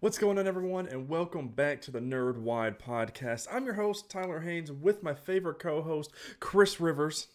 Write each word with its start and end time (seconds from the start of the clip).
What's 0.00 0.16
going 0.16 0.38
on, 0.38 0.46
everyone, 0.46 0.86
and 0.86 1.08
welcome 1.08 1.48
back 1.48 1.80
to 1.82 1.90
the 1.90 1.98
Nerd 1.98 2.38
Wide 2.38 2.78
Podcast. 2.78 3.48
I'm 3.50 3.64
your 3.64 3.74
host, 3.74 4.08
Tyler 4.08 4.38
Haynes, 4.38 4.70
with 4.70 5.02
my 5.02 5.12
favorite 5.12 5.58
co 5.58 5.82
host, 5.82 6.12
Chris 6.38 6.78
Rivers. 6.78 7.26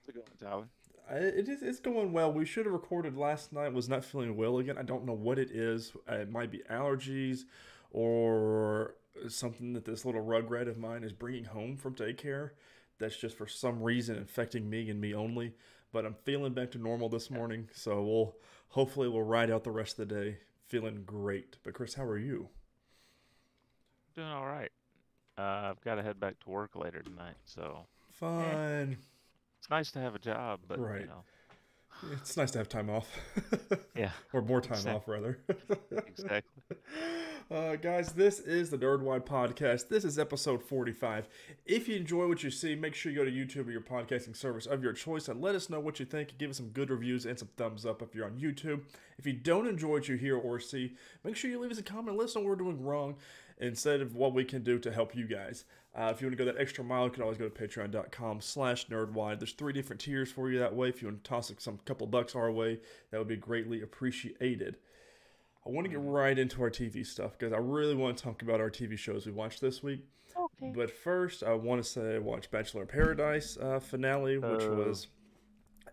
How's 0.00 0.08
it 0.08 0.14
going, 0.14 0.26
Tyler? 0.40 0.68
It 1.10 1.46
is, 1.46 1.62
it's 1.62 1.78
going 1.78 2.14
well. 2.14 2.32
We 2.32 2.46
should 2.46 2.64
have 2.64 2.72
recorded 2.72 3.18
last 3.18 3.52
night, 3.52 3.74
was 3.74 3.86
not 3.86 4.02
feeling 4.02 4.34
well 4.34 4.56
again. 4.60 4.78
I 4.78 4.82
don't 4.82 5.04
know 5.04 5.12
what 5.12 5.38
it 5.38 5.50
is. 5.50 5.92
Uh, 6.10 6.14
It 6.14 6.30
might 6.30 6.50
be 6.50 6.62
allergies 6.70 7.40
or 7.90 8.94
something 9.28 9.74
that 9.74 9.84
this 9.84 10.06
little 10.06 10.24
rugrat 10.24 10.68
of 10.68 10.78
mine 10.78 11.04
is 11.04 11.12
bringing 11.12 11.44
home 11.44 11.76
from 11.76 11.94
daycare 11.94 12.52
that's 12.98 13.18
just 13.18 13.36
for 13.36 13.46
some 13.46 13.82
reason 13.82 14.16
infecting 14.16 14.70
me 14.70 14.88
and 14.88 14.98
me 14.98 15.12
only. 15.14 15.52
But 15.92 16.06
I'm 16.06 16.14
feeling 16.14 16.54
back 16.54 16.70
to 16.70 16.78
normal 16.78 17.10
this 17.10 17.28
morning, 17.30 17.68
so 17.74 18.02
we'll 18.02 18.36
hopefully 18.68 19.08
we'll 19.10 19.22
ride 19.24 19.50
out 19.50 19.64
the 19.64 19.70
rest 19.70 19.98
of 19.98 20.08
the 20.08 20.14
day 20.14 20.38
feeling 20.70 21.02
great. 21.04 21.56
But 21.64 21.74
Chris, 21.74 21.94
how 21.94 22.04
are 22.04 22.16
you? 22.16 22.48
Doing 24.14 24.28
all 24.28 24.46
right. 24.46 24.70
Uh, 25.36 25.70
I've 25.70 25.80
got 25.82 25.96
to 25.96 26.02
head 26.02 26.18
back 26.20 26.38
to 26.40 26.50
work 26.50 26.76
later 26.76 27.02
tonight, 27.02 27.36
so 27.44 27.86
Fine. 28.12 28.96
it's 29.58 29.70
nice 29.70 29.90
to 29.92 29.98
have 30.00 30.14
a 30.14 30.18
job, 30.18 30.60
but 30.68 30.78
Right. 30.78 31.02
you 31.02 31.06
know, 31.06 31.24
It's 32.12 32.36
nice 32.36 32.50
to 32.52 32.58
have 32.58 32.68
time 32.68 32.90
off. 32.90 33.08
yeah, 33.96 34.10
or 34.32 34.42
more 34.42 34.60
time 34.60 34.74
Exact- 34.78 34.96
off, 34.96 35.08
rather. 35.08 35.38
exactly. 36.06 36.76
Uh, 37.50 37.74
guys, 37.74 38.12
this 38.12 38.38
is 38.38 38.70
the 38.70 38.78
Nerd 38.78 39.00
Wide 39.00 39.26
Podcast. 39.26 39.88
This 39.88 40.04
is 40.04 40.20
episode 40.20 40.62
45. 40.62 41.26
If 41.66 41.88
you 41.88 41.96
enjoy 41.96 42.28
what 42.28 42.44
you 42.44 42.50
see, 42.52 42.76
make 42.76 42.94
sure 42.94 43.10
you 43.10 43.18
go 43.18 43.24
to 43.24 43.30
YouTube 43.32 43.66
or 43.66 43.72
your 43.72 43.80
podcasting 43.80 44.36
service 44.36 44.66
of 44.66 44.84
your 44.84 44.92
choice 44.92 45.26
and 45.26 45.40
let 45.42 45.56
us 45.56 45.68
know 45.68 45.80
what 45.80 45.98
you 45.98 46.06
think. 46.06 46.38
Give 46.38 46.50
us 46.50 46.58
some 46.58 46.68
good 46.68 46.90
reviews 46.90 47.26
and 47.26 47.36
some 47.36 47.48
thumbs 47.56 47.84
up 47.84 48.02
if 48.02 48.14
you're 48.14 48.26
on 48.26 48.38
YouTube. 48.38 48.82
If 49.18 49.26
you 49.26 49.32
don't 49.32 49.66
enjoy 49.66 49.88
what 49.88 50.08
you 50.08 50.14
hear 50.14 50.36
or 50.38 50.60
see, 50.60 50.94
make 51.24 51.34
sure 51.34 51.50
you 51.50 51.58
leave 51.60 51.72
us 51.72 51.78
a 51.78 51.82
comment. 51.82 52.16
Let 52.16 52.26
us 52.26 52.36
know 52.36 52.42
what 52.42 52.50
we're 52.50 52.54
doing 52.54 52.84
wrong 52.84 53.16
instead 53.60 54.00
of 54.00 54.14
what 54.14 54.32
we 54.34 54.44
can 54.44 54.62
do 54.62 54.78
to 54.78 54.90
help 54.92 55.14
you 55.14 55.26
guys. 55.26 55.64
Uh, 55.94 56.12
if 56.14 56.20
you 56.20 56.26
want 56.28 56.38
to 56.38 56.44
go 56.44 56.50
that 56.50 56.60
extra 56.60 56.84
mile, 56.84 57.04
you 57.06 57.10
can 57.10 57.22
always 57.22 57.36
go 57.38 57.48
to 57.48 57.50
patreon.com 57.66 58.40
slash 58.40 58.86
nerdwide. 58.88 59.40
There's 59.40 59.52
three 59.52 59.72
different 59.72 60.00
tiers 60.00 60.30
for 60.30 60.50
you 60.50 60.58
that 60.60 60.74
way. 60.74 60.88
If 60.88 61.02
you 61.02 61.08
want 61.08 61.24
to 61.24 61.28
toss 61.28 61.52
some 61.58 61.78
couple 61.84 62.06
bucks 62.06 62.34
our 62.36 62.50
way, 62.52 62.80
that 63.10 63.18
would 63.18 63.26
be 63.28 63.36
greatly 63.36 63.82
appreciated. 63.82 64.76
I 65.66 65.70
want 65.70 65.84
to 65.86 65.90
get 65.90 66.00
right 66.00 66.38
into 66.38 66.62
our 66.62 66.70
TV 66.70 67.04
stuff 67.04 67.32
because 67.38 67.52
I 67.52 67.58
really 67.58 67.94
want 67.94 68.16
to 68.16 68.22
talk 68.24 68.42
about 68.42 68.60
our 68.60 68.70
TV 68.70 68.96
shows 68.96 69.26
we 69.26 69.32
watched 69.32 69.60
this 69.60 69.82
week. 69.82 70.04
Okay. 70.36 70.72
But 70.74 70.90
first, 70.90 71.42
I 71.42 71.54
want 71.54 71.82
to 71.82 71.88
say 71.88 72.14
I 72.14 72.18
watched 72.18 72.50
Bachelor 72.52 72.82
in 72.82 72.88
Paradise 72.88 73.58
uh, 73.60 73.80
finale, 73.80 74.38
which 74.38 74.62
Oh. 74.62 74.74
was 74.76 75.08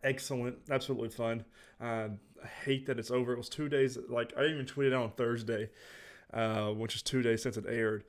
excellent, 0.04 0.58
absolutely 0.70 1.10
fun. 1.10 1.44
Uh, 1.82 2.10
I 2.44 2.48
hate 2.66 2.86
that 2.86 3.00
it's 3.00 3.12
over. 3.12 3.34
It 3.34 3.38
was 3.38 3.50
two 3.50 3.68
days. 3.68 3.98
Like 4.08 4.32
I 4.38 4.45
even 4.45 4.66
tweeted 4.66 4.94
out 4.94 5.04
on 5.04 5.12
Thursday, 5.12 5.70
uh, 6.33 6.70
which 6.70 6.95
is 6.95 7.02
two 7.02 7.22
days 7.22 7.44
since 7.44 7.58
it 7.58 7.66
aired. 7.67 8.03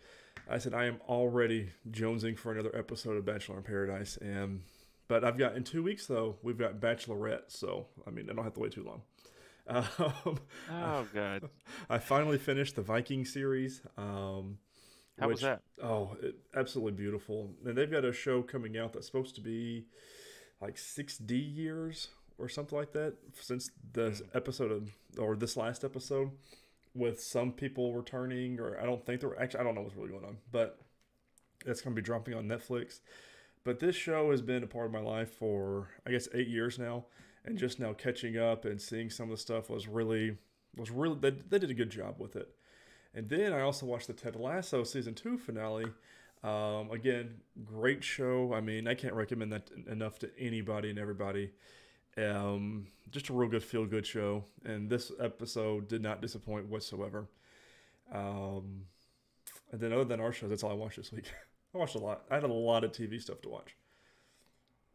I 0.51 0.59
said 0.59 0.73
I 0.75 0.87
am 0.87 0.99
already 1.09 1.71
jonesing 1.91 2.39
for 2.39 2.53
another 2.53 2.75
episode 2.75 3.17
of 3.17 3.25
Bachelor 3.25 3.59
in 3.59 3.63
Paradise, 3.65 4.17
and 4.19 4.63
but 5.09 5.25
I've 5.25 5.37
got 5.39 5.57
in 5.57 5.65
two 5.65 5.83
weeks 5.83 6.07
though 6.07 6.37
we've 6.43 6.59
got 6.59 6.81
Bachelorette, 6.81 7.45
so 7.49 7.87
I 8.07 8.11
mean 8.11 8.29
I 8.31 8.33
don't 8.35 8.45
have 8.45 8.55
to 8.55 8.61
wait 8.61 8.73
too 8.73 8.85
long. 8.85 9.03
Um, 9.69 10.39
Oh, 10.73 11.07
God. 11.13 11.51
I 11.91 11.99
finally 11.99 12.39
finished 12.39 12.77
the 12.77 12.81
Viking 12.83 13.27
series. 13.27 13.83
Um, 13.99 14.57
How 15.21 15.29
was 15.29 15.35
which- 15.35 15.43
that? 15.43 15.61
Oh, 15.83 16.17
it, 16.23 16.37
absolutely 16.57 16.93
beautiful. 16.93 17.51
And 17.67 17.77
they've 17.77 17.91
got 17.91 18.07
a 18.07 18.13
show 18.15 18.41
coming 18.43 18.79
out 18.79 18.95
that's 18.95 19.05
supposed 19.07 19.35
to 19.35 19.43
be 19.43 19.85
like 20.63 20.77
6D 20.77 21.55
years 21.55 22.09
or 22.39 22.49
something 22.49 22.79
like 22.79 22.93
that 22.93 23.17
since 23.39 23.71
the 23.93 24.11
Hmm. 24.13 24.37
episode 24.37 24.73
of, 24.73 24.91
or 25.19 25.37
this 25.37 25.55
last 25.55 25.85
episode 25.85 26.31
with 26.99 27.23
some 27.23 27.53
people 27.53 27.95
returning, 27.95 28.61
or 28.61 28.79
I 28.81 28.85
don't 28.85 29.05
think 29.05 29.21
they're 29.21 29.41
actually, 29.41 29.61
I 29.61 29.63
don't 29.63 29.75
know 29.75 29.83
what's 29.83 29.97
really 29.97 30.11
going 30.11 30.25
on, 30.25 30.39
but 30.53 30.81
it's 31.65 31.81
going 31.81 31.95
to 31.95 32.01
be 32.01 32.05
dropping 32.05 32.35
on 32.35 32.45
Netflix. 32.47 33.01
But 33.65 33.81
this 33.81 33.97
show 33.97 34.31
has 34.31 34.43
been 34.43 34.63
a 34.63 34.67
part 34.67 34.87
of 34.87 34.93
my 34.93 35.01
life 35.01 35.31
for, 35.31 35.89
I 36.07 36.11
guess, 36.11 36.29
eight 36.35 36.49
years 36.49 36.79
now. 36.79 37.07
And 37.45 37.57
just 37.57 37.81
now 37.81 37.93
catching 37.93 38.37
up 38.37 38.65
and 38.65 38.81
seeing 38.81 39.11
some 39.11 39.31
of 39.31 39.31
the 39.31 39.41
stuff 39.41 39.71
was 39.71 39.89
really, 39.89 40.37
was 40.77 40.91
really, 40.91 41.17
they, 41.19 41.31
they 41.31 41.59
did 41.59 41.71
a 41.71 41.75
good 41.75 41.91
job 41.91 42.17
with 42.19 42.37
it. 42.37 42.49
And 43.15 43.29
then 43.29 43.53
I 43.53 43.63
also 43.63 43.87
watched 43.87 44.07
the 44.07 44.13
Ted 44.13 44.37
Lasso 44.37 44.85
season 44.85 45.15
two 45.15 45.39
finale. 45.39 45.87
Um, 46.45 46.91
again, 46.91 47.41
great 47.65 48.05
show. 48.05 48.53
I 48.53 48.61
mean, 48.61 48.87
I 48.87 48.95
can't 48.95 49.15
recommend 49.15 49.53
that 49.53 49.71
enough 49.91 50.19
to 50.21 50.31
anybody 50.39 50.91
and 50.91 50.99
everybody. 50.99 51.53
Um, 52.19 52.87
just 53.11 53.29
a 53.29 53.33
real 53.33 53.49
good 53.49 53.63
feel 53.63 53.87
good 53.87 54.07
show. 54.07 54.45
And 54.65 54.91
this 54.91 55.13
episode 55.21 55.89
did 55.89 56.03
not 56.03 56.21
disappoint 56.21 56.67
whatsoever. 56.67 57.27
Um, 58.13 58.83
and 59.71 59.81
then 59.81 59.93
other 59.93 60.05
than 60.05 60.21
our 60.21 60.33
shows, 60.33 60.51
that's 60.51 60.63
all 60.63 60.71
I 60.71 60.75
watched 60.75 60.97
this 60.97 61.13
week. 61.13 61.31
I 61.75 61.79
watched 61.79 61.95
a 61.95 61.99
lot. 61.99 62.23
I 62.31 62.35
had 62.35 62.45
a 62.45 62.49
lot 62.49 62.85
of 62.85 62.93
TV 62.93 63.21
stuff 63.21 63.41
to 63.43 63.49
watch. 63.49 63.77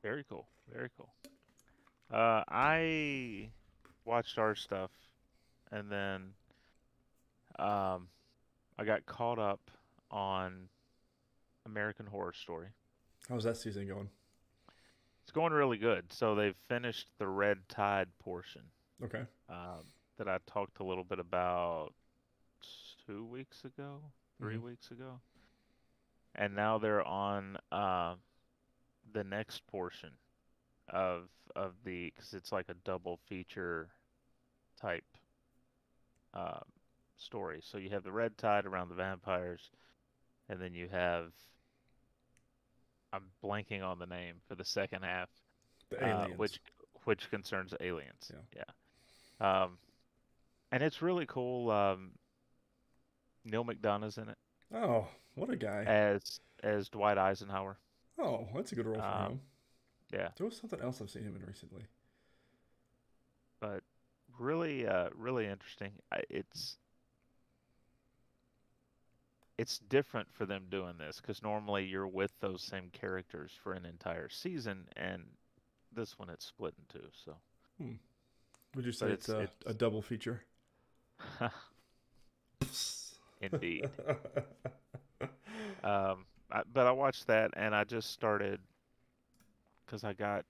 Very 0.01 0.25
cool. 0.27 0.47
Very 0.71 0.89
cool. 0.97 1.09
Uh, 2.11 2.43
I 2.47 3.49
watched 4.05 4.37
our 4.37 4.55
stuff, 4.55 4.91
and 5.71 5.89
then 5.89 6.33
um, 7.57 8.07
I 8.77 8.83
got 8.85 9.05
caught 9.05 9.39
up 9.39 9.71
on 10.11 10.67
American 11.65 12.05
Horror 12.05 12.33
Story. 12.33 12.67
How's 13.29 13.43
that 13.45 13.57
season 13.57 13.87
going? 13.87 14.09
Going 15.33 15.53
really 15.53 15.77
good. 15.77 16.13
So 16.13 16.35
they've 16.35 16.55
finished 16.69 17.07
the 17.17 17.27
Red 17.27 17.67
Tide 17.67 18.07
portion. 18.19 18.61
Okay. 19.03 19.25
um, 19.49 19.85
that 20.17 20.27
I 20.29 20.39
talked 20.47 20.79
a 20.79 20.83
little 20.83 21.03
bit 21.03 21.19
about 21.19 21.93
two 23.05 23.25
weeks 23.25 23.65
ago, 23.65 24.01
3 24.39 24.57
Mhm. 24.57 24.61
weeks 24.61 24.91
ago, 24.91 25.19
and 26.35 26.55
now 26.55 26.77
they're 26.77 27.05
on 27.07 27.57
uh, 27.71 28.15
the 29.13 29.23
next 29.23 29.65
portion 29.67 30.11
of 30.89 31.29
of 31.55 31.73
the 31.85 32.11
because 32.15 32.33
it's 32.33 32.51
like 32.51 32.69
a 32.69 32.75
double 32.85 33.17
feature 33.27 33.89
type 34.79 35.05
uh, 36.33 36.59
story. 37.17 37.61
So 37.63 37.77
you 37.77 37.89
have 37.91 38.03
the 38.03 38.11
Red 38.11 38.37
Tide 38.37 38.65
around 38.65 38.89
the 38.89 38.95
vampires, 38.95 39.71
and 40.49 40.61
then 40.61 40.73
you 40.73 40.87
have 40.89 41.33
I'm 43.13 43.23
blanking 43.43 43.83
on 43.83 43.99
the 43.99 44.05
name 44.05 44.35
for 44.47 44.55
the 44.55 44.65
second 44.65 45.03
half 45.03 45.29
The 45.89 46.05
uh, 46.05 46.27
which 46.35 46.59
which 47.05 47.29
concerns 47.29 47.73
aliens. 47.79 48.31
Yeah. 48.31 48.63
Yeah. 49.41 49.63
Um, 49.63 49.77
and 50.71 50.81
it's 50.83 51.01
really 51.01 51.25
cool. 51.25 51.69
Um, 51.69 52.11
Neal 53.45 53.63
McDonough's 53.63 54.17
in 54.17 54.29
it 54.29 54.37
oh, 54.73 55.07
what 55.35 55.49
a 55.49 55.55
guy. 55.55 55.83
as 55.83 56.39
as 56.63 56.89
Dwight 56.89 57.17
Eisenhower. 57.17 57.77
Oh, 58.19 58.47
that's 58.55 58.71
a 58.71 58.75
good 58.75 58.85
role 58.85 58.99
for 58.99 59.05
um, 59.05 59.31
him. 59.33 59.41
Yeah, 60.13 60.29
There 60.37 60.45
was 60.45 60.55
something 60.55 60.79
else 60.79 61.01
I've 61.01 61.09
seen 61.09 61.23
him 61.23 61.35
in 61.35 61.45
recently. 61.45 61.81
but 63.59 63.81
really, 64.37 64.87
uh, 64.87 65.09
really 65.15 65.47
interesting. 65.47 65.91
It's 66.29 66.77
it's 69.57 69.77
different 69.79 70.27
for 70.33 70.45
them 70.45 70.63
doing 70.69 70.95
this 70.97 71.19
because 71.21 71.41
normally 71.43 71.85
you're 71.85 72.07
with 72.07 72.31
those 72.39 72.61
same 72.63 72.89
characters 72.91 73.51
for 73.63 73.73
an 73.73 73.85
entire 73.85 74.29
season, 74.29 74.87
and 74.95 75.23
this 75.95 76.17
one 76.17 76.29
it's 76.29 76.45
split 76.45 76.73
in 76.77 76.99
two. 77.01 77.07
So. 77.25 77.35
Would 78.75 78.85
you 78.85 78.91
say 78.91 79.07
it's, 79.11 79.29
it's- 79.29 79.39
a, 79.39 79.43
it's- 79.43 79.63
a 79.67 79.73
double 79.73 80.01
feature? 80.01 80.43
Indeed. 83.41 83.89
Um, 85.83 86.25
I, 86.51 86.61
but 86.71 86.87
I 86.87 86.91
watched 86.91 87.27
that 87.27 87.51
and 87.57 87.75
I 87.75 87.83
just 87.83 88.11
started 88.11 88.59
because 89.85 90.03
I 90.05 90.13
got, 90.13 90.45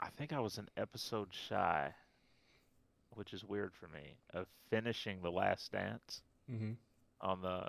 I 0.00 0.08
think 0.16 0.32
I 0.32 0.40
was 0.40 0.58
an 0.58 0.68
episode 0.76 1.28
shy, 1.30 1.92
which 3.14 3.32
is 3.32 3.44
weird 3.44 3.72
for 3.72 3.86
me, 3.88 4.16
of 4.34 4.46
finishing 4.68 5.20
The 5.22 5.30
Last 5.30 5.70
Dance 5.72 6.22
mm-hmm. 6.50 6.72
on 7.20 7.42
the 7.42 7.68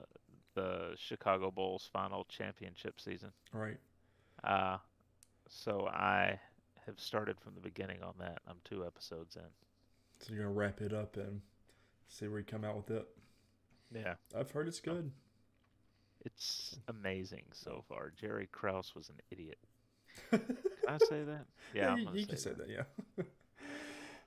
the 0.55 0.91
Chicago 0.95 1.49
Bulls 1.49 1.89
final 1.91 2.25
championship 2.25 3.01
season. 3.01 3.31
Right. 3.51 3.77
Uh, 4.43 4.77
so 5.47 5.87
I 5.87 6.39
have 6.85 6.99
started 6.99 7.39
from 7.39 7.55
the 7.55 7.61
beginning 7.61 8.03
on 8.03 8.13
that. 8.19 8.39
I'm 8.47 8.57
two 8.63 8.85
episodes 8.85 9.35
in. 9.35 9.41
So 10.19 10.33
you're 10.33 10.43
gonna 10.43 10.53
wrap 10.53 10.81
it 10.81 10.93
up 10.93 11.17
and 11.17 11.41
see 12.07 12.27
where 12.27 12.39
you 12.39 12.45
come 12.45 12.63
out 12.63 12.75
with 12.75 12.91
it. 12.91 13.07
Yeah. 13.93 14.15
I've 14.37 14.51
heard 14.51 14.67
it's 14.67 14.79
good. 14.79 15.11
It's 16.25 16.77
amazing 16.87 17.43
so 17.51 17.83
far. 17.87 18.13
Jerry 18.19 18.47
Krause 18.51 18.93
was 18.95 19.09
an 19.09 19.15
idiot. 19.29 19.57
Can 20.31 20.41
I 20.87 20.97
say 20.97 21.23
that? 21.23 21.45
Yeah, 21.73 21.91
I'm 21.91 21.99
you, 21.99 22.07
you 22.13 22.21
say 22.21 22.25
can 22.27 22.37
say 22.37 22.49
that. 22.51 22.67
that. 22.67 22.69
Yeah. 23.17 23.23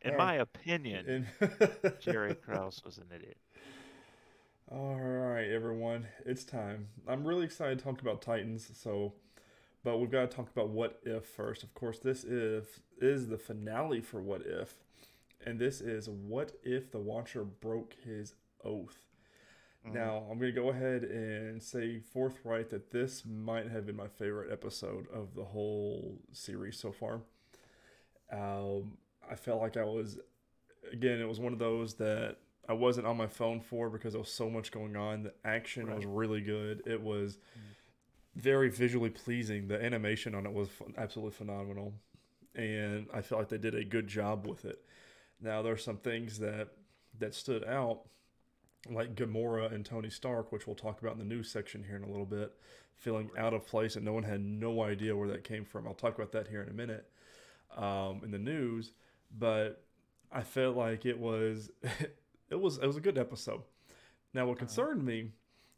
In 0.03 0.13
All 0.13 0.19
my 0.19 0.35
opinion, 0.35 1.27
And- 1.41 1.93
Jerry 2.01 2.35
Krause 2.35 2.83
was 2.85 2.99
an 2.99 3.07
idiot. 3.15 3.39
All 4.71 4.97
right, 4.97 5.49
everyone, 5.51 6.09
it's 6.25 6.45
time. 6.45 6.89
I'm 7.07 7.27
really 7.27 7.45
excited 7.45 7.79
to 7.79 7.85
talk 7.85 8.01
about 8.01 8.21
Titans. 8.23 8.69
So, 8.75 9.15
but 9.85 9.99
we've 9.99 10.11
got 10.11 10.31
to 10.31 10.37
talk 10.37 10.51
about 10.51 10.71
What 10.71 11.01
If 11.05 11.27
first. 11.27 11.63
Of 11.65 11.75
course, 11.75 11.99
this 11.99 12.25
if 12.25 12.81
is 13.01 13.29
the 13.29 13.39
finale 13.39 14.01
for 14.01 14.21
What 14.23 14.43
If, 14.47 14.75
and 15.47 15.59
this 15.59 15.81
is 15.81 16.09
what 16.11 16.53
if 16.65 16.91
the 16.93 16.99
Watcher 17.01 17.45
broke 17.45 17.95
his 18.05 18.35
oath? 18.65 19.07
Mhm. 19.85 19.93
Now, 19.95 20.19
I'm 20.31 20.39
going 20.39 20.55
to 20.55 20.61
go 20.61 20.71
ahead 20.71 21.05
and 21.05 21.63
say 21.63 22.01
forthright 22.01 22.71
that 22.71 22.91
this 22.93 23.25
might 23.27 23.69
have 23.71 23.87
been 23.87 23.97
my 23.97 24.09
favorite 24.09 24.53
episode 24.53 25.09
of 25.13 25.35
the 25.35 25.45
whole 25.45 26.19
series 26.33 26.79
so 26.79 26.93
far. 26.93 27.23
Um, 28.33 28.97
I 29.29 29.35
felt 29.35 29.61
like 29.61 29.77
I 29.77 29.85
was, 29.85 30.19
again, 30.93 31.21
it 31.21 31.29
was 31.29 31.41
one 31.41 31.55
of 31.55 31.59
those 31.59 31.95
that 31.95 32.39
I 32.69 32.73
wasn't 32.73 33.07
on 33.07 33.17
my 33.17 33.27
phone 33.27 33.61
for 33.61 33.89
because 33.89 34.13
there 34.13 34.21
was 34.21 34.33
so 34.33 34.51
much 34.51 34.71
going 34.73 34.97
on. 34.97 35.23
The 35.23 35.35
action 35.45 35.95
was 35.95 36.05
really 36.05 36.41
good. 36.41 36.83
It 36.87 37.01
was 37.01 37.39
very 38.35 38.69
visually 38.71 39.11
pleasing. 39.11 39.69
The 39.69 39.83
animation 39.83 40.35
on 40.35 40.47
it 40.47 40.53
was 40.53 40.69
absolutely 40.99 41.33
phenomenal. 41.33 41.95
And 42.55 43.07
I 43.13 43.23
felt 43.23 43.41
like 43.41 43.49
they 43.49 43.59
did 43.59 43.75
a 43.75 43.85
good 43.85 44.09
job 44.09 44.47
with 44.47 44.65
it. 44.65 44.81
Now, 45.41 45.63
there's 45.63 45.85
some 45.85 45.99
things 45.99 46.39
that 46.39 46.69
that 47.19 47.35
stood 47.35 47.65
out 47.65 48.03
like 48.91 49.15
Gamora 49.15 49.73
and 49.73 49.85
Tony 49.85 50.11
Stark, 50.11 50.53
which 50.53 50.67
we'll 50.67 50.77
talk 50.77 51.01
about 51.01 51.15
in 51.15 51.19
the 51.19 51.25
news 51.25 51.51
section 51.51 51.85
here 51.85 51.97
in 51.97 52.03
a 52.03 52.11
little 52.11 52.27
bit, 52.27 52.53
feeling 52.95 53.31
out 53.39 53.55
of 53.55 53.67
place 53.67 53.97
and 53.97 54.05
no 54.05 54.13
one 54.13 54.23
had 54.23 54.41
no 54.41 54.83
idea 54.83 55.17
where 55.17 55.29
that 55.29 55.45
came 55.45 55.65
from. 55.65 55.87
I'll 55.87 55.95
talk 55.95 56.15
about 56.15 56.33
that 56.33 56.49
here 56.49 56.63
in 56.63 56.69
a 56.69 56.73
minute 56.73 57.09
um, 57.77 58.21
in 58.25 58.31
the 58.31 58.39
news, 58.39 58.93
but 59.37 59.85
I 60.33 60.43
felt 60.43 60.77
like 60.77 61.07
it 61.07 61.19
was 61.19 61.71
it 62.51 62.61
was 62.61 62.79
it 62.79 62.87
was 62.87 62.97
a 62.97 63.01
good 63.01 63.19
episode. 63.19 63.63
Now, 64.35 64.47
what 64.47 64.59
concerned 64.59 65.05
me 65.05 65.31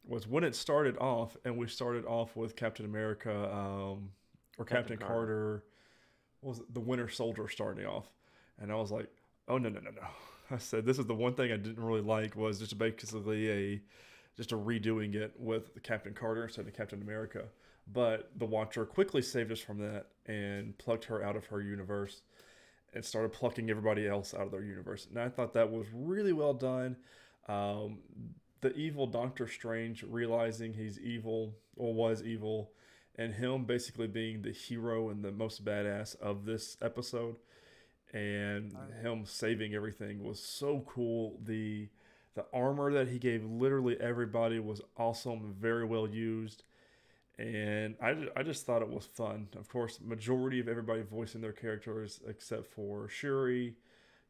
was 0.05 0.27
when 0.27 0.43
it 0.43 0.55
started 0.55 0.97
off, 0.99 1.37
and 1.45 1.57
we 1.57 1.69
started 1.69 2.05
off 2.07 2.35
with 2.35 2.57
Captain 2.57 2.85
America 2.85 3.33
um, 3.53 4.11
or 4.59 4.65
Captain, 4.65 4.97
Captain 4.97 4.99
Carter. 4.99 5.07
Carter. 5.07 5.65
was 6.43 6.59
it, 6.61 6.75
the 6.75 6.81
Winter 6.81 7.09
Soldier 7.09 7.49
starting 7.49 7.87
off, 7.87 8.09
and 8.59 8.73
I 8.73 8.75
was 8.75 8.91
like, 8.91 9.09
oh 9.49 9.59
no 9.59 9.69
no 9.69 9.81
no 9.81 9.91
no. 9.91 10.03
I 10.51 10.59
said 10.59 10.87
this 10.87 10.99
is 10.99 11.07
the 11.07 11.15
one 11.15 11.35
thing 11.35 11.53
I 11.53 11.57
didn't 11.57 11.83
really 11.83 12.01
like 12.01 12.35
was 12.35 12.59
just 12.59 12.79
basically 12.79 13.51
a 13.51 13.81
just 14.37 14.53
a 14.53 14.57
redoing 14.57 15.15
it 15.15 15.35
with 15.39 15.83
Captain 15.83 16.15
Carter 16.15 16.45
instead 16.45 16.67
of 16.67 16.75
Captain 16.75 17.03
America. 17.03 17.45
But 17.93 18.31
the 18.37 18.45
Watcher 18.47 18.85
quickly 18.85 19.23
saved 19.23 19.51
us 19.51 19.61
from 19.61 19.79
that 19.79 20.07
and 20.27 20.77
plucked 20.79 21.05
her 21.07 21.23
out 21.23 21.37
of 21.37 21.47
her 21.47 21.61
universe 21.61 22.23
and 22.95 23.05
started 23.05 23.33
plucking 23.33 23.71
everybody 23.71 24.07
else 24.07 24.35
out 24.35 24.43
of 24.43 24.51
their 24.51 24.63
universe. 24.63 25.07
And 25.09 25.19
I 25.19 25.29
thought 25.29 25.55
that 25.55 25.71
was 25.71 25.87
really 25.93 26.33
well 26.33 26.55
done. 26.55 26.97
Um, 27.49 27.99
the 28.61 28.75
evil 28.75 29.07
Doctor 29.07 29.47
Strange 29.47 30.03
realizing 30.03 30.75
he's 30.75 30.99
evil 30.99 31.55
or 31.77 31.95
was 31.95 32.23
evil, 32.23 32.73
and 33.17 33.35
him 33.35 33.65
basically 33.65 34.07
being 34.07 34.43
the 34.43 34.53
hero 34.53 35.11
and 35.11 35.25
the 35.25 35.33
most 35.33 35.65
badass 35.65 36.17
of 36.21 36.45
this 36.45 36.77
episode, 36.83 37.37
and 38.13 38.75
him 39.03 39.25
saving 39.25 39.75
everything 39.75 40.25
was 40.25 40.41
so 40.41 40.85
cool. 40.87 41.39
The 41.45 41.89
the 42.35 42.47
armor 42.53 42.93
that 42.93 43.09
he 43.09 43.19
gave 43.19 43.45
literally 43.45 43.97
everybody 44.01 44.61
was 44.61 44.81
awesome, 44.97 45.57
very 45.59 45.85
well 45.85 46.09
used. 46.09 46.63
And 47.39 47.95
I, 48.03 48.17
I 48.37 48.43
just 48.43 48.67
thought 48.67 48.83
it 48.83 48.89
was 48.89 49.05
fun. 49.07 49.49
Of 49.57 49.69
course, 49.69 50.01
majority 50.05 50.59
of 50.59 50.67
everybody 50.69 51.03
voicing 51.03 51.41
their 51.41 51.53
characters 51.53 52.21
except 52.27 52.67
for 52.67 53.09
Shuri, 53.09 53.77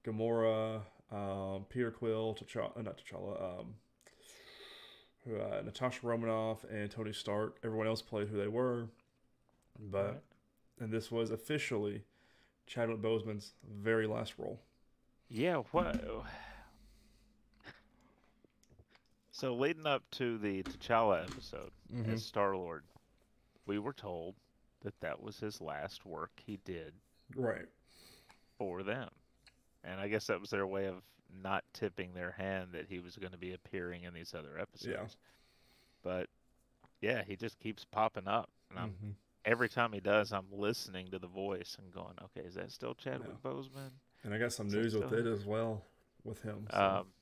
Gamora, 0.05 0.83
um, 1.11 1.65
Peter 1.71 1.91
Quill, 1.91 2.37
T'Challa, 2.39 2.77
uh, 2.79 2.83
not 2.83 2.99
T'Challa, 2.99 3.61
um, 3.61 3.75
uh, 5.27 5.63
Natasha 5.63 6.07
Romanoff, 6.07 6.65
and 6.71 6.91
Tony 6.91 7.13
Stark. 7.15 7.57
Everyone 7.65 7.87
else 7.87 8.03
played 8.03 8.29
who 8.29 8.37
they 8.37 8.49
were. 8.49 8.89
But 9.81 10.07
Right. 10.07 10.21
and 10.81 10.93
this 10.93 11.11
was 11.11 11.31
officially 11.31 12.05
Chadwick 12.67 12.99
Boseman's 13.01 13.55
very 13.67 14.07
last 14.07 14.35
role. 14.39 14.61
Yeah, 15.31 15.63
what? 15.73 16.05
So 19.31 19.55
leading 19.55 19.87
up 19.87 20.03
to 20.13 20.37
the 20.39 20.63
T'Challa 20.65 21.23
episode 21.25 21.71
Mhm. 21.93 22.09
as 22.13 22.25
Star 22.25 22.57
Lord, 22.57 22.85
we 23.69 23.79
were 23.79 23.93
told 23.93 24.35
that 24.81 24.99
that 25.01 25.23
was 25.23 25.39
his 25.39 25.61
last 25.61 26.05
work 26.07 26.31
he 26.45 26.57
did 26.65 26.95
Right. 27.37 27.67
for 28.57 28.83
them, 28.83 29.11
and 29.85 30.01
I 30.01 30.09
guess 30.09 30.27
that 30.29 30.41
was 30.41 30.51
their 30.51 30.67
way 30.67 30.87
of 30.87 31.03
not 31.43 31.63
tipping 31.75 32.15
their 32.15 32.33
hand 32.33 32.73
that 32.73 32.87
he 32.89 32.99
was 33.01 33.17
going 33.17 33.33
to 33.33 33.39
be 33.39 33.53
appearing 33.53 34.05
in 34.05 34.15
these 34.15 34.35
other 34.35 34.59
episodes. 34.59 35.17
Yeah. 35.19 35.29
But 36.03 36.31
yeah, 37.03 37.23
he 37.23 37.37
just 37.37 37.59
keeps 37.61 37.85
popping 37.85 38.27
up, 38.27 38.49
and 38.71 38.79
I'm, 38.79 38.91
Mhm. 38.95 39.15
every 39.45 39.69
time 39.69 39.93
he 39.93 40.01
does, 40.01 40.33
I'm 40.33 40.51
listening 40.51 41.11
to 41.11 41.19
the 41.19 41.27
voice 41.29 41.77
and 41.79 41.93
going, 41.93 42.19
"Okay, 42.23 42.41
is 42.41 42.55
that 42.55 42.73
still 42.73 42.95
Chadwick 42.95 43.43
Boseman?" 43.43 43.93
And 44.25 44.33
I 44.33 44.39
got 44.39 44.53
some 44.53 44.71
So 44.71 44.79
news 44.79 44.95
with 44.95 45.07
still- 45.09 45.19
it 45.19 45.27
as 45.27 45.45
well 45.45 45.85
with 46.25 46.41
him. 46.43 46.67
So. 46.71 46.77
Um, 46.81 47.13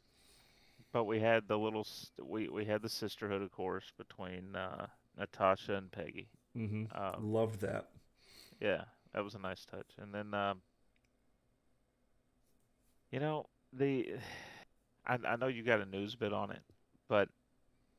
but 0.92 1.04
we 1.04 1.18
had 1.20 1.48
the 1.48 1.58
little 1.58 1.80
s- 1.80 2.12
we 2.18 2.48
we 2.48 2.64
had 2.64 2.80
the 2.82 2.88
sisterhood, 2.88 3.42
of 3.42 3.50
course, 3.50 3.90
between 3.98 4.54
uh, 4.54 4.86
Natasha 5.18 5.74
and 5.74 5.90
Peggy. 5.90 6.28
hmm 6.54 6.84
Um, 6.94 7.32
Loved 7.32 7.60
that. 7.60 7.88
yeah, 8.60 8.84
that 9.12 9.24
was 9.24 9.34
a 9.34 9.38
nice 9.38 9.64
touch. 9.64 9.90
And 9.98 10.14
then, 10.14 10.34
um, 10.34 10.60
you 13.10 13.20
know, 13.20 13.46
the 13.72 14.14
I 15.06 15.18
I 15.26 15.36
know 15.36 15.46
you 15.46 15.62
got 15.62 15.80
a 15.80 15.86
news 15.86 16.14
bit 16.14 16.32
on 16.32 16.50
it, 16.50 16.62
but 17.08 17.28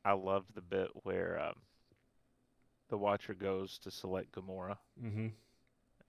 I 0.04 0.12
loved 0.12 0.54
the 0.54 0.62
bit 0.62 0.88
where 1.02 1.40
um, 1.40 1.54
the 2.88 2.98
Watcher 2.98 3.34
goes 3.34 3.78
to 3.80 3.90
select 3.90 4.32
Gamora, 4.32 4.76
hmm 5.00 5.28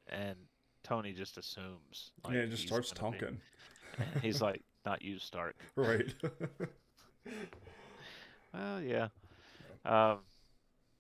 and 0.07 0.35
Tony 0.83 1.13
just 1.13 1.37
assumes. 1.37 2.11
yeah, 2.29 2.39
it 2.39 2.49
just 2.49 2.67
starts 2.67 2.91
gonna 2.93 3.11
be- 3.11 3.17
talking. 3.19 3.41
he's 4.21 4.41
like, 4.41 4.61
"Not 4.85 5.01
you, 5.01 5.19
Stark." 5.19 5.55
right. 5.75 6.13
Well, 8.53 8.81
yeah. 8.81 9.09
Um, 9.85 10.19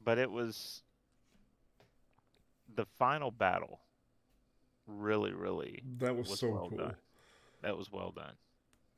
but 0.03 0.17
it 0.17 0.31
was 0.31 0.81
the 2.75 2.85
final 2.97 3.31
battle. 3.31 3.79
Really, 4.87 5.33
really, 5.33 5.83
that 5.99 6.15
was, 6.15 6.29
was 6.29 6.39
so 6.39 6.49
well 6.49 6.67
cool. 6.69 6.77
done. 6.79 6.95
that 7.61 7.77
was 7.77 7.91
well 7.91 8.11
done. 8.11 8.33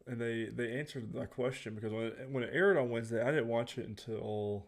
And 0.07 0.19
they 0.21 0.45
they 0.45 0.71
answered 0.79 1.13
my 1.13 1.25
question 1.25 1.75
because 1.75 1.91
when 1.91 2.03
it, 2.05 2.29
when 2.31 2.43
it 2.43 2.51
aired 2.53 2.77
on 2.77 2.89
Wednesday, 2.89 3.21
I 3.21 3.25
didn't 3.31 3.49
watch 3.49 3.77
it 3.77 3.87
until 3.87 4.67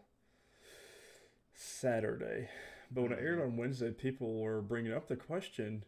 Saturday. 1.54 2.48
But 2.90 3.02
when 3.02 3.12
it 3.12 3.20
aired 3.20 3.38
Mhm. 3.38 3.44
on 3.44 3.56
Wednesday, 3.56 3.90
people 3.90 4.38
were 4.40 4.60
bringing 4.60 4.92
up 4.92 5.08
the 5.08 5.16
question. 5.16 5.84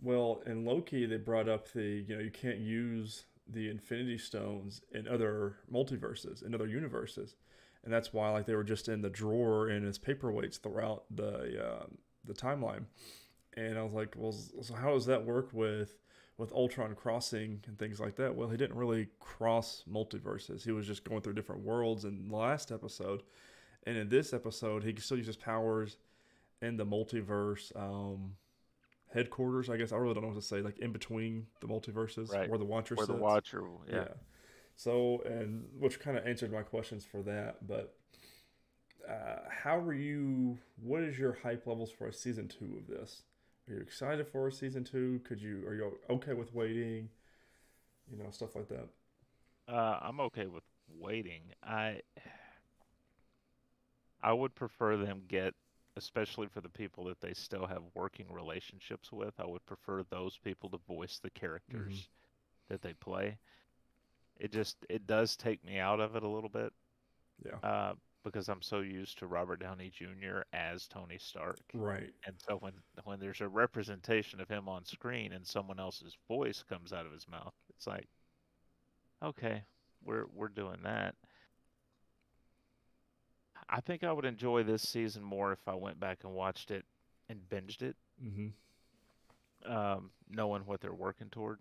Well, 0.00 0.42
in 0.46 0.64
Loki, 0.64 1.06
they 1.06 1.16
brought 1.16 1.48
up 1.48 1.72
the 1.72 2.04
you 2.06 2.16
know 2.16 2.22
you 2.22 2.30
can't 2.30 2.58
use 2.58 3.24
the 3.46 3.68
Infinity 3.70 4.18
Stones 4.18 4.82
in 4.92 5.08
other 5.08 5.56
multiverses, 5.70 6.42
in 6.44 6.54
other 6.54 6.66
universes, 6.66 7.36
and 7.84 7.92
that's 7.92 8.12
why 8.12 8.30
like 8.30 8.46
they 8.46 8.54
were 8.54 8.64
just 8.64 8.88
in 8.88 9.02
the 9.02 9.10
drawer 9.10 9.68
and 9.68 9.86
as 9.86 9.98
paperweights 9.98 10.60
throughout 10.60 11.04
the 11.14 11.64
uh, 11.64 11.86
the 12.24 12.34
timeline. 12.34 12.84
And 13.56 13.78
I 13.78 13.82
was 13.82 13.92
like, 13.92 14.14
well, 14.16 14.32
so 14.32 14.74
how 14.74 14.94
does 14.94 15.06
that 15.06 15.24
work 15.24 15.50
with 15.52 15.96
with 16.38 16.52
Ultron 16.52 16.94
crossing 16.96 17.62
and 17.68 17.78
things 17.78 18.00
like 18.00 18.16
that? 18.16 18.34
Well, 18.34 18.48
he 18.48 18.56
didn't 18.56 18.76
really 18.76 19.08
cross 19.20 19.84
multiverses. 19.88 20.64
He 20.64 20.72
was 20.72 20.86
just 20.86 21.04
going 21.04 21.20
through 21.20 21.34
different 21.34 21.62
worlds 21.62 22.04
in 22.04 22.28
the 22.28 22.36
last 22.36 22.72
episode, 22.72 23.22
and 23.86 23.96
in 23.96 24.08
this 24.08 24.32
episode, 24.32 24.82
he 24.82 24.94
still 24.98 25.18
uses 25.18 25.36
powers 25.36 25.98
in 26.62 26.76
the 26.76 26.86
multiverse 26.86 27.70
um, 27.76 28.34
headquarters. 29.12 29.68
I 29.70 29.76
guess 29.76 29.92
I 29.92 29.96
really 29.96 30.14
don't 30.14 30.22
know 30.24 30.30
what 30.30 30.40
to 30.40 30.42
say. 30.42 30.60
Like 30.60 30.78
in 30.78 30.90
between 30.92 31.46
the 31.60 31.68
multiverses, 31.68 32.32
Right. 32.32 32.48
where 32.48 32.58
the 32.58 32.64
Watcher 32.64 32.94
Where 32.96 33.06
the. 33.06 33.14
Watcher, 33.14 33.62
yeah. 33.88 34.08
So, 34.76 35.22
and 35.24 35.66
which 35.78 36.00
kind 36.00 36.16
of 36.16 36.26
answered 36.26 36.52
my 36.52 36.62
questions 36.62 37.04
for 37.04 37.22
that. 37.22 37.66
But 37.66 37.94
uh, 39.08 39.48
how 39.48 39.78
are 39.78 39.94
you? 39.94 40.58
What 40.82 41.02
is 41.02 41.18
your 41.18 41.38
hype 41.42 41.66
levels 41.66 41.90
for 41.90 42.08
a 42.08 42.12
season 42.12 42.48
two 42.48 42.76
of 42.78 42.86
this? 42.86 43.22
Are 43.68 43.74
you 43.74 43.80
excited 43.80 44.26
for 44.26 44.48
a 44.48 44.52
season 44.52 44.84
two? 44.84 45.20
Could 45.24 45.40
you? 45.40 45.64
Are 45.66 45.74
you 45.74 45.98
okay 46.10 46.34
with 46.34 46.54
waiting? 46.54 47.08
You 48.10 48.22
know, 48.22 48.30
stuff 48.30 48.54
like 48.54 48.68
that. 48.68 48.88
Uh, 49.68 49.98
I'm 50.02 50.20
okay 50.20 50.46
with 50.46 50.64
waiting. 51.00 51.42
I 51.62 52.00
I 54.22 54.32
would 54.32 54.54
prefer 54.54 54.96
them 54.96 55.22
get, 55.28 55.54
especially 55.96 56.48
for 56.48 56.60
the 56.60 56.68
people 56.68 57.04
that 57.04 57.20
they 57.20 57.34
still 57.34 57.66
have 57.66 57.82
working 57.94 58.26
relationships 58.30 59.12
with. 59.12 59.34
I 59.38 59.46
would 59.46 59.64
prefer 59.66 60.02
those 60.10 60.38
people 60.38 60.70
to 60.70 60.78
voice 60.88 61.20
the 61.22 61.30
characters 61.30 62.08
that 62.68 62.82
they 62.82 62.94
play. 62.94 63.38
It 64.38 64.52
just 64.52 64.76
it 64.88 65.06
does 65.06 65.36
take 65.36 65.64
me 65.64 65.78
out 65.78 66.00
of 66.00 66.16
it 66.16 66.22
a 66.22 66.28
little 66.28 66.48
bit. 66.50 66.72
Yeah. 67.44 67.68
Uh, 67.68 67.94
because 68.24 68.48
I'm 68.48 68.62
so 68.62 68.80
used 68.80 69.18
to 69.18 69.26
Robert 69.26 69.60
Downey 69.60 69.90
Jr. 69.94 70.40
as 70.54 70.88
Tony 70.88 71.18
Stark. 71.18 71.60
Right. 71.74 72.10
And 72.26 72.34
so 72.48 72.56
when 72.56 72.72
when 73.04 73.20
there's 73.20 73.40
a 73.42 73.48
representation 73.48 74.40
of 74.40 74.48
him 74.48 74.68
on 74.68 74.84
screen 74.86 75.32
and 75.32 75.46
someone 75.46 75.78
else's 75.78 76.16
voice 76.26 76.64
comes 76.68 76.92
out 76.92 77.04
of 77.06 77.12
his 77.12 77.28
mouth, 77.28 77.52
it's 77.70 77.86
like, 77.86 78.08
okay, 79.22 79.62
we're 80.04 80.24
we're 80.34 80.48
doing 80.48 80.78
that. 80.84 81.14
I 83.68 83.80
think 83.80 84.04
I 84.04 84.12
would 84.12 84.24
enjoy 84.26 84.62
this 84.62 84.82
season 84.82 85.22
more 85.22 85.52
if 85.52 85.66
I 85.66 85.74
went 85.74 85.98
back 86.00 86.18
and 86.24 86.32
watched 86.32 86.70
it 86.70 86.84
and 87.28 87.40
binged 87.48 87.82
it, 87.82 87.96
Mm-hmm. 88.22 89.72
um, 89.72 90.10
knowing 90.30 90.62
what 90.66 90.80
they're 90.80 90.92
working 90.94 91.28
toward. 91.30 91.58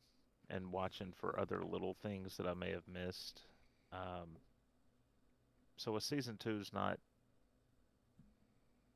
And 0.50 0.72
watching 0.72 1.14
for 1.20 1.40
other 1.40 1.64
little 1.64 1.96
things 2.02 2.38
that 2.38 2.48
I 2.48 2.54
may 2.54 2.72
have 2.72 2.88
missed. 2.88 3.42
Um, 3.92 4.38
so 5.78 5.96
a 5.96 6.02
season 6.02 6.38
two 6.38 6.60
is 6.60 6.72
not. 6.74 7.00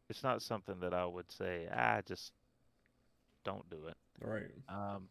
It's 0.10 0.24
not 0.24 0.42
something 0.42 0.80
that 0.82 0.94
I 0.94 1.06
would 1.06 1.30
say. 1.32 1.68
Ah, 1.74 2.00
just 2.08 2.32
don't 3.44 3.70
do 3.70 3.88
it. 3.88 3.98
Right. 4.22 4.52
Um, 4.70 5.10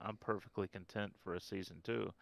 I'm 0.00 0.16
perfectly 0.18 0.68
content 0.68 1.12
for 1.22 1.34
a 1.34 1.40
season 1.40 1.76
two. 1.82 2.12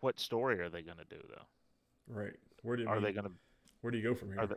What 0.00 0.20
story 0.20 0.60
are 0.60 0.68
they 0.68 0.82
going 0.82 0.98
to 0.98 1.04
do 1.04 1.20
though? 1.28 2.14
Right. 2.14 2.36
Where 2.62 2.76
do 2.76 2.82
you 2.82 2.88
Are 2.88 2.96
mean- 2.96 3.04
they 3.04 3.12
going 3.12 3.26
to 3.26 3.32
where 3.80 3.90
do 3.90 3.96
you 3.96 4.04
go 4.04 4.14
from 4.14 4.28
here? 4.32 4.40
Are 4.40 4.46
they, 4.46 4.56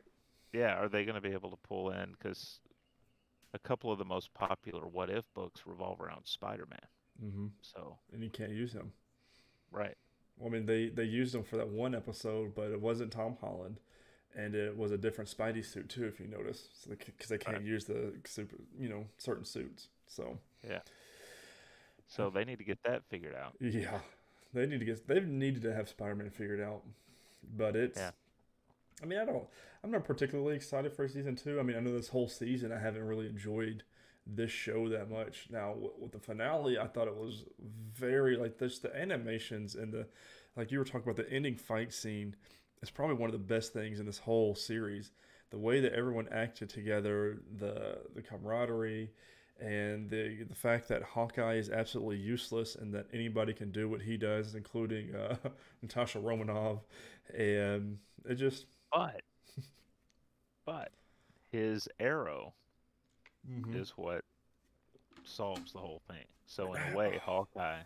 yeah, 0.51 0.75
are 0.77 0.89
they 0.89 1.05
going 1.05 1.15
to 1.15 1.21
be 1.21 1.31
able 1.31 1.49
to 1.51 1.57
pull 1.63 1.91
in? 1.91 2.11
Because 2.11 2.59
a 3.53 3.59
couple 3.59 3.89
of 3.89 3.97
the 3.97 4.03
most 4.05 4.33
popular 4.33 4.85
What 4.85 5.09
If 5.09 5.23
books 5.33 5.61
revolve 5.65 6.01
around 6.01 6.25
Spider-Man. 6.25 6.79
Hmm 7.19 7.47
So, 7.61 7.97
And 8.13 8.23
you 8.23 8.29
can't 8.29 8.51
use 8.51 8.73
him. 8.73 8.93
right. 9.71 9.95
Well, 10.37 10.49
I 10.49 10.51
mean, 10.53 10.65
they 10.65 10.89
they 10.89 11.03
used 11.03 11.33
him 11.35 11.43
for 11.43 11.57
that 11.57 11.69
one 11.69 11.95
episode, 11.95 12.55
but 12.55 12.71
it 12.71 12.81
wasn't 12.81 13.11
Tom 13.11 13.37
Holland, 13.39 13.79
and 14.35 14.55
it 14.55 14.75
was 14.77 14.91
a 14.91 14.97
different 14.97 15.29
Spidey 15.35 15.63
suit 15.65 15.89
too, 15.89 16.05
if 16.05 16.19
you 16.19 16.27
notice, 16.27 16.67
because 16.89 17.29
they, 17.29 17.37
can't 17.37 17.61
Right. 17.61 17.63
use 17.63 17.85
the 17.85 18.13
super, 18.25 18.57
you 18.79 18.89
know, 18.89 19.05
certain 19.17 19.45
suits. 19.45 19.89
So 20.07 20.39
yeah, 20.63 20.79
So 22.07 22.29
they 22.29 22.45
need 22.45 22.59
to 22.59 22.63
get 22.63 22.81
that 22.83 23.03
figured 23.09 23.35
out. 23.35 23.55
yeah, 23.59 23.99
they 24.53 24.65
need 24.65 24.79
to 24.79 24.85
get 24.85 25.07
they've 25.07 25.27
needed 25.27 25.61
to 25.63 25.73
have 25.73 25.89
Spider-Man 25.89 26.29
figured 26.29 26.61
out, 26.61 26.83
but 27.57 27.75
it's. 27.75 28.01
Yeah. 28.01 28.11
I 29.01 29.05
mean, 29.05 29.19
I 29.19 29.25
don't. 29.25 29.45
I'm 29.83 29.91
not 29.91 30.05
particularly 30.05 30.55
excited 30.55 30.93
for 30.93 31.07
season 31.07 31.35
two. 31.35 31.59
I 31.59 31.63
mean, 31.63 31.77
I 31.77 31.81
know 31.81 31.93
this 31.95 32.09
whole 32.09 32.29
season 32.29 32.71
I 32.71 32.79
haven't 32.79 33.05
really 33.07 33.27
enjoyed 33.27 33.83
this 34.25 34.51
show 34.51 34.89
that 34.89 35.09
much. 35.09 35.47
Now 35.49 35.75
with 35.99 36.11
the 36.11 36.19
finale, 36.19 36.77
I 36.77 36.87
thought 36.87 37.07
it 37.07 37.15
was 37.15 37.45
very 37.93 38.37
like 38.37 38.57
this. 38.57 38.79
The 38.79 38.95
animations 38.95 39.75
and 39.75 39.91
the 39.91 40.07
like 40.55 40.71
you 40.71 40.79
were 40.79 40.85
talking 40.85 41.09
about 41.09 41.17
the 41.17 41.31
ending 41.31 41.57
fight 41.57 41.93
scene 41.93 42.35
is 42.81 42.89
probably 42.91 43.15
one 43.15 43.29
of 43.29 43.33
the 43.33 43.39
best 43.53 43.73
things 43.73 43.99
in 43.99 44.05
this 44.05 44.19
whole 44.19 44.55
series. 44.55 45.11
The 45.49 45.57
way 45.59 45.79
that 45.81 45.93
everyone 45.93 46.27
acted 46.31 46.69
together, 46.69 47.41
the 47.59 47.99
the 48.15 48.21
camaraderie, 48.21 49.11
and 49.59 50.09
the 50.09 50.43
the 50.43 50.55
fact 50.55 50.87
that 50.89 51.03
Hawkeye 51.03 51.55
is 51.55 51.69
absolutely 51.69 52.17
useless 52.17 52.75
and 52.75 52.93
that 52.93 53.07
anybody 53.13 53.53
can 53.53 53.71
do 53.71 53.89
what 53.89 54.01
he 54.01 54.17
does, 54.17 54.55
including 54.55 55.15
uh, 55.15 55.35
Natasha 55.81 56.19
Romanoff, 56.19 56.79
and 57.37 57.99
it 58.27 58.35
just 58.35 58.65
But, 58.91 59.21
but 60.65 60.91
his 61.51 61.87
arrow 61.99 62.53
Mhm. 63.49 63.75
is 63.75 63.91
what 63.97 64.23
solves 65.23 65.73
the 65.73 65.79
whole 65.79 66.01
thing. 66.07 66.25
So 66.45 66.73
in 66.73 66.81
a 66.93 66.95
way, 66.97 67.17
Hawkeye. 67.23 67.81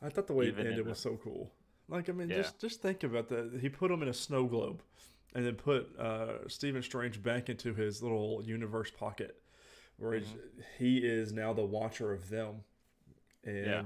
I 0.00 0.08
thought 0.08 0.26
the 0.26 0.32
way 0.34 0.46
it 0.48 0.58
ended 0.58 0.76
the- 0.84 0.84
was 0.90 0.98
so 0.98 1.16
cool. 1.16 1.52
Like 1.88 2.08
I 2.08 2.12
mean, 2.12 2.28
Yeah. 2.28 2.36
just 2.38 2.58
just 2.60 2.82
think 2.82 3.02
about 3.02 3.28
that. 3.28 3.58
He 3.60 3.68
put 3.68 3.90
him 3.90 4.02
in 4.02 4.08
a 4.08 4.14
snow 4.14 4.46
globe, 4.46 4.82
and 5.34 5.44
then 5.46 5.56
put 5.56 5.96
uh, 5.98 6.46
Stephen 6.48 6.82
Strange 6.82 7.22
back 7.22 7.48
into 7.48 7.74
his 7.74 8.02
little 8.02 8.42
universe 8.44 8.90
pocket, 8.90 9.40
where 9.96 10.14
he's 10.14 10.26
Mm-hmm. 10.28 10.60
he 10.78 10.98
is 10.98 11.32
now 11.32 11.52
the 11.52 11.64
watcher 11.64 12.12
of 12.12 12.28
them. 12.28 12.64
And 13.44 13.66
Yeah. 13.66 13.84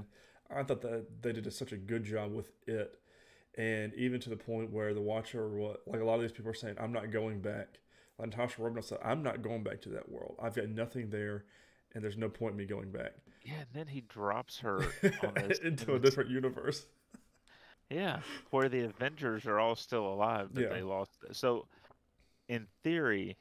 I 0.49 0.63
thought 0.63 0.81
that 0.81 1.21
they 1.21 1.31
did 1.31 1.51
such 1.53 1.71
a 1.71 1.77
good 1.77 2.03
job 2.03 2.31
with 2.33 2.51
it, 2.67 2.99
and 3.55 3.93
even 3.95 4.19
to 4.21 4.29
the 4.29 4.35
point 4.37 4.71
where 4.71 4.93
the 4.93 5.01
watcher, 5.01 5.47
what 5.49 5.87
like 5.87 6.01
a 6.01 6.03
lot 6.05 6.15
of 6.15 6.21
these 6.21 6.31
people 6.33 6.51
are 6.51 6.55
saying, 6.55 6.75
I'm 6.79 6.91
not 6.91 7.09
going 7.11 7.39
back. 7.41 7.79
Like 8.19 8.29
Natasha 8.29 8.61
Romanoff 8.61 8.85
said, 8.85 8.99
I'm 9.03 9.23
not 9.23 9.41
going 9.41 9.63
back 9.63 9.81
to 9.81 9.89
that 9.89 10.09
world. 10.09 10.35
I've 10.41 10.55
got 10.55 10.69
nothing 10.69 11.09
there, 11.09 11.45
and 11.93 12.03
there's 12.03 12.17
no 12.17 12.29
point 12.29 12.51
in 12.51 12.57
me 12.57 12.65
going 12.65 12.91
back 12.91 13.13
Yeah, 13.43 13.59
and 13.59 13.67
then 13.73 13.87
he 13.87 14.01
drops 14.01 14.59
her 14.59 14.79
on 15.23 15.33
this, 15.47 15.59
into 15.59 15.95
a 15.95 15.99
different 15.99 16.29
universe. 16.29 16.85
Yeah, 17.89 18.21
where 18.51 18.69
the 18.69 18.85
Avengers 18.85 19.45
are 19.45 19.59
all 19.59 19.75
still 19.75 20.07
alive, 20.07 20.49
but 20.53 20.63
Yeah. 20.63 20.69
they 20.69 20.81
lost. 20.81 21.11
So, 21.33 21.67
in 22.47 22.67
theory, 22.83 23.37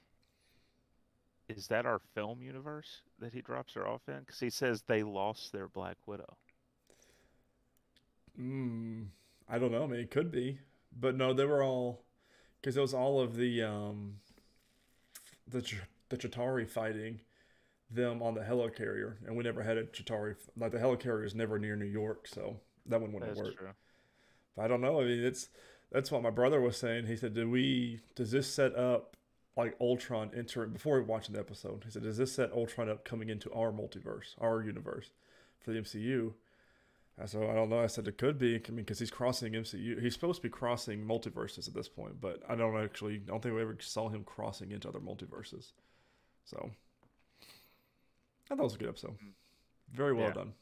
is 1.49 1.67
that 1.69 1.87
our 1.87 2.01
film 2.15 2.43
universe 2.43 3.03
that 3.19 3.33
he 3.33 3.41
drops 3.43 3.75
her 3.75 3.87
off 3.87 4.09
in? 4.09 4.21
Because 4.21 4.41
he 4.41 4.51
says 4.51 4.83
they 4.83 5.03
lost 5.03 5.53
their 5.53 5.69
Black 5.69 5.97
Widow. 6.07 6.37
Mm, 8.39 9.07
I 9.49 9.59
don't 9.59 9.73
know. 9.73 9.85
I 9.85 9.87
mean, 9.87 10.01
it 10.01 10.11
could 10.11 10.31
be, 10.31 10.59
but 10.99 11.17
no, 11.17 11.33
they 11.33 11.45
were 11.45 11.63
all 11.63 12.05
because 12.61 12.77
it 12.77 12.81
was 12.81 12.95
all 12.95 13.21
of 13.21 13.37
the 13.37 13.63
um 13.63 14.17
the 15.49 15.65
the 16.09 16.17
Chitauri 16.17 16.69
fighting 16.69 17.21
them 17.91 18.23
on 18.23 18.35
the 18.35 18.41
helicarrier, 18.41 19.17
and 19.27 19.37
we 19.37 19.45
never 19.45 19.63
had 19.63 19.77
a 19.77 19.85
Chitauri 19.85 20.37
like 20.57 20.73
the 20.73 20.79
helicarrier 20.79 21.25
is 21.25 21.35
never 21.35 21.59
near 21.59 21.77
New 21.77 21.85
York, 21.87 22.27
so 22.27 22.61
that 22.87 23.01
one 23.01 23.13
wouldn't 23.13 23.35
That's 23.35 23.47
work. 23.47 23.57
true. 23.57 23.69
But 24.57 24.63
I 24.63 24.69
don't 24.69 24.81
know. 24.81 25.01
I 25.01 25.05
mean, 25.05 25.25
it's 25.25 25.49
that's 25.91 26.11
what 26.11 26.23
my 26.23 26.31
brother 26.31 26.61
was 26.61 26.77
saying. 26.77 27.07
He 27.07 27.17
said, 27.17 27.35
"Do 27.35 27.49
we? 27.49 28.01
Does 28.15 28.31
this 28.31 28.53
set 28.53 28.75
up 28.75 29.17
like 29.57 29.77
Ultron 29.81 30.31
entering 30.35 30.71
before 30.71 30.99
we 30.99 31.05
watching 31.05 31.35
the 31.35 31.41
episode?" 31.41 31.85
He 31.85 31.91
said, 31.91 32.03
"Does 32.03 32.17
this 32.17 32.35
set 32.35 32.53
Ultron 32.53 32.89
up 32.89 33.05
coming 33.05 33.29
into 33.29 33.53
our 33.53 33.73
multiverse, 33.73 34.35
our 34.39 34.63
universe, 34.63 35.11
for 35.61 35.73
the 35.73 35.79
MCU?" 35.79 36.35
Said, 37.27 37.43
"I 37.49 37.55
don't 37.55 37.69
know." 37.69 37.81
I 37.81 37.87
said, 37.87 38.09
"It 38.09 38.19
could 38.19 38.39
be. 38.39 38.57
I 38.57 38.59
mean, 38.71 38.77
because 38.77 38.99
he's 38.99 39.11
crossing 39.11 39.53
MCU. 39.53 40.01
He's 40.01 40.15
supposed 40.15 40.39
to 40.41 40.43
be 40.43 40.51
crossing 40.51 41.05
multiverses 41.05 41.69
at 41.69 41.75
this 41.75 41.89
point, 41.89 42.21
but 42.21 42.43
I 42.49 42.55
don't 42.57 42.77
actually. 42.83 43.17
I 43.17 43.31
don't 43.31 43.43
think 43.43 43.55
we 43.55 43.63
ever 43.63 43.77
saw 43.81 44.09
him 44.09 44.25
crossing 44.25 44.73
into 44.73 44.89
other 44.89 44.99
multiverses. 44.99 45.73
So 46.45 46.71
I 48.51 48.55
thought 48.55 48.61
it 48.61 48.65
was 48.65 48.75
a 48.75 48.79
good 48.79 48.89
episode. 48.89 49.17
Very 49.93 50.13
well 50.15 50.29
Yeah. 50.29 50.33
done." 50.33 50.55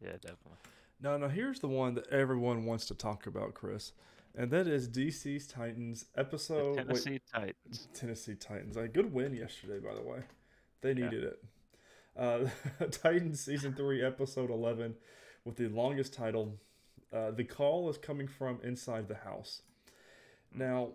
Yeah, 0.00 0.12
definitely. 0.12 0.58
Now, 1.00 1.16
now 1.16 1.28
here's 1.28 1.60
the 1.60 1.68
one 1.68 1.94
that 1.94 2.06
everyone 2.08 2.64
wants 2.64 2.86
to 2.86 2.94
talk 2.94 3.26
about, 3.26 3.54
Chris, 3.54 3.92
and 4.34 4.50
that 4.50 4.66
is 4.66 4.88
DC's 4.88 5.46
Titans 5.46 6.04
The 6.14 6.20
episode. 6.20 6.76
wait, 6.76 6.86
Tennessee 6.86 7.20
Titans. 7.32 7.88
Tennessee 7.94 8.34
Titans. 8.34 8.76
A 8.76 8.88
good 8.88 9.12
win 9.12 9.34
yesterday, 9.34 9.78
by 9.78 9.94
the 9.94 10.02
way. 10.02 10.22
They 10.80 10.90
Yeah. 10.92 11.04
needed 11.10 11.24
it. 11.24 11.44
Uh, 12.16 12.48
Titans 12.90 13.40
season 13.40 13.74
three, 13.74 14.02
episode 14.02 14.50
eleven, 14.50 14.96
with 15.46 15.56
the 15.56 15.68
longest 15.68 16.12
title. 16.12 16.58
Uh, 17.10 17.30
the 17.30 17.44
call 17.44 17.88
is 17.88 17.96
coming 17.96 18.26
from 18.26 18.58
inside 18.62 19.08
the 19.08 19.14
house. 19.14 19.62
Now, 20.52 20.90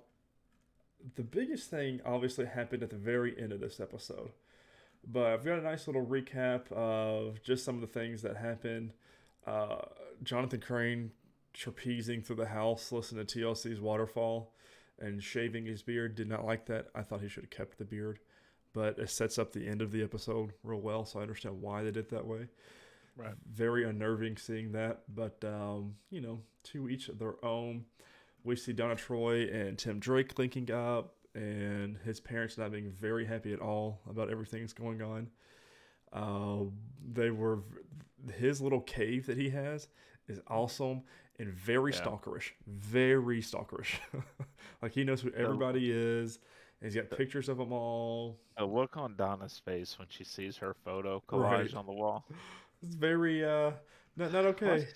the 1.16 1.24
biggest 1.24 1.70
thing 1.70 2.02
obviously 2.06 2.46
happened 2.46 2.84
at 2.84 2.90
the 2.90 2.98
very 2.98 3.40
end 3.42 3.54
of 3.54 3.62
this 3.62 3.80
episode, 3.80 4.32
but 5.08 5.28
I've 5.28 5.46
got 5.46 5.58
a 5.58 5.64
nice 5.64 5.88
little 5.88 6.06
recap 6.06 6.72
of 6.72 7.42
just 7.42 7.64
some 7.64 7.76
of 7.76 7.82
the 7.82 7.88
things 7.88 8.22
that 8.22 8.38
happened. 8.38 8.92
Uh, 9.48 9.78
Jonathan 10.22 10.60
Crane 10.60 11.12
trapezing 11.56 12.24
through 12.24 12.36
the 12.36 12.46
house, 12.48 12.92
listening 12.92 13.26
to 13.26 13.40
TLC's 13.40 13.80
Waterfall, 13.80 14.54
and 15.00 15.24
shaving 15.24 15.66
his 15.66 15.82
beard. 15.82 16.16
Did 16.16 16.30
not 16.30 16.46
like 16.46 16.66
that. 16.68 16.90
I 16.94 17.02
thought 17.02 17.22
he 17.22 17.30
should 17.30 17.44
have 17.44 17.50
kept 17.50 17.78
the 17.78 17.86
beard, 17.86 18.20
but 18.74 19.00
it 19.00 19.10
sets 19.10 19.40
up 19.40 19.54
the 19.54 19.68
end 19.68 19.82
of 19.82 19.92
the 19.92 20.04
episode 20.04 20.52
real 20.62 20.82
well, 20.82 21.06
so 21.06 21.20
I 21.20 21.24
understand 21.24 21.62
why 21.62 21.82
they 21.82 21.92
did 21.92 22.06
it 22.06 22.10
that 22.10 22.28
way. 22.28 22.48
Right. 23.18 23.34
Very 23.52 23.84
unnerving 23.84 24.38
seeing 24.38 24.72
that, 24.72 25.02
but 25.14 25.44
um, 25.44 25.96
you 26.10 26.22
know, 26.22 26.40
to 26.66 26.90
each 26.90 27.10
of 27.10 27.20
their 27.20 27.44
own. 27.44 27.86
We 28.44 28.56
see 28.56 28.74
Donna 28.74 28.96
Troy 28.96 29.44
and 29.52 29.78
Tim 29.78 30.00
Drake 30.00 30.40
linking 30.40 30.72
up, 30.72 31.14
and 31.36 31.98
his 32.04 32.20
parents 32.20 32.58
not 32.58 32.72
being 32.72 32.90
very 32.90 33.26
happy 33.26 33.54
at 33.54 33.60
all 33.60 34.02
about 34.10 34.32
everything 34.32 34.62
that's 34.62 34.74
going 34.74 35.02
on. 35.02 35.30
Uh, 36.12 36.66
they 37.14 37.30
were 37.30 37.60
his 38.38 38.62
little 38.62 38.82
cave 38.82 39.26
that 39.28 39.38
he 39.38 39.50
has 39.50 39.88
is 40.28 40.40
awesome 40.48 41.02
and 41.40 41.50
very 41.50 41.92
Yeah. 41.92 42.02
stalkerish, 42.02 42.52
very 42.68 43.42
stalkerish. 43.42 43.96
like 44.82 44.94
he 44.94 45.04
knows 45.04 45.22
who 45.22 45.32
everybody 45.32 45.92
is. 45.92 46.40
And 46.82 46.92
he's 46.92 46.96
got 47.00 47.10
the- 47.12 47.16
pictures 47.16 47.48
of 47.50 47.58
them 47.58 47.72
all. 47.72 48.40
The 48.58 48.66
look 48.66 48.98
on 48.98 49.16
Donna's 49.16 49.60
face 49.64 49.98
when 50.00 50.08
she 50.10 50.24
sees 50.24 50.58
her 50.58 50.74
photo 50.74 51.22
collage 51.28 51.52
Right. 51.52 51.74
on 51.76 51.86
the 51.86 51.94
wall. 51.94 52.26
It's 52.84 52.96
very 52.96 53.46
uh, 53.46 53.72
not 54.16 54.34
not 54.34 54.46
okay. 54.48 54.88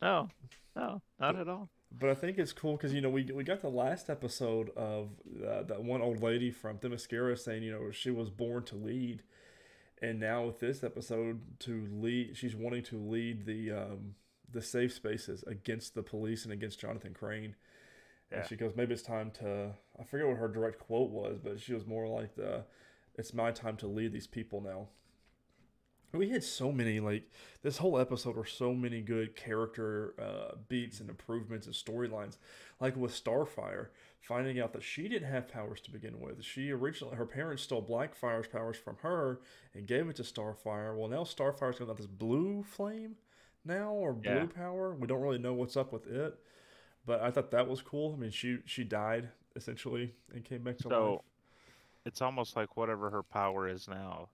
No, 0.00 0.28
no, 0.76 1.02
not 1.18 1.36
at 1.36 1.48
all. 1.48 1.68
But 1.92 2.10
I 2.10 2.14
think 2.14 2.38
it's 2.38 2.52
cool 2.52 2.76
because 2.76 2.92
you 2.94 3.00
know 3.00 3.10
we 3.10 3.24
we 3.24 3.42
got 3.42 3.60
the 3.60 3.68
last 3.68 4.08
episode 4.08 4.70
of 4.76 5.10
uh, 5.44 5.62
that 5.64 5.82
one 5.82 6.02
old 6.02 6.22
lady 6.22 6.50
from 6.50 6.78
Themyscira 6.78 7.38
saying 7.38 7.62
you 7.62 7.72
know 7.72 7.90
she 7.90 8.10
was 8.10 8.30
born 8.30 8.62
to 8.64 8.76
lead, 8.76 9.22
and 10.00 10.20
now 10.20 10.44
with 10.46 10.60
this 10.60 10.84
episode 10.84 11.40
to 11.60 11.88
lead, 11.92 12.36
she's 12.36 12.54
wanting 12.54 12.84
to 12.84 12.96
lead 12.96 13.44
the 13.44 13.72
um, 13.72 14.14
the 14.52 14.62
safe 14.62 14.92
spaces 14.92 15.42
against 15.46 15.94
the 15.94 16.02
police 16.02 16.44
and 16.44 16.52
against 16.52 16.80
Jonathan 16.80 17.14
Crane. 17.14 17.56
And 18.32 18.46
she 18.48 18.54
goes, 18.54 18.74
maybe 18.76 18.92
it's 18.94 19.02
time 19.02 19.32
to. 19.40 19.72
I 19.98 20.04
forget 20.04 20.28
what 20.28 20.36
her 20.36 20.46
direct 20.46 20.78
quote 20.78 21.10
was, 21.10 21.40
but 21.42 21.60
she 21.60 21.74
was 21.74 21.84
more 21.86 22.06
like 22.06 22.36
the, 22.36 22.64
"It's 23.16 23.34
my 23.34 23.50
time 23.50 23.76
to 23.78 23.88
lead 23.88 24.12
these 24.12 24.28
people 24.28 24.60
now." 24.60 24.88
We 26.12 26.30
had 26.30 26.42
so 26.42 26.72
many 26.72 27.00
like 27.00 27.24
this 27.62 27.78
whole 27.78 27.98
episode 27.98 28.36
were 28.36 28.44
so 28.46 28.74
many 28.74 29.00
good 29.00 29.36
character 29.36 30.14
uh, 30.20 30.56
beats 30.68 31.00
and 31.00 31.08
improvements 31.10 31.66
and 31.66 31.74
storylines. 31.74 32.36
Like 32.80 32.96
with 32.96 33.12
starfire 33.12 33.88
finding 34.20 34.60
out 34.60 34.72
that 34.72 34.82
she 34.82 35.08
didn't 35.08 35.30
have 35.30 35.48
powers 35.48 35.80
to 35.82 35.90
begin 35.90 36.20
with. 36.20 36.42
She 36.44 36.70
originally 36.70 37.16
her 37.16 37.26
parents 37.26 37.62
stole 37.62 37.82
blackfire's 37.82 38.46
powers 38.48 38.76
from 38.76 38.96
her 39.02 39.40
and 39.74 39.86
gave 39.86 40.08
it 40.08 40.16
to 40.16 40.22
starfire. 40.22 40.96
Well 40.96 41.08
now 41.08 41.24
starfire's 41.24 41.78
got 41.78 41.96
this 41.96 42.06
blue 42.06 42.62
flame 42.62 43.16
now 43.64 43.92
or 43.92 44.12
blue 44.12 44.32
Yeah. 44.32 44.46
power. 44.46 44.94
We 44.94 45.06
don't 45.06 45.20
really 45.20 45.38
know 45.38 45.54
what's 45.54 45.76
up 45.76 45.92
with 45.92 46.06
it 46.06 46.38
but 47.06 47.20
i 47.22 47.30
thought 47.30 47.50
that 47.50 47.68
was 47.68 47.80
cool. 47.82 48.14
I 48.16 48.20
mean 48.20 48.30
she 48.30 48.58
she 48.66 48.84
died 48.84 49.28
essentially 49.56 50.14
and 50.34 50.44
came 50.44 50.62
back 50.62 50.78
to 50.78 50.88
life. 50.88 50.96
So 50.96 51.22
it's 52.04 52.22
almost 52.22 52.56
like 52.56 52.76
whatever 52.76 53.10
her 53.10 53.22
power 53.22 53.68
is 53.68 53.88
now, 53.88 54.28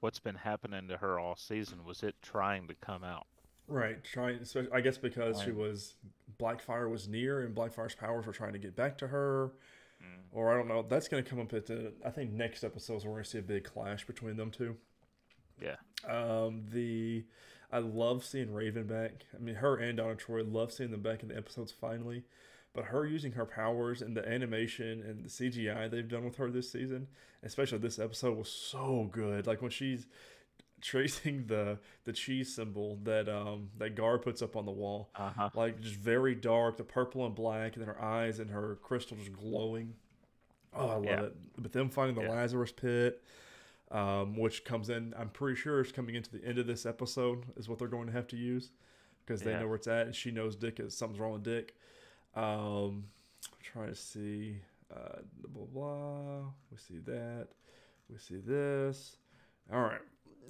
what's 0.00 0.18
been 0.18 0.34
happening 0.36 0.88
to 0.88 0.96
her 0.98 1.18
all 1.18 1.36
season 1.36 1.84
was 1.84 2.02
it 2.02 2.14
trying 2.22 2.68
to 2.68 2.74
come 2.74 3.04
out. 3.04 3.26
Right, 3.66 4.02
trying. 4.04 4.36
especially- 4.40 4.72
I 4.72 4.80
guess 4.80 4.98
because 4.98 5.40
she 5.40 5.50
was 5.50 5.94
Blackfire 6.38 6.90
was 6.90 7.08
near, 7.08 7.40
and 7.42 7.54
Blackfire's 7.54 7.94
powers 7.94 8.26
were 8.26 8.32
trying 8.32 8.52
to 8.52 8.58
get 8.58 8.76
back 8.76 8.98
to 8.98 9.06
her, 9.08 9.52
Mm. 10.02 10.24
or 10.32 10.52
I 10.52 10.56
don't 10.56 10.68
know. 10.68 10.82
That's 10.82 11.08
going 11.08 11.22
to 11.24 11.28
come 11.30 11.40
up 11.40 11.54
at 11.54 11.66
the. 11.66 11.94
I 12.04 12.10
think 12.10 12.32
next 12.32 12.62
episodes 12.64 13.04
we're 13.06 13.12
going 13.12 13.24
to 13.24 13.30
see 13.30 13.38
a 13.38 13.42
big 13.42 13.64
clash 13.64 14.06
between 14.06 14.36
them 14.36 14.50
two. 14.50 14.76
Yeah. 15.62 15.76
Um, 16.06 16.66
the 16.70 17.24
I 17.72 17.78
love 17.78 18.24
seeing 18.24 18.52
Raven 18.52 18.86
back. 18.86 19.24
I 19.34 19.38
mean, 19.38 19.54
her 19.56 19.76
and 19.76 19.96
Donna 19.96 20.16
Troy 20.16 20.42
love 20.44 20.72
seeing 20.72 20.90
them 20.90 21.00
back 21.02 21.22
in 21.22 21.28
the 21.28 21.36
episodes 21.36 21.72
finally. 21.72 22.24
But 22.74 22.86
her 22.86 23.06
using 23.06 23.32
her 23.32 23.46
powers 23.46 24.02
and 24.02 24.16
the 24.16 24.28
animation 24.28 25.00
and 25.02 25.24
the 25.24 25.28
CGI 25.28 25.88
they've 25.88 26.08
done 26.08 26.24
with 26.24 26.36
her 26.36 26.50
this 26.50 26.70
season, 26.70 27.06
especially 27.44 27.78
this 27.78 28.00
episode, 28.00 28.36
was 28.36 28.48
so 28.50 29.08
good. 29.12 29.46
Like 29.46 29.62
when 29.62 29.70
she's 29.70 30.06
tracing 30.80 31.46
the 31.46 31.78
the 32.04 32.12
cheese 32.12 32.54
symbol 32.54 32.98
that 33.04 33.28
um 33.28 33.70
that 33.78 33.94
Gar 33.94 34.18
puts 34.18 34.42
up 34.42 34.56
on 34.56 34.66
the 34.66 34.72
wall, 34.72 35.08
Uh 35.14 35.30
huh. 35.30 35.50
like 35.54 35.80
just 35.80 35.94
very 35.94 36.34
dark, 36.34 36.76
the 36.76 36.84
purple 36.84 37.24
and 37.24 37.34
black, 37.34 37.76
and 37.76 37.86
then 37.86 37.94
her 37.94 38.02
eyes 38.02 38.40
and 38.40 38.50
her 38.50 38.76
crystal 38.82 39.16
just 39.16 39.32
glowing. 39.32 39.94
Oh, 40.74 40.88
I 40.88 40.94
love 40.94 41.04
Yeah. 41.04 41.22
it. 41.22 41.36
But 41.56 41.72
them 41.72 41.88
finding 41.88 42.16
the 42.16 42.22
Yeah. 42.22 42.30
Lazarus 42.34 42.72
pit, 42.72 43.22
um, 43.92 44.36
which 44.36 44.64
comes 44.64 44.90
in, 44.90 45.14
I'm 45.16 45.30
pretty 45.30 45.54
sure 45.60 45.80
it's 45.80 45.92
coming 45.92 46.16
into 46.16 46.32
the 46.36 46.44
end 46.44 46.58
of 46.58 46.66
this 46.66 46.84
episode, 46.84 47.44
is 47.56 47.68
what 47.68 47.78
they're 47.78 47.86
going 47.86 48.06
to 48.08 48.12
have 48.12 48.26
to 48.28 48.36
use 48.36 48.72
because 49.24 49.42
they 49.42 49.52
Yeah. 49.52 49.60
know 49.60 49.66
where 49.68 49.76
it's 49.76 49.86
at, 49.86 50.06
and 50.06 50.14
she 50.16 50.32
knows 50.32 50.56
Dick 50.56 50.80
is 50.80 50.96
something's 50.96 51.20
wrong 51.20 51.34
with 51.34 51.44
Dick. 51.44 51.76
Um, 52.36 53.04
trying 53.62 53.88
to 53.88 53.94
see, 53.94 54.56
uh, 54.94 55.18
blah 55.48 55.66
blah. 55.72 56.38
We 56.70 56.76
see 56.76 56.98
that. 57.06 57.48
We 58.10 58.18
see 58.18 58.40
this. 58.44 59.16
All 59.72 59.80
right, 59.80 60.00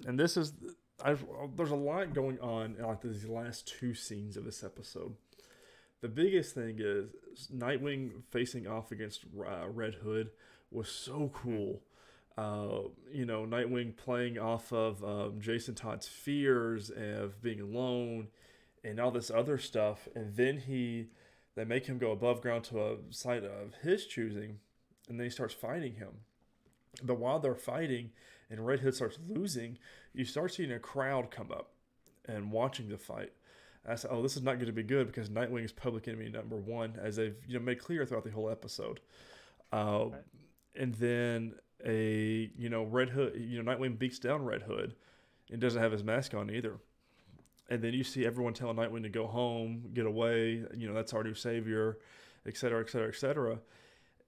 and 0.07 0.19
this 0.19 0.37
is. 0.37 0.53
I've, 1.05 1.25
there's 1.57 1.73
a 1.73 1.77
lot 1.77 2.15
going 2.15 2.39
on 2.41 2.77
in 2.79 2.85
like 2.85 3.01
these 3.01 3.27
last 3.27 3.67
two 3.67 3.95
scenes 3.95 4.37
of 4.37 4.45
this 4.45 4.63
episode. 4.63 5.15
The 6.01 6.09
biggest 6.09 6.55
thing 6.55 6.77
is 6.79 7.09
Nightwing 7.55 8.23
facing 8.31 8.67
off 8.67 8.93
against 8.93 9.25
uh, 9.39 9.69
Red 9.69 9.95
Hood 9.95 10.31
was 10.71 10.89
so 10.89 11.31
cool. 11.35 11.81
Uh, 12.37 12.89
you 13.13 13.25
know, 13.25 13.47
Nightwing 13.47 13.97
playing 13.97 14.39
off 14.39 14.73
of 14.73 15.03
um, 15.03 15.41
Jason 15.41 15.75
Todd's 15.75 16.07
fears 16.07 16.91
of 16.91 17.41
being 17.41 17.61
alone 17.61 18.29
and 18.83 19.01
all 19.01 19.11
this 19.11 19.31
other 19.31 19.57
stuff, 19.57 20.09
and 20.15 20.37
then 20.37 20.59
he 20.59 21.07
they 21.57 21.65
make 21.65 21.87
him 21.87 21.99
go 21.99 22.11
above 22.13 22.41
ground 22.41 22.65
to 22.65 22.81
a 22.83 22.97
site 23.11 23.45
of 23.45 23.75
his 23.83 24.07
choosing, 24.07 24.59
and 25.09 25.19
then 25.19 25.25
he 25.25 25.31
starts 25.31 25.55
fighting 25.55 25.95
him. 25.95 26.11
But 27.03 27.19
while 27.19 27.39
they're 27.39 27.55
fighting 27.55 28.11
and 28.51 28.67
Red 28.67 28.81
Hood 28.81 28.95
starts 28.95 29.19
losing, 29.29 29.79
you 30.13 30.25
start 30.25 30.53
seeing 30.55 30.73
a 30.73 30.79
crowd 30.79 31.31
come 31.31 31.51
up 31.51 31.71
and 32.27 32.53
watching 32.53 32.89
the 32.89 32.99
fight. 32.99 33.33
And 33.85 33.93
I 33.93 33.97
said, 33.97 34.11
"Oh, 34.13 34.23
this 34.23 34.37
is 34.37 34.43
not 34.43 34.55
going 34.55 34.67
to 34.67 34.73
be 34.73 34.83
good 34.83 35.07
because 35.09 35.29
Nightwing 35.29 35.65
is 35.65 35.73
public 35.73 36.09
enemy 36.09 36.29
number 36.29 36.57
one, 36.57 36.99
as 37.03 37.17
they've 37.17 37.37
you 37.47 37.59
know 37.59 37.65
made 37.65 37.81
clear 37.81 38.05
throughout 38.07 38.25
the 38.25 38.31
whole 38.31 38.51
episode." 38.51 39.01
Uh, 39.73 40.05
Okay. 40.05 40.17
And 40.77 40.95
then 40.97 41.55
a 41.85 42.51
you 42.57 42.69
know 42.69 42.85
Red 42.85 43.11
Hood, 43.11 43.35
you 43.37 43.63
know 43.63 43.73
Nightwing 43.73 43.99
beats 43.99 44.19
down 44.19 44.45
Red 44.45 44.63
Hood, 44.63 44.95
and 45.51 45.61
doesn't 45.61 45.81
have 45.81 45.93
his 45.93 46.03
mask 46.03 46.35
on 46.35 46.51
either. 46.51 46.79
And 47.71 47.83
then 47.83 47.95
you 47.95 48.05
see 48.05 48.27
everyone 48.27 48.53
telling 48.53 48.77
Nightwing 48.77 49.03
to 49.05 49.09
go 49.09 49.27
home, 49.27 49.91
get 49.95 50.07
away. 50.07 50.65
You 50.75 50.87
know 50.89 50.95
that's 50.95 51.15
our 51.15 51.25
new 51.25 51.35
savior, 51.35 51.99
et 52.47 52.57
cetera, 52.57 52.81
et 52.81 52.91
cetera, 52.91 53.09
et 53.09 53.17
cetera. 53.17 53.59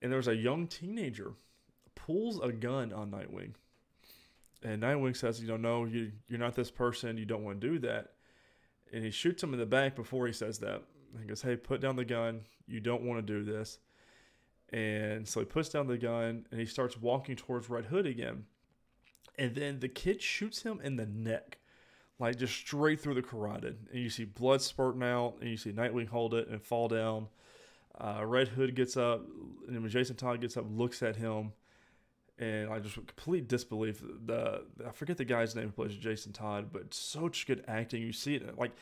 And 0.02 0.12
there's 0.12 0.28
a 0.28 0.36
young 0.36 0.66
teenager 0.66 1.32
pulls 1.94 2.40
a 2.40 2.52
gun 2.52 2.92
on 2.92 3.10
Nightwing. 3.10 3.52
And 4.62 4.82
Nightwing 4.82 5.16
says, 5.16 5.40
you 5.40 5.48
know, 5.48 5.56
no, 5.56 5.84
you, 5.84 6.12
you're 6.28 6.38
not 6.38 6.54
this 6.54 6.70
person. 6.70 7.18
You 7.18 7.24
don't 7.24 7.44
want 7.44 7.60
to 7.60 7.66
do 7.66 7.78
that. 7.80 8.12
And 8.92 9.04
he 9.04 9.10
shoots 9.10 9.42
him 9.42 9.52
in 9.52 9.58
the 9.58 9.66
back 9.66 9.96
before 9.96 10.26
he 10.26 10.32
says 10.32 10.58
that. 10.58 10.82
He 11.20 11.26
goes, 11.26 11.42
hey, 11.42 11.56
put 11.56 11.80
down 11.80 11.96
the 11.96 12.04
gun. 12.04 12.40
You 12.66 12.80
don't 12.80 13.02
want 13.02 13.24
to 13.24 13.32
do 13.32 13.44
this. 13.44 13.78
And 14.72 15.26
so 15.26 15.40
he 15.40 15.46
puts 15.46 15.68
down 15.68 15.86
the 15.86 15.98
gun 15.98 16.46
and 16.50 16.60
he 16.60 16.66
starts 16.66 17.00
walking 17.00 17.36
towards 17.36 17.70
Red 17.70 17.86
Hood 17.86 18.06
again. 18.06 18.44
And 19.38 19.54
then 19.54 19.80
the 19.80 19.88
kid 19.88 20.22
shoots 20.22 20.62
him 20.62 20.80
in 20.82 20.96
the 20.96 21.06
neck, 21.06 21.58
like 22.18 22.38
just 22.38 22.54
straight 22.54 23.00
through 23.00 23.14
the 23.14 23.22
carotid. 23.22 23.76
And 23.92 24.02
you 24.02 24.10
see 24.10 24.24
blood 24.24 24.62
spurting 24.62 25.02
out, 25.02 25.36
and 25.40 25.50
you 25.50 25.56
see 25.56 25.72
Nightwing 25.72 26.08
hold 26.08 26.34
it 26.34 26.48
and 26.48 26.62
fall 26.62 26.88
down. 26.88 27.28
Uh, 27.98 28.24
Red 28.24 28.48
Hood 28.48 28.74
gets 28.74 28.96
up, 28.96 29.22
and 29.66 29.80
when 29.80 29.90
Jason 29.90 30.16
Todd 30.16 30.40
gets 30.40 30.56
up, 30.56 30.66
looks 30.68 31.02
at 31.02 31.16
him, 31.16 31.52
and 32.38 32.70
I 32.70 32.78
just 32.78 32.94
complete 32.94 33.48
disbelief. 33.48 34.02
The 34.26 34.64
I 34.86 34.90
forget 34.90 35.16
the 35.16 35.24
guy's 35.24 35.54
name 35.54 35.66
who 35.66 35.72
plays 35.72 35.96
Jason 35.96 36.32
Todd, 36.32 36.68
but 36.72 36.92
such 36.92 37.46
good 37.46 37.64
acting. 37.66 38.02
You 38.02 38.12
see 38.12 38.34
it 38.34 38.58
like 38.58 38.72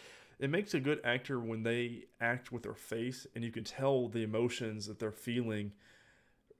it 0.41 0.51
makes 0.51 0.75
a 0.75 0.81
good 0.81 1.01
actor 1.05 1.39
when 1.39 1.63
they 1.63 2.07
act 2.21 2.51
with 2.51 2.65
their 2.65 2.75
face, 2.75 3.27
and 3.35 3.45
you 3.45 3.53
can 3.53 3.63
tell 3.63 4.09
the 4.09 4.25
emotions 4.25 4.87
that 4.87 4.99
they're 4.99 5.13
feeling 5.13 5.73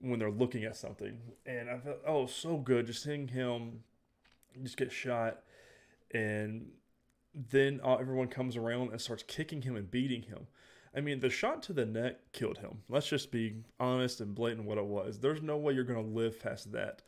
when 0.01 0.21
they're 0.21 0.31
looking 0.31 0.65
at 0.65 0.77
something. 0.77 1.19
And 1.47 1.69
I 1.69 1.79
felt 1.79 1.99
oh 2.07 2.27
so 2.27 2.57
good 2.57 2.87
just 2.87 3.03
seeing 3.03 3.27
him 3.29 3.83
just 4.63 4.77
get 4.77 4.93
shot, 4.93 5.41
and 6.15 6.67
then 7.35 7.81
uh, 7.85 7.97
everyone 7.97 8.29
comes 8.29 8.57
around 8.57 8.93
and 8.93 9.01
starts 9.01 9.25
kicking 9.25 9.63
him 9.63 9.77
and 9.77 9.91
beating 9.91 10.23
him. 10.23 10.47
I 10.97 11.01
mean, 11.01 11.19
the 11.19 11.29
shot 11.29 11.63
to 11.65 11.73
the 11.73 11.85
neck 11.85 12.33
killed 12.33 12.59
him. 12.59 12.83
Let's 12.89 13.09
just 13.09 13.33
be 13.33 13.65
honest 13.81 14.21
and 14.21 14.35
blatant 14.35 14.65
what 14.65 14.79
it 14.79 14.87
was. 14.87 15.19
There's 15.19 15.43
no 15.43 15.57
way 15.57 15.73
you're 15.73 15.83
going 15.83 16.05
to 16.05 16.15
live 16.15 16.41
past 16.41 16.71
that. 16.73 17.03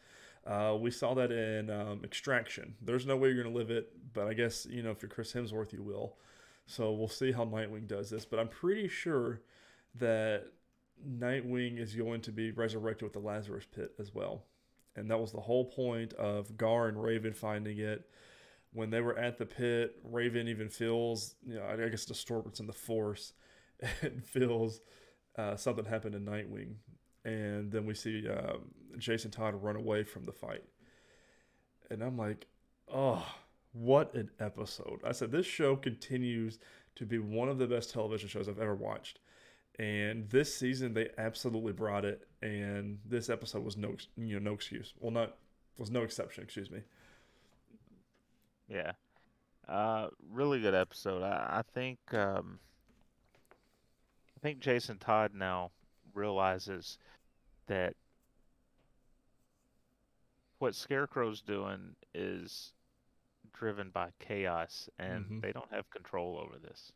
Uh, 0.45 0.77
we 0.79 0.91
saw 0.91 1.15
that 1.15 1.31
in 1.31 1.71
um, 1.71 2.01
Extraction. 2.03 2.75
There's 2.83 3.07
no 3.07 3.17
way 3.17 3.29
you're 3.29 3.43
going 3.43 3.53
to 3.53 3.59
live 3.59 3.71
it, 3.71 3.93
but 4.13 4.27
I 4.27 4.35
guess, 4.35 4.67
you 4.69 4.83
know, 4.83 4.91
if 4.91 5.03
you're 5.03 5.09
Chris 5.09 5.33
Hemsworth, 5.33 5.73
you 5.73 5.83
will. 5.83 6.17
So 6.67 6.93
we'll 6.93 7.09
see 7.09 7.31
how 7.31 7.45
Nightwing 7.45 7.87
does 7.87 8.11
this. 8.11 8.25
But 8.25 8.41
I'm 8.41 8.49
pretty 8.49 8.89
sure 8.89 9.43
that 9.97 10.47
Nightwing 11.09 11.79
is 11.79 11.95
going 11.95 12.23
to 12.23 12.33
be 12.33 12.51
resurrected 12.51 13.05
with 13.05 13.13
the 13.13 13.21
Lazarus 13.21 13.67
Pit 13.73 13.93
as 14.01 14.13
well. 14.13 14.45
And 14.97 15.11
that 15.11 15.21
was 15.21 15.31
the 15.31 15.41
whole 15.41 15.65
point 15.65 16.13
of 16.15 16.57
Gar 16.57 16.89
and 16.89 17.01
Raven 17.01 17.35
finding 17.35 17.79
it. 17.79 18.09
When 18.77 18.91
they 18.91 19.01
were 19.01 19.17
at 19.17 19.39
the 19.39 19.47
pit, 19.47 19.97
Raven 20.05 20.49
even 20.49 20.69
feels, 20.69 21.35
you 21.47 21.55
know, 21.55 21.65
I 21.65 21.89
guess 21.89 22.05
disturbance 22.05 22.61
in 22.61 22.67
the 22.67 22.75
Force 22.75 23.33
and 24.03 24.23
feels 24.23 24.83
uh, 25.39 25.57
something 25.57 25.87
happened 25.87 26.13
to 26.13 26.19
Nightwing. 26.21 26.75
And 27.25 27.73
then 27.73 27.87
we 27.87 27.95
see 27.95 28.29
um, 28.29 28.71
Jason 28.99 29.31
Todd 29.31 29.55
run 29.63 29.77
away 29.77 30.05
from 30.05 30.25
the 30.25 30.33
fight. 30.33 30.63
And 31.91 32.03
I'm 32.03 32.19
like, 32.19 32.47
oh, 32.93 33.27
what 33.73 34.13
an 34.13 34.29
episode. 34.41 35.01
I 35.03 35.13
said, 35.13 35.33
this 35.33 35.47
show 35.47 35.75
continues 35.75 36.59
to 36.97 37.07
be 37.07 37.19
one 37.19 37.49
of 37.49 37.57
the 37.57 37.67
best 37.67 37.91
television 37.95 38.29
shows 38.29 38.47
I've 38.47 38.61
ever 38.61 38.75
watched. 38.75 39.21
And 39.79 40.29
this 40.29 40.55
season, 40.55 40.93
they 40.93 41.09
absolutely 41.17 41.73
brought 41.73 42.05
it. 42.05 42.29
And 42.43 42.99
this 43.07 43.31
episode 43.31 43.65
was 43.65 43.79
no, 43.79 43.97
you 44.19 44.39
know, 44.39 44.51
no 44.51 44.55
excuse. 44.55 44.93
Well, 45.01 45.13
not 45.13 45.39
was 45.79 45.91
no 45.91 46.03
exception. 46.03 46.45
Excuse 46.45 46.71
me. 46.71 46.81
Yeah. 48.69 48.93
Uh, 49.69 50.09
really 50.31 50.61
good 50.61 50.75
episode. 50.75 51.23
I, 51.23 51.59
I 51.59 51.63
think 51.75 51.99
um, 52.13 52.59
I 54.37 54.41
think 54.41 54.61
Jason 54.61 54.99
Todd 54.99 55.33
now 55.35 55.71
realizes 56.15 56.99
that 57.67 57.95
what 60.59 60.75
Scarecrow's 60.75 61.43
doing 61.43 61.97
is 62.15 62.73
driven 63.53 63.91
by 63.91 64.11
chaos, 64.19 64.89
and 64.99 65.25
Mhm. 65.27 65.41
they 65.43 65.53
don't 65.53 65.71
have 65.73 65.91
control 65.91 66.39
over 66.39 66.59
this. 66.59 66.93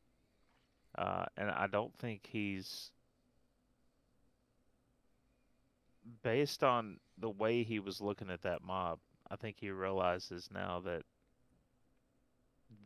Uh, 0.96 1.26
and 1.36 1.50
I 1.50 1.66
don't 1.66 1.96
think 1.98 2.26
he's 2.26 2.90
based 6.22 6.62
on 6.64 6.98
the 7.18 7.30
way 7.30 7.62
he 7.62 7.78
was 7.78 8.00
looking 8.00 8.30
at 8.30 8.42
that 8.42 8.62
mob. 8.62 8.98
I 9.30 9.36
think 9.36 9.58
he 9.58 9.70
realizes 9.70 10.50
now 10.50 10.80
that 10.80 11.04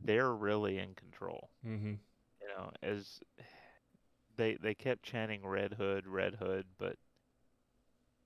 they're 0.02 0.32
really 0.32 0.78
in 0.78 0.94
control. 0.94 1.50
Mm-hmm. 1.66 1.94
You 2.40 2.48
know, 2.56 2.70
as 2.82 3.20
they 4.36 4.56
they 4.60 4.74
kept 4.74 5.02
chanting 5.02 5.46
Red 5.46 5.74
Hood, 5.74 6.06
Red 6.06 6.34
Hood, 6.34 6.66
but 6.78 6.96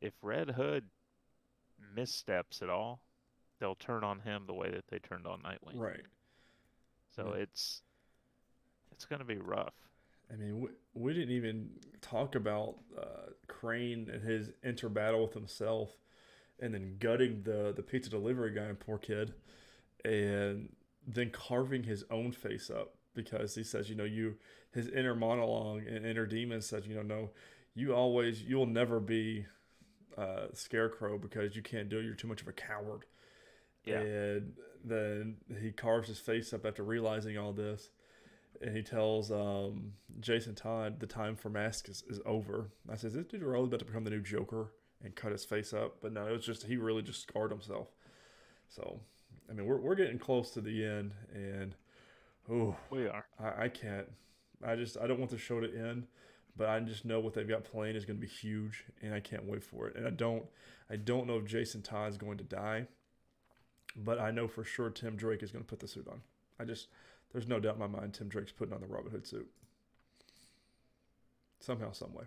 if 0.01 0.13
Red 0.23 0.51
Hood 0.51 0.85
missteps 1.95 2.63
at 2.63 2.71
all, 2.71 3.01
they'll 3.61 3.75
turn 3.75 4.05
on 4.05 4.21
him 4.21 4.45
the 4.47 4.55
way 4.55 4.71
that 4.71 4.87
they 4.89 4.99
turned 4.99 5.27
on 5.27 5.41
Nightwing. 5.43 5.79
Right. 5.79 6.05
So 7.15 7.35
Yeah. 7.35 7.43
it's 7.43 7.83
it's 8.93 9.05
gonna 9.05 9.25
be 9.25 9.39
rough. 9.39 9.75
I 10.31 10.37
mean, 10.37 10.61
we, 10.61 10.69
we 10.95 11.15
didn't 11.15 11.35
even 11.35 11.71
talk 12.03 12.35
about 12.35 12.77
uh, 13.01 13.31
Crane 13.47 14.11
and 14.13 14.23
his 14.23 14.51
inter 14.63 14.89
battle 14.89 15.23
with 15.23 15.33
himself, 15.33 15.97
and 16.61 16.75
then 16.75 16.97
gutting 16.99 17.43
the 17.45 17.73
the 17.75 17.83
pizza 17.83 18.11
delivery 18.11 18.53
guy, 18.53 18.65
and 18.65 18.79
poor 18.79 18.99
kid, 18.99 19.35
and 20.05 20.69
then 21.09 21.31
carving 21.31 21.83
his 21.85 22.05
own 22.11 22.33
face 22.33 22.71
up 22.71 22.95
because 23.15 23.55
he 23.55 23.65
says, 23.65 23.89
you 23.89 23.97
know, 23.97 24.05
you 24.05 24.37
his 24.73 24.89
inner 24.89 25.15
monologue 25.15 25.87
and 25.87 26.05
inner 26.05 26.27
demon 26.27 26.61
says, 26.61 26.87
you 26.87 26.95
know, 26.95 27.03
no, 27.03 27.31
you 27.75 27.95
always 27.95 28.43
you'll 28.43 28.67
never 28.67 29.01
be 29.01 29.47
uh, 30.17 30.47
Scarecrow 30.53 31.19
because 31.19 31.57
you 31.57 31.63
can't 31.63 31.89
do 31.89 31.99
it. 31.99 32.05
You're 32.05 32.15
too 32.15 32.29
much 32.29 32.43
of 32.43 32.49
a 32.49 32.53
coward. 32.53 33.07
Yeah. 33.85 34.01
And 34.01 34.53
then 34.85 35.37
he 35.61 35.71
carves 35.71 36.09
his 36.09 36.19
face 36.19 36.53
up 36.53 36.67
after 36.67 36.83
realizing 36.83 37.39
all 37.39 37.53
this. 37.53 37.91
And 38.61 38.77
he 38.77 38.83
tells 38.83 39.31
um, 39.31 39.93
Jason 40.21 40.55
Todd 40.55 40.99
the 40.99 41.07
time 41.07 41.37
for 41.37 41.49
Mask 41.49 41.89
is, 41.89 42.03
is 42.09 42.21
over. 42.27 42.71
I 42.91 42.97
says, 42.97 43.15
this 43.15 43.27
dude 43.27 43.43
really 43.43 43.65
about 43.65 43.79
to 43.79 43.85
become 43.85 44.05
the 44.05 44.11
new 44.11 44.21
Joker 44.21 44.73
and 45.03 45.15
cut 45.15 45.33
his 45.33 45.45
face 45.45 45.73
up. 45.73 45.99
But 46.03 46.13
no, 46.13 46.27
it 46.27 46.33
was 46.33 46.45
just, 46.45 46.65
he 46.65 46.77
really 46.77 47.03
just 47.03 47.23
scarred 47.23 47.53
himself. 47.53 47.89
So, 48.69 49.01
I 49.49 49.55
mean, 49.55 49.67
we're, 49.67 49.79
we're 49.79 49.95
getting 49.95 50.19
close 50.19 50.51
to 50.53 50.61
the 50.61 50.85
end. 50.85 51.13
And, 51.35 51.75
oh, 52.51 52.77
We 52.91 53.07
are. 53.07 53.27
I, 53.41 53.65
I 53.65 53.69
can't. 53.69 54.07
I 54.65 54.77
just, 54.77 54.97
I 54.99 55.07
don't 55.07 55.19
want 55.19 55.31
the 55.31 55.39
show 55.39 55.61
to 55.61 55.67
end. 55.67 56.07
But 56.57 56.69
I 56.69 56.81
just 56.81 57.05
know 57.05 57.21
what 57.21 57.35
they've 57.35 57.49
got 57.49 57.63
playing 57.63 57.95
is 57.95 58.05
going 58.05 58.19
to 58.19 58.21
be 58.21 58.33
huge. 58.33 58.85
And 59.01 59.15
I 59.15 59.21
can't 59.21 59.45
wait 59.45 59.63
for 59.63 59.87
it. 59.89 59.97
And 59.97 60.07
I 60.07 60.11
don't, 60.11 60.45
I 60.91 60.97
don't 60.97 61.27
know 61.27 61.37
if 61.37 61.45
Jason 61.45 61.83
Todd's 61.83 62.19
going 62.19 62.39
to 62.39 62.45
die 62.45 62.89
but 64.05 64.21
I 64.21 64.31
know 64.31 64.49
for 64.49 64.65
sure 64.65 64.91
Tim 64.91 65.17
Drake 65.17 65.43
is 65.43 65.51
going 65.51 65.65
to 65.65 65.69
put 65.69 65.81
the 65.81 65.89
suit 65.89 66.07
on. 66.09 66.21
I 66.59 66.65
just, 66.65 66.89
there's 67.33 67.49
no 67.49 67.61
doubt 67.61 67.75
in 67.75 67.81
my 67.81 67.87
mind 67.87 68.15
Tim 68.15 68.29
Drake's 68.29 68.53
putting 68.53 68.75
on 68.75 68.81
the 68.81 68.87
Robin 68.87 69.11
Hood 69.11 69.27
suit. 69.27 69.49
Somehow, 71.61 71.93
some 71.93 72.15
way. 72.15 72.25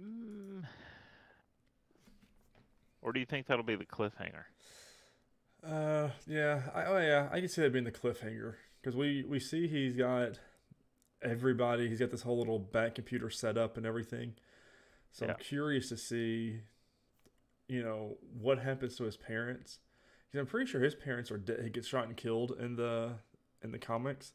Mm. 0.00 0.64
Or 3.00 3.12
do 3.12 3.20
you 3.20 3.26
think 3.26 3.46
that'll 3.46 3.64
be 3.64 3.76
the 3.76 3.84
cliffhanger? 3.84 4.44
Uh, 5.66 6.10
yeah, 6.26 6.62
I, 6.74 6.84
oh 6.84 6.98
yeah, 6.98 7.28
I 7.32 7.40
can 7.40 7.48
see 7.48 7.62
that 7.62 7.72
being 7.72 7.84
the 7.84 7.92
cliffhanger 7.92 8.54
because 8.80 8.96
we 8.96 9.24
we 9.26 9.40
see 9.40 9.66
he's 9.66 9.96
got 9.96 10.38
everybody. 11.22 11.88
He's 11.88 12.00
got 12.00 12.10
this 12.10 12.22
whole 12.22 12.38
little 12.38 12.58
back 12.58 12.94
computer 12.94 13.30
set 13.30 13.56
up 13.56 13.76
and 13.76 13.86
everything. 13.86 14.34
So 15.12 15.24
Yeah. 15.24 15.32
I'm 15.32 15.38
curious 15.38 15.88
to 15.88 15.96
see, 15.96 16.60
you 17.68 17.82
know, 17.82 18.18
what 18.40 18.58
happens 18.58 18.96
to 18.96 19.04
his 19.04 19.16
parents. 19.16 19.78
Because 20.30 20.40
I'm 20.40 20.46
pretty 20.46 20.70
sure 20.70 20.80
his 20.80 20.94
parents 20.94 21.30
are 21.30 21.38
dead. 21.38 21.60
He 21.62 21.70
gets 21.70 21.86
shot 21.86 22.06
and 22.06 22.16
killed 22.16 22.56
in 22.58 22.76
the 22.76 23.12
in 23.62 23.70
the 23.70 23.78
comics. 23.78 24.32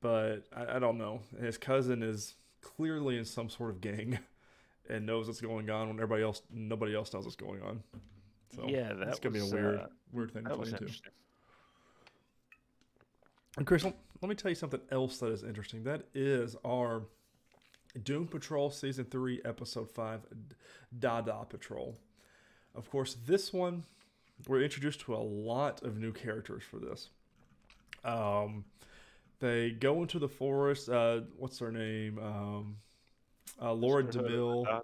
But 0.00 0.46
I, 0.56 0.76
I 0.76 0.78
don't 0.78 0.96
know. 0.96 1.20
His 1.40 1.58
cousin 1.58 2.02
is 2.02 2.34
clearly 2.62 3.18
in 3.18 3.24
some 3.24 3.50
sort 3.50 3.70
of 3.70 3.80
gang 3.80 4.18
and 4.88 5.04
knows 5.04 5.26
what's 5.26 5.40
going 5.40 5.68
on 5.68 5.88
when 5.88 5.96
everybody 5.96 6.22
else 6.22 6.42
nobody 6.50 6.94
else 6.94 7.12
knows 7.12 7.24
what's 7.24 7.36
going 7.36 7.60
on. 7.62 7.82
So 8.54 8.66
yeah, 8.68 8.92
that's 8.94 9.18
gonna 9.18 9.38
was, 9.38 9.50
be 9.50 9.58
a 9.58 9.60
weird 9.60 9.80
uh, 9.80 9.86
weird 10.12 10.32
thing 10.32 10.44
to 10.44 10.50
play 10.50 10.68
into. 10.68 10.88
And 13.56 13.66
Chris, 13.66 13.84
let 13.84 14.28
me 14.28 14.34
tell 14.34 14.50
you 14.50 14.54
something 14.54 14.80
else 14.90 15.18
that 15.18 15.32
is 15.32 15.42
interesting. 15.42 15.84
That 15.84 16.02
is 16.14 16.56
our 16.64 17.02
Doom 18.04 18.28
Patrol 18.28 18.70
Season 18.70 19.04
3, 19.04 19.40
Episode 19.44 19.90
5, 19.90 20.20
Dada 20.98 21.44
Patrol. 21.48 21.96
Of 22.74 22.88
course, 22.90 23.16
this 23.26 23.52
one, 23.52 23.84
we're 24.46 24.62
introduced 24.62 25.00
to 25.00 25.14
a 25.14 25.18
lot 25.18 25.82
of 25.82 25.98
new 25.98 26.12
characters 26.12 26.62
for 26.62 26.78
this. 26.78 27.08
Um, 28.04 28.64
they 29.40 29.70
go 29.70 30.02
into 30.02 30.18
the 30.18 30.28
forest. 30.28 30.88
Uh, 30.88 31.22
what's 31.36 31.58
her 31.58 31.72
name? 31.72 32.18
Um, 32.18 32.76
uh, 33.60 33.72
Laura 33.72 34.04
DeMille. 34.04 34.82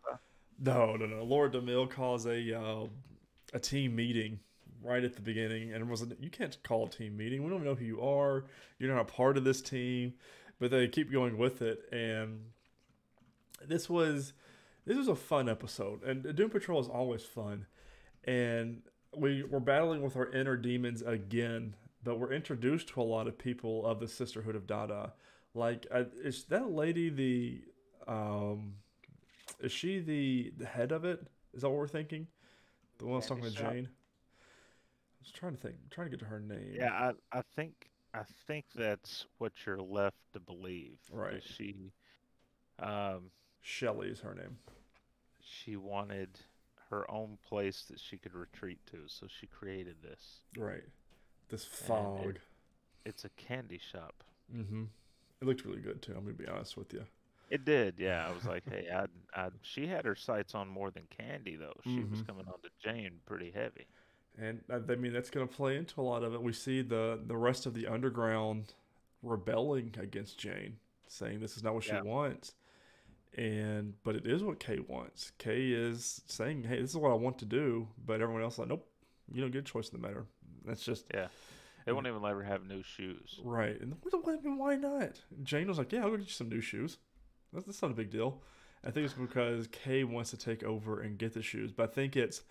No, 0.58 0.96
no, 0.96 1.06
no. 1.06 1.22
Laura 1.22 1.50
DeMille 1.50 1.88
calls 1.88 2.26
a 2.26 2.58
uh, 2.58 2.86
a 3.52 3.58
team 3.58 3.96
meeting 3.96 4.40
right 4.82 5.02
at 5.02 5.14
the 5.14 5.22
beginning, 5.22 5.72
and 5.72 5.82
it 5.82 5.86
wasn't. 5.86 6.22
you 6.22 6.30
can't 6.30 6.56
call 6.62 6.86
a 6.86 6.90
team 6.90 7.16
meeting. 7.16 7.42
We 7.42 7.50
don't 7.50 7.64
know 7.64 7.74
who 7.74 7.84
you 7.84 8.00
are. 8.00 8.44
You're 8.78 8.94
not 8.94 9.00
a 9.00 9.04
part 9.04 9.36
of 9.36 9.44
this 9.44 9.60
team, 9.60 10.14
but 10.58 10.70
they 10.70 10.88
keep 10.88 11.10
going 11.12 11.38
with 11.38 11.62
it. 11.62 11.80
And 11.92 12.46
this 13.66 13.88
was 13.88 14.32
this 14.84 14.96
was 14.96 15.08
a 15.08 15.16
fun 15.16 15.48
episode, 15.48 16.02
and 16.02 16.34
Doom 16.34 16.50
Patrol 16.50 16.80
is 16.80 16.88
always 16.88 17.22
fun. 17.22 17.66
And 18.24 18.82
we 19.16 19.42
we're 19.42 19.60
battling 19.60 20.02
with 20.02 20.16
our 20.16 20.30
inner 20.30 20.56
demons 20.56 21.02
again, 21.02 21.74
but 22.02 22.18
we're 22.18 22.32
introduced 22.32 22.88
to 22.88 23.00
a 23.00 23.04
lot 23.04 23.26
of 23.26 23.38
people 23.38 23.86
of 23.86 24.00
the 24.00 24.08
Sisterhood 24.08 24.56
of 24.56 24.66
Dada. 24.66 25.12
Like, 25.54 25.86
is 26.22 26.44
that 26.44 26.70
lady 26.70 27.08
the 27.08 27.62
um, 28.06 28.74
is 29.60 29.72
she 29.72 30.00
the, 30.00 30.52
the 30.56 30.66
head 30.66 30.92
of 30.92 31.04
it? 31.04 31.26
Is 31.54 31.62
that 31.62 31.70
what 31.70 31.78
we're 31.78 31.88
thinking? 31.88 32.26
The 32.98 33.06
one 33.06 33.16
that's 33.20 33.28
talking 33.28 33.44
to 33.44 33.50
Candy 33.50 33.74
Jane. 33.82 33.88
I 33.88 35.20
was 35.20 35.30
trying 35.32 35.52
to 35.54 35.58
think, 35.60 35.76
trying 35.90 36.06
to 36.06 36.10
get 36.10 36.20
to 36.20 36.26
her 36.26 36.40
name. 36.40 36.72
Yeah, 36.74 36.92
I, 37.32 37.38
I 37.38 37.42
think 37.54 37.90
I 38.14 38.22
think 38.46 38.64
that's 38.74 39.26
what 39.38 39.52
you're 39.66 39.80
left 39.82 40.16
to 40.32 40.40
believe. 40.40 40.98
Right. 41.12 41.42
She, 41.42 41.92
um, 42.78 43.30
Shelly 43.60 44.08
is 44.08 44.20
her 44.20 44.34
name. 44.34 44.58
she 45.40 45.76
wanted 45.76 46.38
her 46.90 47.10
own 47.10 47.36
place 47.46 47.84
that 47.90 47.98
she 48.00 48.16
could 48.16 48.34
retreat 48.34 48.78
to, 48.86 48.98
so 49.06 49.26
she 49.28 49.46
created 49.46 49.96
this. 50.02 50.40
Right. 50.56 50.84
This 51.48 51.64
fog. 51.64 52.26
it- 52.36 52.40
It's 53.04 53.24
a 53.24 53.28
candy 53.30 53.78
shop. 53.78 54.22
mm-hmm. 54.54 54.84
It 55.40 55.44
looked 55.44 55.64
really 55.64 55.80
good 55.80 56.00
too. 56.00 56.12
I'm 56.16 56.22
gonna 56.24 56.32
be 56.34 56.46
honest 56.46 56.76
with 56.76 56.92
you. 56.94 57.04
It 57.50 57.64
did, 57.64 57.94
yeah. 57.98 58.26
I 58.28 58.32
was 58.34 58.44
like, 58.44 58.64
hey, 58.70 58.88
I, 58.92 59.06
I, 59.40 59.48
she 59.62 59.86
had 59.86 60.04
her 60.04 60.16
sights 60.16 60.54
on 60.54 60.68
more 60.68 60.90
than 60.90 61.04
candy 61.16 61.56
though. 61.56 61.74
She 61.84 62.00
was 62.04 62.20
Mhm. 62.22 62.26
coming 62.26 62.46
on 62.48 62.60
to 62.62 62.70
Jane 62.82 63.20
pretty 63.26 63.50
heavy. 63.52 63.86
And 64.38 64.62
I 64.68 64.76
I 64.92 64.96
mean 64.96 65.12
that's 65.12 65.30
going 65.30 65.46
to 65.48 65.54
play 65.54 65.76
into 65.76 66.00
a 66.00 66.02
lot 66.02 66.22
of 66.22 66.34
it. 66.34 66.42
We 66.42 66.52
see 66.52 66.82
the 66.82 67.20
the 67.24 67.36
rest 67.36 67.64
of 67.66 67.72
the 67.74 67.86
underground 67.86 68.74
rebelling 69.22 69.94
against 69.98 70.38
Jane, 70.38 70.76
saying 71.08 71.40
this 71.40 71.56
is 71.56 71.62
not 71.62 71.74
what 71.74 71.86
Yeah. 71.86 72.02
she 72.02 72.06
wants. 72.08 72.54
And 73.36 73.94
but 74.02 74.16
it 74.16 74.26
is 74.26 74.42
what 74.42 74.58
Kay 74.60 74.78
wants. 74.80 75.32
Kay 75.38 75.70
is 75.70 76.22
saying, 76.26 76.64
"Hey, 76.64 76.80
this 76.80 76.90
is 76.90 76.96
what 76.96 77.10
I 77.10 77.14
want 77.14 77.38
to 77.40 77.44
do," 77.44 77.88
but 78.04 78.20
everyone 78.20 78.42
else 78.42 78.54
is 78.54 78.58
like, 78.60 78.68
"Nope, 78.68 78.88
you 79.32 79.40
don't 79.42 79.50
get 79.50 79.60
a 79.60 79.62
choice 79.62 79.88
in 79.90 80.00
the 80.00 80.06
matter." 80.06 80.26
That's 80.64 80.84
just 80.84 81.06
Yeah, 81.14 81.28
they 81.84 81.92
won't 81.92 82.06
even 82.06 82.22
let 82.22 82.32
her 82.32 82.42
have 82.42 82.64
new 82.66 82.82
shoes. 82.82 83.38
right. 83.44 83.78
And 83.80 83.94
what- 84.02 84.24
what- 84.24 84.38
I 84.38 84.42
mean, 84.42 84.56
why 84.58 84.76
not? 84.76 85.22
Jane 85.42 85.68
was 85.68 85.76
like, 85.78 85.92
"Yeah, 85.92 86.02
I'll 86.04 86.10
go 86.10 86.16
get 86.16 86.26
you 86.26 86.32
some 86.32 86.48
new 86.48 86.60
shoes. 86.62 86.98
That's, 87.52 87.66
that's 87.66 87.82
not 87.82 87.90
a 87.90 87.94
big 87.94 88.10
deal." 88.10 88.42
I 88.84 88.90
think 88.90 89.04
it's 89.04 89.14
because 89.14 89.66
Kay 89.68 90.04
wants 90.04 90.30
to 90.30 90.36
take 90.36 90.62
over 90.62 91.00
and 91.00 91.18
get 91.18 91.34
the 91.34 91.42
shoes, 91.42 91.72
but 91.72 91.90
I 91.90 91.92
think 91.92 92.16
it's 92.16 92.42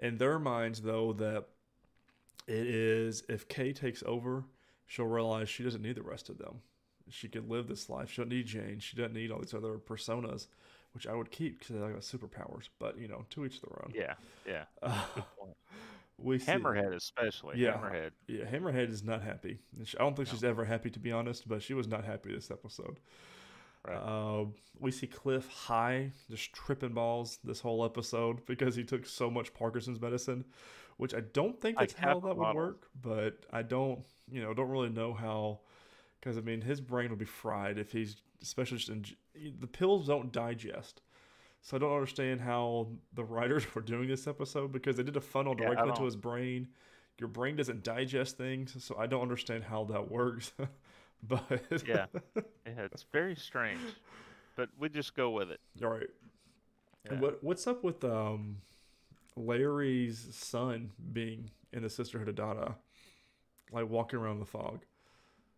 in 0.00 0.18
their 0.18 0.38
minds 0.38 0.82
though 0.82 1.12
that 1.14 1.46
it 2.48 2.66
is 2.66 3.22
if 3.28 3.48
Kay 3.48 3.72
takes 3.72 4.02
over, 4.04 4.44
she'll 4.86 5.06
realize 5.06 5.48
she 5.48 5.62
doesn't 5.62 5.82
need 5.82 5.96
the 5.96 6.02
rest 6.02 6.28
of 6.28 6.38
them. 6.38 6.60
She 7.08 7.28
can 7.28 7.48
live 7.48 7.68
this 7.68 7.88
life. 7.88 8.10
She 8.10 8.16
doesn't 8.16 8.30
need 8.30 8.46
Jane. 8.46 8.80
She 8.80 8.96
doesn't 8.96 9.14
need 9.14 9.30
all 9.30 9.38
these 9.38 9.54
other 9.54 9.78
personas, 9.78 10.48
which 10.92 11.06
I 11.06 11.14
would 11.14 11.30
keep 11.30 11.60
because 11.60 11.76
they 11.76 11.80
got 11.80 12.00
superpowers. 12.00 12.68
But 12.80 12.98
you 12.98 13.06
know, 13.06 13.24
to 13.30 13.44
each 13.44 13.60
their 13.60 13.80
own. 13.84 13.92
Yeah, 13.94 14.14
yeah. 14.44 14.64
Uh, 14.82 15.04
we 16.18 16.40
see, 16.40 16.50
Hammerhead 16.50 16.94
especially. 16.94 17.58
Yeah. 17.58 17.74
Hammerhead. 17.74 18.10
Yeah, 18.26 18.44
Hammerhead 18.44 18.90
is 18.90 19.04
not 19.04 19.22
happy. 19.22 19.58
I 19.80 20.02
don't 20.02 20.16
think 20.16 20.28
she's 20.28 20.42
ever 20.42 20.64
happy 20.64 20.90
to 20.90 20.98
be 20.98 21.12
honest, 21.12 21.48
but 21.48 21.62
she 21.62 21.74
was 21.74 21.86
not 21.86 22.04
happy 22.04 22.34
this 22.34 22.50
episode. 22.50 22.98
Right. 23.86 23.96
Uh, 23.96 24.46
we 24.80 24.90
see 24.90 25.06
Cliff 25.06 25.48
high, 25.48 26.10
just 26.30 26.52
tripping 26.52 26.92
balls 26.92 27.38
this 27.44 27.60
whole 27.60 27.84
episode 27.84 28.44
because 28.46 28.74
he 28.74 28.84
took 28.84 29.06
so 29.06 29.30
much 29.30 29.54
Parkinson's 29.54 30.00
medicine, 30.00 30.44
which 30.96 31.14
I 31.14 31.20
don't 31.32 31.58
think 31.60 31.78
that's 31.78 31.94
how 31.94 32.20
that 32.20 32.36
would 32.36 32.54
work. 32.54 32.88
But 33.00 33.46
I 33.52 33.62
don't, 33.62 34.00
you 34.30 34.42
know, 34.42 34.52
don't 34.52 34.68
really 34.68 34.90
know 34.90 35.14
how, 35.14 35.60
because 36.20 36.36
I 36.36 36.40
mean, 36.40 36.60
his 36.60 36.80
brain 36.80 37.10
would 37.10 37.18
be 37.18 37.24
fried 37.24 37.78
if 37.78 37.92
he's, 37.92 38.16
especially 38.42 38.78
just 38.78 38.90
in, 38.90 39.04
the 39.60 39.66
pills 39.66 40.08
don't 40.08 40.32
digest. 40.32 41.00
So 41.62 41.76
I 41.76 41.80
don't 41.80 41.92
understand 41.94 42.40
how 42.42 42.88
the 43.14 43.24
writers 43.24 43.64
were 43.74 43.82
doing 43.82 44.08
this 44.08 44.26
episode 44.26 44.72
because 44.72 44.96
they 44.96 45.02
did 45.04 45.16
a 45.16 45.20
funnel 45.20 45.54
Yeah, 45.58 45.66
directly 45.66 45.88
into 45.88 45.96
don't- 46.00 46.04
his 46.06 46.16
brain. 46.16 46.68
Your 47.18 47.28
brain 47.28 47.56
doesn't 47.56 47.82
digest 47.82 48.36
things, 48.36 48.76
so 48.84 48.94
I 48.98 49.06
don't 49.06 49.22
understand 49.22 49.64
how 49.64 49.84
that 49.84 50.10
works. 50.10 50.52
but 51.22 51.42
Yeah. 51.86 52.06
Yeah, 52.66 52.86
it's 52.92 53.06
very 53.12 53.36
strange, 53.36 53.80
but 54.56 54.68
we 54.78 54.88
just 54.88 55.14
go 55.14 55.30
with 55.30 55.50
it. 55.50 55.60
all 55.82 55.90
right. 55.90 56.10
Yeah. 57.04 57.12
And 57.12 57.20
what 57.20 57.42
what's 57.42 57.66
up 57.66 57.82
with 57.84 58.04
um 58.04 58.56
Larry's 59.36 60.26
son 60.32 60.90
being 61.12 61.50
in 61.72 61.82
the 61.82 61.90
Sisterhood 61.90 62.28
of 62.28 62.34
Dada, 62.34 62.76
like 63.72 63.88
walking 63.88 64.18
around 64.18 64.40
the 64.40 64.46
fog? 64.46 64.80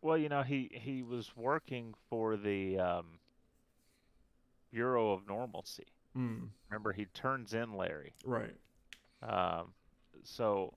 Well, 0.03 0.17
you 0.19 0.29
know, 0.29 0.43
he 0.43 0.71
he 0.73 1.03
was 1.03 1.37
working 1.37 1.95
for 2.09 2.37
the 2.37 2.79
um, 2.79 3.19
Bureau 4.71 5.13
of 5.13 5.27
Normalcy. 5.27 5.87
Mm, 6.17 6.49
Remember, 6.71 6.93
he 6.93 7.07
turns 7.07 7.55
in 7.55 7.73
Larry. 7.75 8.15
right. 8.25 8.55
Um, 9.23 9.73
so 10.23 10.75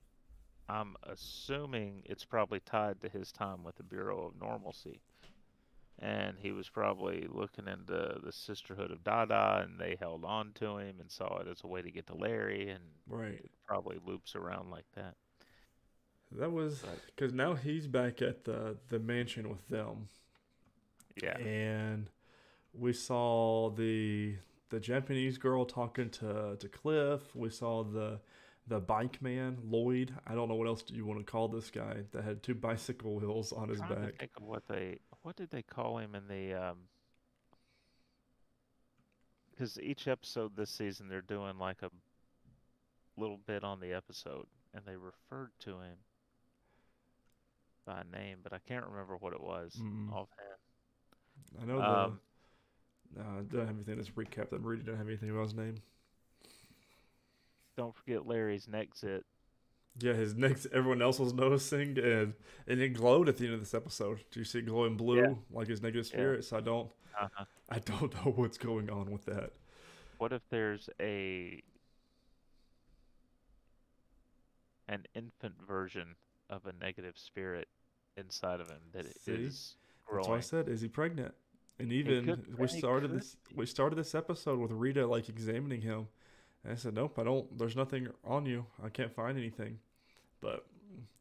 I'm 0.68 0.96
assuming 1.02 2.02
it's 2.06 2.24
probably 2.24 2.60
tied 2.60 3.00
to 3.02 3.08
his 3.08 3.32
time 3.32 3.64
with 3.64 3.76
the 3.76 3.82
Bureau 3.82 4.26
of 4.26 4.40
Normalcy. 4.40 5.00
And 5.98 6.36
he 6.38 6.50
was 6.52 6.68
probably 6.68 7.26
looking 7.30 7.68
into 7.68 8.18
the 8.24 8.32
Sisterhood 8.32 8.90
of 8.90 9.04
Dada, 9.04 9.62
and 9.64 9.78
they 9.78 9.96
held 10.00 10.24
on 10.24 10.52
to 10.54 10.78
him 10.78 10.96
and 11.00 11.10
saw 11.10 11.38
it 11.38 11.46
as 11.48 11.62
a 11.62 11.66
way 11.68 11.82
to 11.82 11.90
get 11.90 12.06
to 12.08 12.14
Larry, 12.14 12.70
and 12.70 12.82
Right. 13.06 13.34
it 13.34 13.50
probably 13.66 13.98
loops 14.04 14.34
around 14.34 14.70
like 14.70 14.86
that. 14.94 15.14
That 16.32 16.50
was 16.50 16.82
because 17.14 17.32
now 17.34 17.54
he's 17.54 17.86
back 17.86 18.22
at 18.22 18.44
the 18.44 18.78
the 18.88 18.98
mansion 18.98 19.50
with 19.50 19.68
them, 19.68 20.08
yeah, 21.22 21.36
and 21.36 22.08
we 22.72 22.92
saw 22.94 23.70
the 23.70 24.36
the 24.70 24.80
Japanese 24.80 25.36
girl 25.36 25.66
talking 25.66 26.08
to 26.10 26.56
to 26.58 26.68
Cliff. 26.68 27.34
We 27.36 27.50
saw 27.50 27.84
the 27.84 28.20
the 28.68 28.78
bike 28.80 29.20
man 29.20 29.58
Lloyd. 29.64 30.14
I 30.26 30.34
don't 30.34 30.48
know 30.48 30.54
what 30.54 30.66
else 30.68 30.82
do 30.82 30.94
you 30.94 31.04
want 31.04 31.18
to 31.18 31.24
call 31.30 31.48
this 31.48 31.70
guy 31.70 31.98
that 32.12 32.24
had 32.24 32.42
two 32.42 32.54
bicycle 32.54 33.16
wheels 33.16 33.52
on 33.52 33.68
his 33.68 33.80
back. 33.80 33.88
trying 33.88 34.06
to 34.06 34.12
think 34.18 34.30
of 34.36 34.42
what 34.44 34.62
they 34.68 34.98
what 35.22 35.36
did 35.36 35.50
they 35.50 35.62
call 35.62 35.98
him 35.98 36.14
in 36.14 36.26
the 36.28 36.54
um 36.54 36.76
because 39.50 39.78
each 39.80 40.08
episode 40.08 40.56
this 40.56 40.70
season 40.70 41.08
they're 41.08 41.20
doing 41.20 41.58
like 41.58 41.82
a 41.82 41.90
little 43.16 43.38
bit 43.46 43.62
on 43.64 43.80
the 43.80 43.92
episode 43.92 44.46
and 44.74 44.82
they 44.86 44.96
referred 44.96 45.50
to 45.60 45.70
him 45.80 45.96
by 47.86 48.02
name 48.12 48.38
but 48.42 48.52
i 48.52 48.58
can't 48.66 48.86
remember 48.86 49.16
what 49.16 49.32
it 49.32 49.40
was 49.42 49.74
Mm. 49.80 50.10
offhand 50.12 50.58
I 51.60 51.64
know 51.66 51.78
the. 51.78 51.88
um 51.88 52.20
uh, 53.18 53.42
don't 53.50 53.66
have 53.66 53.76
anything. 53.76 53.96
Let's 53.98 54.08
recap 54.10 54.48
that. 54.48 54.60
Rudy 54.60 54.82
didn't 54.84 54.96
have 54.96 55.06
anything 55.06 55.28
about 55.28 55.42
his 55.42 55.54
name. 55.54 55.74
Don't 57.76 57.94
forget 57.96 58.26
larry's 58.26 58.68
zit 58.96 59.24
Yeah, 60.00 60.14
his 60.14 60.34
next. 60.34 60.66
Everyone 60.72 61.02
else 61.02 61.18
was 61.18 61.32
noticing, 61.34 61.98
and 61.98 62.34
and 62.66 62.80
it 62.80 62.90
glowed 62.94 63.28
at 63.28 63.36
the 63.36 63.44
end 63.44 63.54
of 63.54 63.60
this 63.60 63.74
episode. 63.74 64.20
Do 64.30 64.40
you 64.40 64.44
see 64.44 64.60
it 64.60 64.66
glowing 64.66 64.96
blue 64.96 65.20
Yeah. 65.20 65.34
like 65.50 65.68
his 65.68 65.82
negative 65.82 66.06
Yeah. 66.06 66.44
So 66.44 66.56
I 66.56 66.60
don't. 66.60 66.90
uh-huh. 67.20 67.44
I 67.68 67.78
don't 67.78 68.12
know 68.24 68.32
what's 68.32 68.58
going 68.58 68.88
on 68.90 69.10
with 69.10 69.24
that. 69.26 69.52
what 70.18 70.32
if 70.32 70.42
there's 70.50 70.88
a 71.00 71.62
an 74.88 75.04
infant 75.14 75.54
version 75.66 76.16
of 76.50 76.66
a 76.66 76.72
negative 76.84 77.16
spirit 77.16 77.68
inside 78.16 78.60
of 78.60 78.68
him 78.68 78.80
that 78.92 79.06
is 79.06 79.14
See? 79.24 79.76
growing 80.06 80.22
That's 80.22 80.28
why 80.28 80.36
I 80.36 80.40
said, 80.40 80.68
is 80.68 80.80
he 80.80 80.88
pregnant? 80.88 81.34
And 81.78 81.92
even 81.92 82.24
could- 82.26 82.58
we 82.58 82.68
started 82.68 83.12
this. 83.12 83.36
We 83.54 83.66
started 83.66 83.96
this 83.96 84.14
episode 84.14 84.58
with 84.58 84.70
Rita 84.70 85.06
like 85.06 85.28
examining 85.28 85.80
him, 85.80 86.08
and 86.64 86.72
I 86.72 86.76
said, 86.76 86.94
"Nope, 86.94 87.18
I 87.18 87.24
don't. 87.24 87.58
There's 87.58 87.76
nothing 87.76 88.08
on 88.24 88.46
you. 88.46 88.66
I 88.82 88.88
can't 88.88 89.12
find 89.14 89.36
anything." 89.38 89.78
But 90.40 90.66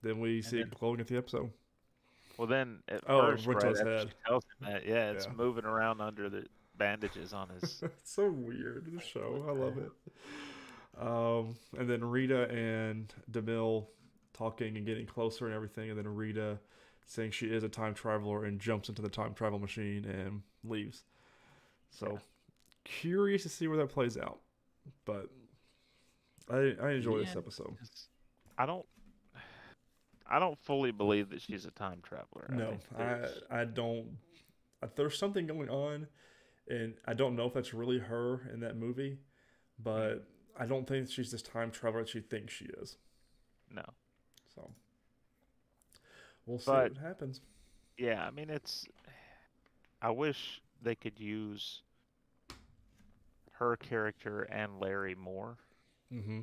then 0.01 0.19
we 0.19 0.41
see 0.41 0.57
then- 0.59 0.67
it 0.67 0.79
glowing 0.79 0.99
at 0.99 1.07
the 1.07 1.17
episode. 1.17 1.51
Well, 2.37 2.47
then 2.47 2.79
at 2.87 3.03
Oh, 3.07 3.21
first, 3.31 3.45
right 3.45 3.61
his 3.61 3.79
head. 3.81 4.07
she 4.07 4.13
tells 4.25 4.43
him 4.45 4.67
that, 4.71 4.85
yeah, 4.85 5.11
it's 5.11 5.25
Yeah. 5.27 5.33
moving 5.33 5.65
around 5.65 6.01
under 6.01 6.29
the 6.29 6.47
bandages 6.75 7.33
on 7.33 7.49
his. 7.49 7.81
it's 7.83 8.09
so 8.11 8.31
weird. 8.31 8.87
The 8.91 9.01
show, 9.01 9.45
I 9.47 9.51
love 9.51 9.77
it. 9.77 9.91
Um, 10.97 11.57
and 11.77 11.89
then 11.89 12.03
Rita 12.03 12.49
and 12.49 13.13
Demille 13.31 13.87
talking 14.33 14.77
and 14.77 14.85
getting 14.85 15.05
closer 15.05 15.45
and 15.45 15.53
everything, 15.53 15.89
and 15.89 15.97
then 15.99 16.07
Rita 16.07 16.59
saying 17.05 17.31
she 17.31 17.47
is 17.47 17.63
a 17.63 17.69
time 17.69 17.93
traveler 17.93 18.45
and 18.45 18.59
jumps 18.59 18.89
into 18.89 19.01
the 19.01 19.09
time 19.09 19.33
travel 19.33 19.59
machine 19.59 20.05
and 20.05 20.41
leaves. 20.63 21.03
So 21.89 22.13
Yeah. 22.13 22.19
curious 22.85 23.43
to 23.43 23.49
see 23.49 23.67
where 23.67 23.77
that 23.77 23.89
plays 23.89 24.17
out, 24.17 24.39
but 25.05 25.27
I 26.49 26.75
I 26.81 26.91
enjoy 26.91 27.19
this 27.19 27.35
episode. 27.35 27.75
I 28.57 28.65
don't, 28.65 28.85
I 30.29 30.39
don't 30.39 30.57
fully 30.59 30.91
believe 30.91 31.29
that 31.29 31.41
she's 31.41 31.65
a 31.65 31.71
time 31.71 31.99
traveler. 32.03 32.47
I 32.49 32.55
No, 32.55 32.77
I 32.97 33.61
I 33.61 33.65
don't. 33.65 34.17
I, 34.83 34.87
there's 34.95 35.17
something 35.17 35.47
going 35.47 35.69
on, 35.69 36.07
and 36.67 36.93
I 37.05 37.13
don't 37.13 37.35
know 37.35 37.45
if 37.47 37.53
that's 37.53 37.73
really 37.73 37.99
her 37.99 38.49
in 38.53 38.59
that 38.61 38.75
movie, 38.77 39.19
but 39.81 40.25
I 40.59 40.65
don't 40.65 40.87
think 40.87 41.09
she's 41.09 41.31
this 41.31 41.41
time 41.41 41.71
traveler 41.71 42.03
that 42.03 42.09
she 42.09 42.19
thinks 42.21 42.53
she 42.53 42.65
is. 42.65 42.97
no. 43.69 43.85
So 44.55 44.69
we'll 46.45 46.59
see 46.59 46.65
But- 46.71 46.93
what 46.93 47.01
happens. 47.01 47.41
Yeah, 47.97 48.25
I 48.25 48.31
mean 48.31 48.49
it's. 48.49 48.85
I 50.01 50.09
wish 50.09 50.61
they 50.81 50.95
could 50.95 51.19
use 51.19 51.83
her 53.61 53.77
character 53.77 54.41
and 54.41 54.79
Larry 54.79 55.13
more. 55.13 55.55
Mm-hmm. 56.11 56.39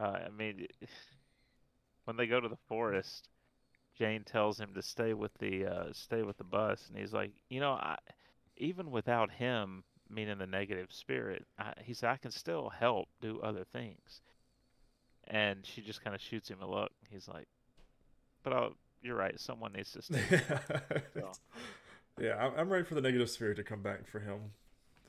Uh, 0.00 0.18
I 0.26 0.28
mean, 0.30 0.66
when 2.04 2.16
they 2.16 2.26
go 2.26 2.40
to 2.40 2.48
the 2.48 2.58
forest, 2.66 3.28
Jane 3.98 4.24
tells 4.24 4.58
him 4.58 4.70
to 4.74 4.80
stay 4.80 5.12
with 5.12 5.32
the 5.38 5.66
uh, 5.66 5.92
stay 5.92 6.22
with 6.22 6.38
the 6.38 6.44
bus, 6.44 6.86
and 6.88 6.98
he's 6.98 7.12
like, 7.12 7.32
you 7.50 7.60
know, 7.60 7.72
I, 7.72 7.96
even 8.56 8.90
without 8.90 9.30
him, 9.30 9.84
meaning 10.08 10.38
the 10.38 10.46
negative 10.46 10.88
spirit, 10.90 11.44
I, 11.58 11.74
he 11.84 11.92
said 11.92 12.08
I 12.08 12.16
can 12.16 12.30
still 12.30 12.70
help 12.70 13.08
do 13.20 13.40
other 13.42 13.64
things. 13.70 14.22
And 15.26 15.66
she 15.66 15.82
just 15.82 16.02
kind 16.02 16.16
of 16.16 16.22
shoots 16.22 16.48
him 16.48 16.62
a 16.62 16.66
look. 16.66 16.90
He's 17.10 17.28
like, 17.28 17.48
but 18.42 18.54
I'll, 18.54 18.72
you're 19.02 19.14
right. 19.14 19.38
Someone 19.38 19.74
needs 19.74 19.92
to 19.92 20.02
stay. 20.02 20.22
So, 21.14 21.32
yeah, 22.18 22.36
I'm, 22.36 22.52
I'm 22.56 22.68
ready 22.70 22.84
for 22.84 22.94
the 22.94 23.02
negative 23.02 23.28
spirit 23.28 23.56
to 23.56 23.62
come 23.62 23.82
back 23.82 24.06
for 24.06 24.20
him. 24.20 24.52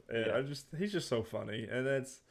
And 0.09 0.25
Yeah. 0.25 0.33
I 0.33 0.41
just 0.41 0.67
he's 0.77 0.91
just 0.91 1.07
so 1.09 1.23
funny, 1.23 1.67
and 1.69 1.85
that's 1.85 2.21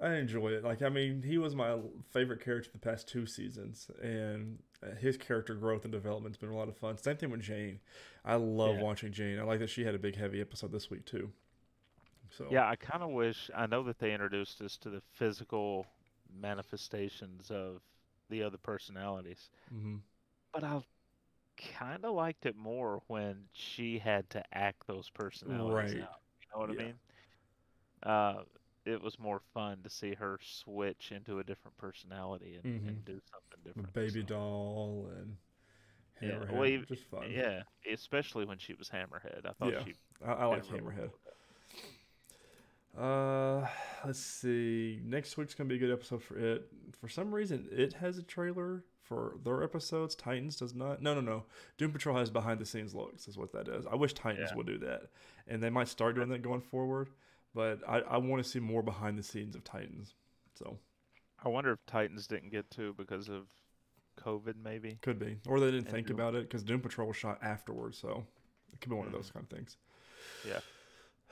I 0.00 0.14
enjoy 0.16 0.48
it. 0.52 0.64
Like 0.64 0.82
I 0.82 0.88
mean, 0.90 1.22
he 1.22 1.38
was 1.38 1.54
my 1.54 1.78
favorite 2.12 2.44
character 2.44 2.70
the 2.72 2.78
past 2.78 3.08
two 3.08 3.26
seasons, 3.26 3.90
and 4.02 4.58
his 5.00 5.16
character 5.16 5.54
growth 5.54 5.84
and 5.84 5.92
development's 5.92 6.38
been 6.38 6.50
a 6.50 6.56
lot 6.56 6.68
of 6.68 6.76
fun. 6.76 6.98
Same 6.98 7.16
thing 7.16 7.30
with 7.30 7.42
Jane. 7.42 7.80
I 8.24 8.36
love 8.36 8.78
Yeah. 8.78 8.80
watching 8.80 9.12
Jane. 9.12 9.38
I 9.38 9.42
like 9.44 9.60
that 9.60 9.70
she 9.70 9.84
had 9.84 9.94
a 9.94 9.98
big 9.98 10.16
heavy 10.16 10.40
episode 10.40 10.72
this 10.72 10.90
week 10.90 11.06
too. 11.06 11.32
So 12.30 12.44
yeah, 12.48 12.68
I 12.68 12.76
kind 12.76 13.02
of 13.02 13.10
wish. 13.10 13.50
I 13.54 13.66
know 13.66 13.82
that 13.84 13.98
they 13.98 14.12
introduced 14.12 14.60
us 14.60 14.76
to 14.78 14.90
the 14.90 15.02
physical 15.14 15.86
manifestations 16.32 17.50
of 17.50 17.80
the 18.30 18.42
other 18.42 18.58
personalities. 18.58 19.50
hmm 19.70 19.96
But 20.54 20.64
I 20.64 20.82
kind 21.58 22.04
of 22.04 22.14
liked 22.14 22.46
it 22.46 22.56
more 22.56 23.02
when 23.08 23.48
she 23.52 24.00
had 24.00 24.30
to 24.30 24.44
act 24.56 24.86
those 24.86 25.10
personalities 25.10 25.94
Right. 25.94 25.96
out. 25.96 26.22
Know 26.54 26.60
what 26.60 26.74
Yeah. 26.74 26.80
I 26.80 26.84
mean? 26.84 26.94
Uh, 28.02 28.42
it 28.84 29.00
was 29.02 29.18
more 29.18 29.40
fun 29.54 29.82
to 29.82 29.90
see 29.90 30.14
her 30.14 30.38
switch 30.42 31.10
into 31.10 31.38
a 31.38 31.44
different 31.44 31.76
personality 31.78 32.56
and, 32.56 32.64
Mhm. 32.64 32.88
and 32.88 33.04
do 33.04 33.20
something 33.30 33.60
different. 33.64 33.92
baby 33.94 34.20
so, 34.20 34.26
doll 34.26 35.06
and 35.16 35.36
Yeah, 36.20 36.30
Hammerhead, 36.32 36.52
well, 36.52 36.66
even- 36.66 36.86
just 36.86 37.04
fun. 37.04 37.30
Yeah, 37.30 37.62
especially 37.90 38.44
when 38.44 38.58
she 38.58 38.74
was 38.74 38.88
Hammerhead. 38.90 39.44
I 39.46 39.52
thought 39.54 39.72
Yeah, 39.72 39.84
she. 39.84 39.94
I, 40.24 40.32
I 40.32 40.44
like 40.46 40.64
Hammerhead. 40.64 41.10
well. 42.94 43.62
Uh, 43.64 43.68
let's 44.04 44.20
see. 44.20 45.00
Next 45.02 45.36
week's 45.36 45.54
gonna 45.54 45.68
be 45.68 45.74
a 45.76 45.78
good 45.78 45.90
episode 45.90 46.22
for 46.22 46.38
it. 46.38 46.70
For 47.00 47.08
some 47.08 47.34
reason, 47.34 47.68
it 47.72 47.94
has 47.94 48.18
a 48.18 48.22
trailer 48.22 48.84
for 49.04 49.36
their 49.44 49.62
episodes. 49.62 50.14
Titans 50.14 50.56
does 50.56 50.74
not. 50.74 51.00
No, 51.02 51.14
no, 51.14 51.20
no. 51.20 51.44
Doom 51.78 51.92
Patrol 51.92 52.16
has 52.16 52.30
behind 52.30 52.58
the 52.58 52.66
scenes 52.66 52.94
looks. 52.94 53.28
Is 53.28 53.36
what 53.38 53.52
that 53.52 53.68
is. 53.68 53.86
I 53.86 53.94
wish 53.94 54.14
Titans 54.14 54.48
Yeah. 54.50 54.56
would 54.56 54.66
do 54.66 54.78
that, 54.78 55.10
and 55.46 55.62
they 55.62 55.70
might 55.70 55.88
start 55.88 56.14
doing 56.16 56.28
that 56.30 56.42
going 56.42 56.62
forward. 56.62 57.10
But 57.54 57.80
I, 57.88 58.00
I 58.00 58.16
want 58.16 58.42
to 58.42 58.48
see 58.48 58.58
more 58.58 58.82
behind 58.82 59.16
the 59.18 59.22
scenes 59.22 59.54
of 59.54 59.62
Titans. 59.62 60.14
So 60.58 60.78
I 61.44 61.48
wonder 61.48 61.70
if 61.72 61.84
Titans 61.86 62.26
didn't 62.26 62.50
get 62.50 62.68
to 62.72 62.94
because 62.94 63.28
of 63.28 63.46
COVID, 64.16 64.54
maybe. 64.62 64.98
could 65.02 65.18
be, 65.18 65.36
or 65.46 65.60
they 65.60 65.66
didn't 65.66 65.86
And 65.86 65.90
think 65.90 66.06
Doom- 66.08 66.16
about 66.16 66.34
it 66.34 66.42
because 66.44 66.62
Doom 66.64 66.80
Patrol 66.80 67.06
was 67.08 67.16
shot 67.16 67.38
afterwards. 67.42 67.98
So 67.98 68.24
it 68.72 68.80
could 68.80 68.90
be 68.90 68.96
one 68.96 69.06
of 69.06 69.12
those 69.12 69.30
Mhm. 69.30 69.34
kind 69.34 69.44
of 69.44 69.50
things. 69.50 69.76
Yeah. 70.46 70.60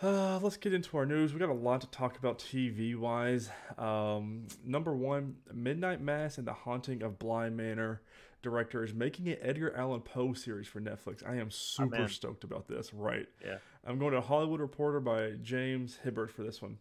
Uh, 0.03 0.41
let's 0.43 0.57
get 0.57 0.75
into 0.75 0.97
our 0.97 1.07
news. 1.07 1.33
We 1.33 1.39
got 1.39 1.49
a 1.49 1.53
lot 1.53 1.81
to 1.83 1.87
talk 1.87 2.19
about 2.19 2.41
TV 2.41 2.97
wise. 2.97 3.49
Um, 3.79 4.49
number 4.65 4.97
one, 4.97 5.37
Midnight 5.55 6.01
Mass 6.01 6.39
and 6.39 6.47
the 6.47 6.53
Haunting 6.53 7.05
of 7.05 7.21
Bly 7.21 7.51
Manor 7.51 8.03
director 8.43 8.83
is 8.83 8.93
making 8.93 9.29
an 9.29 9.37
Edgar 9.41 9.73
Allan 9.77 10.01
Poe 10.01 10.33
series 10.33 10.67
for 10.67 10.81
Netflix. 10.81 11.25
I 11.25 11.37
am 11.37 11.53
super 11.53 12.03
in. 12.03 12.09
stoked 12.09 12.43
about 12.43 12.67
this. 12.67 12.93
Right. 12.93 13.29
Yeah. 13.45 13.59
I'm 13.87 14.01
going 14.01 14.13
to 14.13 14.21
Hollywood 14.21 14.61
Reporter 14.61 14.99
by 14.99 15.35
James 15.41 16.01
Hibberd 16.05 16.31
for 16.31 16.43
this 16.43 16.61
one. 16.61 16.79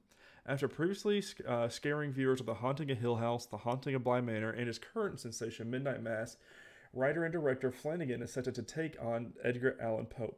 After 0.47 0.67
previously 0.67 1.23
uh, 1.47 1.69
scaring 1.69 2.11
viewers 2.11 2.39
with 2.39 2.47
The 2.47 2.55
Haunting 2.55 2.89
of 2.89 2.97
Hill 2.97 3.17
House, 3.17 3.45
The 3.45 3.57
Haunting 3.57 3.93
of 3.93 4.03
Bly 4.03 4.21
Manor, 4.21 4.49
and 4.49 4.65
his 4.65 4.79
current 4.79 5.19
sensation, 5.19 5.69
Midnight 5.69 6.01
Mass, 6.01 6.37
writer 6.91 7.23
and 7.23 7.31
director 7.31 7.71
Flanagan 7.71 8.23
is 8.23 8.33
set 8.33 8.45
to 8.45 8.63
take 8.63 8.97
on 8.99 9.33
Edgar 9.43 9.77
Allan 9.79 10.07
Poe. 10.07 10.33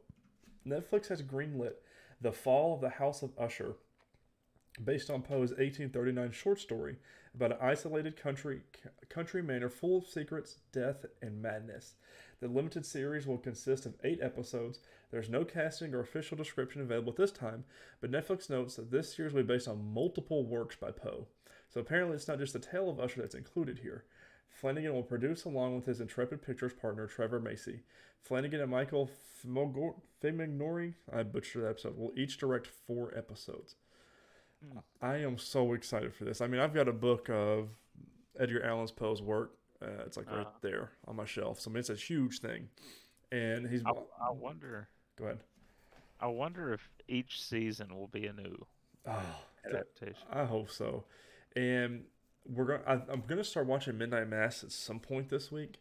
Netflix 0.66 1.08
has 1.08 1.22
greenlit 1.22 1.74
The 2.24 2.32
Fall 2.32 2.72
of 2.72 2.80
the 2.80 2.88
House 2.88 3.22
of 3.22 3.38
Usher, 3.38 3.74
based 4.82 5.10
on 5.10 5.20
Poe's 5.20 5.50
1839 5.50 6.30
short 6.30 6.58
story 6.58 6.96
about 7.34 7.52
an 7.52 7.58
isolated 7.60 8.16
country 8.16 8.62
country 9.10 9.42
manor 9.42 9.68
full 9.68 9.98
of 9.98 10.06
secrets, 10.06 10.56
death, 10.72 11.04
and 11.20 11.42
madness. 11.42 11.96
The 12.40 12.48
limited 12.48 12.86
series 12.86 13.26
will 13.26 13.36
consist 13.36 13.84
of 13.84 13.98
eight 14.04 14.20
episodes. 14.22 14.78
There's 15.10 15.28
no 15.28 15.44
casting 15.44 15.92
or 15.92 16.00
official 16.00 16.38
description 16.38 16.80
available 16.80 17.10
at 17.10 17.18
this 17.18 17.30
time, 17.30 17.64
but 18.00 18.10
Netflix 18.10 18.48
notes 18.48 18.76
that 18.76 18.90
this 18.90 19.14
series 19.14 19.34
will 19.34 19.42
be 19.42 19.52
based 19.52 19.68
on 19.68 19.92
multiple 19.92 20.46
works 20.46 20.76
by 20.76 20.92
Poe. 20.92 21.26
So 21.68 21.82
apparently, 21.82 22.16
it's 22.16 22.26
not 22.26 22.38
just 22.38 22.54
the 22.54 22.58
tale 22.58 22.88
of 22.88 22.98
Usher 22.98 23.20
that's 23.20 23.34
included 23.34 23.80
here. 23.80 24.04
Flanagan 24.64 24.94
will 24.94 25.02
produce 25.02 25.44
along 25.44 25.74
with 25.76 25.84
his 25.84 26.00
Intrepid 26.00 26.40
Pictures 26.40 26.72
partner 26.72 27.06
Trevor 27.06 27.38
Macy. 27.38 27.80
Flanagan 28.22 28.62
and 28.62 28.70
Michael 28.70 29.10
Famignori, 29.44 30.94
I 31.12 31.22
butchered 31.22 31.64
that 31.64 31.68
episode, 31.68 31.98
will 31.98 32.12
each 32.16 32.38
direct 32.38 32.66
four 32.86 33.12
episodes. 33.14 33.76
Hmm. 34.66 34.78
I 35.02 35.16
am 35.16 35.36
so 35.36 35.74
excited 35.74 36.14
for 36.14 36.24
this. 36.24 36.40
I 36.40 36.46
mean, 36.46 36.62
I've 36.62 36.72
got 36.72 36.88
a 36.88 36.94
book 36.94 37.28
of 37.28 37.68
Edgar 38.40 38.64
Allan 38.64 38.88
Poe's 38.96 39.20
work. 39.20 39.52
Uh, 39.82 40.02
it's 40.06 40.16
like 40.16 40.30
right 40.30 40.46
Uh-huh. 40.46 40.58
there 40.62 40.92
on 41.06 41.16
my 41.16 41.26
shelf. 41.26 41.60
So 41.60 41.70
I 41.70 41.74
mean, 41.74 41.80
it's 41.80 41.90
a 41.90 41.94
huge 41.94 42.40
thing. 42.40 42.70
And 43.30 43.68
he's 43.68 43.82
I, 43.84 43.90
I 43.90 44.30
wonder. 44.30 44.88
go 45.18 45.26
ahead. 45.26 45.40
I 46.20 46.28
wonder 46.28 46.72
if 46.72 46.88
each 47.06 47.42
season 47.42 47.94
will 47.94 48.08
be 48.08 48.28
a 48.28 48.32
new 48.32 48.64
Oh, 49.06 49.42
adaptation. 49.66 50.26
I 50.32 50.46
hope 50.46 50.70
so. 50.70 51.04
And 51.54 52.04
we're 52.48 52.64
going. 52.64 52.80
to 52.82 53.12
I'm 53.12 53.22
gonna 53.26 53.44
start 53.44 53.66
watching 53.66 53.96
Midnight 53.98 54.28
Mass 54.28 54.62
at 54.62 54.72
some 54.72 55.00
point 55.00 55.28
this 55.28 55.50
week. 55.50 55.78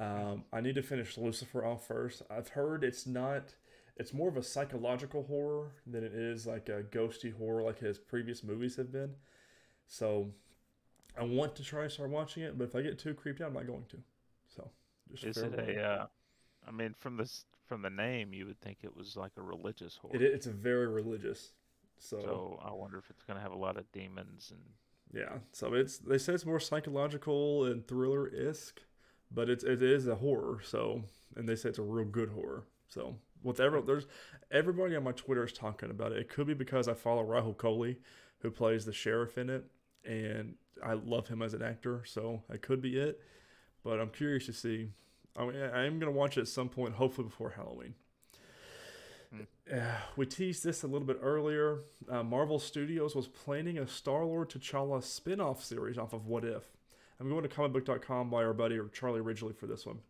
Um, 0.00 0.44
I 0.52 0.60
need 0.60 0.74
to 0.76 0.82
finish 0.82 1.16
Lucifer 1.16 1.64
off 1.64 1.86
first. 1.86 2.22
I've 2.30 2.48
heard 2.48 2.82
it's 2.84 3.06
not. 3.06 3.54
It's 3.96 4.14
more 4.14 4.28
of 4.28 4.36
a 4.36 4.42
psychological 4.42 5.24
horror 5.24 5.72
than 5.86 6.02
it 6.02 6.14
is 6.14 6.46
like 6.46 6.68
a 6.68 6.82
ghosty 6.82 7.36
horror 7.36 7.62
like 7.62 7.78
his 7.78 7.98
previous 7.98 8.42
movies 8.42 8.76
have 8.76 8.90
been. 8.90 9.14
So, 9.86 10.30
I 11.16 11.24
want 11.24 11.54
to 11.56 11.62
try 11.62 11.82
and 11.82 11.92
start 11.92 12.08
watching 12.08 12.42
it, 12.42 12.56
but 12.56 12.64
if 12.64 12.74
I 12.74 12.80
get 12.80 12.98
too 12.98 13.12
creeped 13.12 13.42
out, 13.42 13.48
I'm 13.48 13.54
not 13.54 13.66
going 13.66 13.84
to. 13.90 13.98
So, 14.56 14.70
just 15.10 15.24
Is 15.24 15.36
it 15.36 15.54
a? 15.54 15.82
Uh, 15.82 16.06
I 16.66 16.70
mean, 16.70 16.94
from 16.98 17.16
this 17.18 17.44
from 17.66 17.82
the 17.82 17.90
name, 17.90 18.32
you 18.32 18.46
would 18.46 18.60
think 18.60 18.78
it 18.82 18.96
was 18.96 19.16
like 19.16 19.32
a 19.36 19.42
religious 19.42 19.96
horror. 19.96 20.16
It, 20.16 20.22
it's 20.22 20.46
a 20.46 20.52
very 20.52 20.88
religious. 20.88 21.52
So, 21.98 22.20
So 22.20 22.60
I 22.64 22.72
wonder 22.72 22.98
if 22.98 23.10
it's 23.10 23.22
going 23.22 23.36
to 23.36 23.42
have 23.42 23.52
a 23.52 23.58
lot 23.58 23.76
of 23.76 23.90
demons 23.92 24.50
and 24.50 24.60
Yeah, 25.12 25.38
so 25.52 25.74
it's 25.74 25.98
they 25.98 26.18
say 26.18 26.32
it's 26.32 26.46
more 26.46 26.60
psychological 26.60 27.64
and 27.66 27.86
thriller 27.86 28.30
esque, 28.34 28.80
but 29.30 29.50
it's 29.50 29.62
it 29.62 29.82
is 29.82 30.06
a 30.06 30.14
horror. 30.16 30.60
So 30.64 31.02
and 31.36 31.48
they 31.48 31.54
say 31.56 31.68
it's 31.68 31.78
a 31.78 31.82
real 31.82 32.06
good 32.06 32.30
horror. 32.30 32.64
So 32.88 33.16
with 33.42 33.60
every 33.60 33.82
there's 33.82 34.06
everybody 34.50 34.96
on 34.96 35.04
my 35.04 35.12
Twitter 35.12 35.44
is 35.44 35.52
talking 35.52 35.90
about 35.90 36.12
it. 36.12 36.18
It 36.18 36.28
could 36.30 36.46
be 36.46 36.54
because 36.54 36.88
I 36.88 36.94
follow 36.94 37.24
Rahul 37.24 37.56
Kohli, 37.56 37.96
who 38.40 38.50
plays 38.50 38.86
the 38.86 38.92
sheriff 38.92 39.36
in 39.36 39.50
it, 39.50 39.64
and 40.04 40.54
I 40.82 40.94
love 40.94 41.28
him 41.28 41.42
as 41.42 41.52
an 41.52 41.62
actor. 41.62 42.04
So 42.06 42.42
it 42.48 42.62
could 42.62 42.80
be 42.80 42.96
it, 42.98 43.20
but 43.84 44.00
I'm 44.00 44.10
curious 44.10 44.46
to 44.46 44.52
see. 44.54 44.88
I 45.36 45.46
mean, 45.46 45.56
I 45.56 45.84
am 45.84 45.98
gonna 45.98 46.12
watch 46.12 46.38
it 46.38 46.42
at 46.42 46.48
some 46.48 46.68
point, 46.70 46.94
hopefully 46.94 47.28
before 47.28 47.50
Halloween. 47.50 47.94
Uh, 49.32 49.76
we 50.16 50.26
teased 50.26 50.64
this 50.64 50.82
a 50.82 50.86
little 50.86 51.06
bit 51.06 51.18
earlier. 51.22 51.80
Uh, 52.10 52.22
Marvel 52.22 52.58
Studios 52.58 53.14
was 53.16 53.28
planning 53.28 53.78
a 53.78 53.86
Star 53.86 54.24
Lord 54.24 54.50
T'Challa 54.50 55.02
spin 55.02 55.40
off 55.40 55.64
series 55.64 55.98
off 55.98 56.12
of 56.12 56.26
What 56.26 56.44
If. 56.44 56.64
I'm 57.18 57.28
going 57.28 57.42
to 57.42 57.48
comicbook.com 57.48 58.30
by 58.30 58.44
our 58.44 58.52
buddy 58.52 58.78
Charlie 58.92 59.20
Ridgely 59.20 59.52
for 59.52 59.66
this 59.66 59.86
one. 59.86 60.00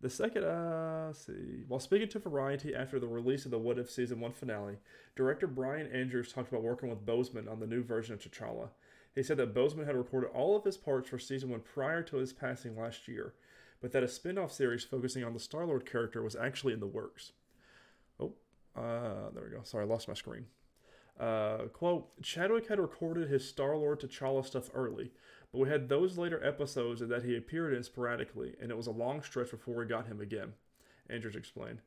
The 0.00 0.08
second, 0.08 0.44
uh, 0.44 1.12
see. 1.12 1.64
While 1.66 1.80
speaking 1.80 2.08
to 2.10 2.20
Variety 2.20 2.74
after 2.74 3.00
the 3.00 3.08
release 3.08 3.44
of 3.44 3.50
the 3.50 3.58
What 3.58 3.78
If 3.78 3.90
season 3.90 4.20
one 4.20 4.32
finale, 4.32 4.76
director 5.16 5.48
Bryan 5.48 5.90
Andrews 5.92 6.32
talked 6.32 6.48
about 6.48 6.62
working 6.62 6.88
with 6.88 7.04
Boseman 7.04 7.50
on 7.50 7.58
the 7.58 7.66
new 7.66 7.82
version 7.82 8.14
of 8.14 8.20
T'Challa. 8.20 8.68
He 9.14 9.24
said 9.24 9.38
that 9.38 9.54
Boseman 9.54 9.86
had 9.86 9.96
recorded 9.96 10.30
all 10.30 10.56
of 10.56 10.64
his 10.64 10.76
parts 10.76 11.08
for 11.08 11.18
season 11.18 11.50
one 11.50 11.60
prior 11.60 12.04
to 12.04 12.18
his 12.18 12.32
passing 12.32 12.78
last 12.78 13.08
year, 13.08 13.34
but 13.80 13.90
that 13.90 14.04
a 14.04 14.08
spin 14.08 14.38
off 14.38 14.52
series 14.52 14.84
focusing 14.84 15.24
on 15.24 15.34
the 15.34 15.40
Star 15.40 15.66
Lord 15.66 15.84
character 15.90 16.22
was 16.22 16.36
actually 16.36 16.72
in 16.72 16.80
the 16.80 16.86
works. 16.86 17.32
Uh, 18.76 19.30
there 19.34 19.44
we 19.44 19.50
go. 19.50 19.62
Sorry, 19.64 19.84
I 19.84 19.88
lost 19.88 20.08
my 20.08 20.14
screen. 20.14 20.46
Uh, 21.18 21.66
quote 21.72 22.22
Chadwick 22.22 22.68
had 22.68 22.78
recorded 22.78 23.28
his 23.28 23.46
Star 23.46 23.76
Lord 23.76 24.00
T'Challa 24.00 24.46
stuff 24.46 24.70
early, 24.72 25.10
but 25.52 25.58
we 25.58 25.68
had 25.68 25.88
those 25.88 26.16
later 26.16 26.44
episodes 26.44 27.00
that 27.00 27.24
he 27.24 27.36
appeared 27.36 27.74
in 27.74 27.82
sporadically, 27.82 28.54
and 28.60 28.70
it 28.70 28.76
was 28.76 28.86
a 28.86 28.92
long 28.92 29.22
stretch 29.22 29.50
before 29.50 29.74
we 29.74 29.86
got 29.86 30.06
him 30.06 30.20
again, 30.20 30.52
Andrews 31.10 31.34
explained. 31.34 31.80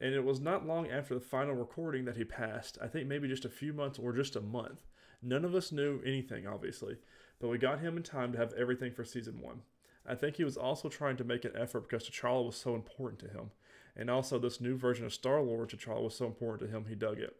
And 0.00 0.14
it 0.14 0.24
was 0.24 0.40
not 0.40 0.66
long 0.66 0.88
after 0.90 1.12
the 1.12 1.20
final 1.20 1.54
recording 1.54 2.06
that 2.06 2.16
he 2.16 2.24
passed, 2.24 2.78
I 2.80 2.86
think 2.86 3.06
maybe 3.06 3.28
just 3.28 3.44
a 3.44 3.50
few 3.50 3.74
months 3.74 3.98
or 3.98 4.14
just 4.14 4.34
a 4.34 4.40
month. 4.40 4.86
None 5.20 5.44
of 5.44 5.54
us 5.54 5.72
knew 5.72 6.00
anything, 6.06 6.46
obviously, 6.46 6.96
but 7.38 7.48
we 7.48 7.58
got 7.58 7.80
him 7.80 7.98
in 7.98 8.02
time 8.02 8.32
to 8.32 8.38
have 8.38 8.54
everything 8.54 8.92
for 8.92 9.04
season 9.04 9.42
one. 9.42 9.60
I 10.06 10.14
think 10.14 10.36
he 10.36 10.44
was 10.44 10.56
also 10.56 10.88
trying 10.88 11.18
to 11.18 11.24
make 11.24 11.44
an 11.44 11.52
effort 11.54 11.82
because 11.82 12.08
T'Challa 12.08 12.46
was 12.46 12.56
so 12.56 12.74
important 12.74 13.20
to 13.20 13.28
him, 13.28 13.50
and 13.96 14.10
also 14.10 14.38
this 14.38 14.60
new 14.60 14.76
version 14.76 15.04
of 15.04 15.12
Star 15.12 15.40
Lord 15.40 15.70
T'Challa 15.70 16.02
was 16.02 16.14
so 16.14 16.26
important 16.26 16.68
to 16.70 16.76
him 16.76 16.86
he 16.88 16.94
dug 16.94 17.18
it. 17.18 17.36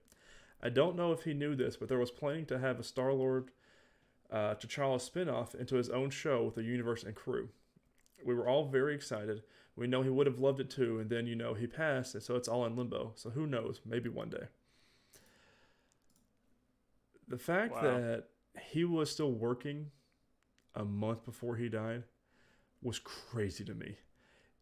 I 0.63 0.69
don't 0.69 0.97
know 0.97 1.13
if 1.13 1.23
he 1.23 1.33
knew 1.33 1.55
this, 1.55 1.77
but 1.77 1.89
there 1.89 1.99
was 1.99 2.11
planning 2.11 2.47
to 2.47 2.59
have 2.59 2.79
a 2.79 2.85
Star 2.85 3.13
Lord 3.13 3.51
uh, 4.31 4.55
T'Challa 4.55 5.01
spin-off 5.01 5.55
into 5.55 5.77
his 5.77 5.91
own 5.91 6.11
show 6.11 6.45
with 6.45 6.55
the 6.55 6.63
universe 6.63 7.03
and 7.03 7.15
crew. 7.15 7.49
We 8.25 8.35
were 8.35 8.47
all 8.47 8.69
very 8.69 8.95
excited. 8.95 9.43
We 9.77 9.87
know 9.87 10.03
he 10.03 10.11
would 10.11 10.27
have 10.27 10.39
loved 10.39 10.61
it 10.61 10.69
too, 10.69 10.99
and 10.99 11.09
then 11.09 11.27
you 11.27 11.35
know 11.35 11.55
he 11.55 11.67
passed, 11.67 12.15
and 12.15 12.23
so 12.23 12.37
it's 12.37 12.49
all 12.49 12.67
in 12.67 12.77
limbo. 12.77 13.13
So 13.15 13.31
who 13.31 13.47
knows? 13.47 13.81
Maybe 13.87 14.09
one 14.11 14.29
day. 14.29 14.45
The 17.29 17.39
fact 17.39 17.75
Wow. 17.75 17.83
that 17.83 18.25
he 18.61 18.85
was 18.85 19.11
still 19.11 19.33
working 19.33 19.91
a 20.75 20.85
month 20.85 21.25
before 21.25 21.57
he 21.57 21.69
died 21.69 22.05
was 22.83 22.99
crazy 22.99 23.65
to 23.65 23.75
me. 23.75 23.97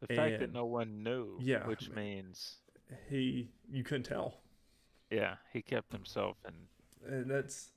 The 0.01 0.15
fact 0.15 0.41
that 0.41 0.53
no 0.53 0.65
one 0.67 1.03
knew. 1.03 1.37
Yeah, 1.41 1.67
Which 1.67 1.91
means, 1.91 2.57
He, 3.09 3.51
you 3.71 3.83
couldn't 3.85 4.05
tell, 4.05 4.39
yeah, 5.11 5.37
he 5.53 5.63
kept 5.63 5.93
himself 5.93 6.37
in. 6.47 7.13
and 7.13 7.31
that's 7.31 7.71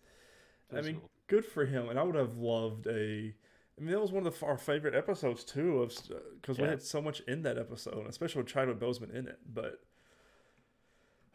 I 0.75 0.81
mean, 0.81 1.01
good 1.27 1.45
for 1.45 1.65
him. 1.65 1.89
And 1.89 1.99
I 1.99 2.03
would 2.03 2.15
have 2.15 2.37
loved 2.37 2.87
a. 2.87 3.33
I 3.77 3.81
mean, 3.83 3.91
that 3.91 4.01
was 4.01 4.11
one 4.11 4.25
of 4.27 4.39
the, 4.39 4.45
our 4.45 4.57
favorite 4.57 4.93
episodes 4.93 5.43
too, 5.43 5.79
of 5.81 5.97
because 6.41 6.59
we 6.59 6.65
had 6.65 6.81
so 6.81 7.01
much 7.01 7.21
in 7.21 7.41
that 7.43 7.57
episode, 7.57 8.05
especially 8.07 8.41
with 8.43 8.51
Chadwick 8.51 8.79
Boseman 8.79 9.13
in 9.15 9.27
it. 9.27 9.39
But 9.51 9.79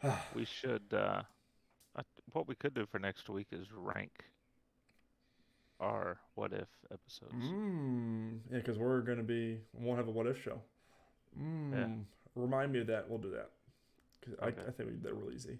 we 0.35 0.45
should. 0.45 0.93
Uh, 0.93 1.23
I, 1.95 2.01
what 2.33 2.47
we 2.47 2.55
could 2.55 2.73
do 2.73 2.85
for 2.85 2.99
next 2.99 3.29
week 3.29 3.47
is 3.51 3.67
rank 3.75 4.25
our 5.79 6.19
what 6.35 6.53
if 6.53 6.67
episodes. 6.91 7.33
mm, 7.35 8.39
yeah, 8.51 8.57
because 8.57 8.77
we're 8.77 9.01
gonna 9.01 9.23
be 9.23 9.59
we 9.73 9.85
won't 9.85 9.97
have 9.97 10.07
a 10.07 10.11
what 10.11 10.27
if 10.27 10.41
show. 10.41 10.61
Mm, 11.39 12.03
Remind 12.35 12.71
me 12.71 12.79
of 12.81 12.87
that. 12.87 13.09
We'll 13.09 13.19
do 13.19 13.31
that. 13.31 13.51
'Cause 14.23 14.35
I, 14.41 14.47
I 14.47 14.51
think 14.71 14.79
we 14.89 14.95
did 14.95 15.03
that 15.03 15.13
real 15.13 15.31
easy. 15.33 15.59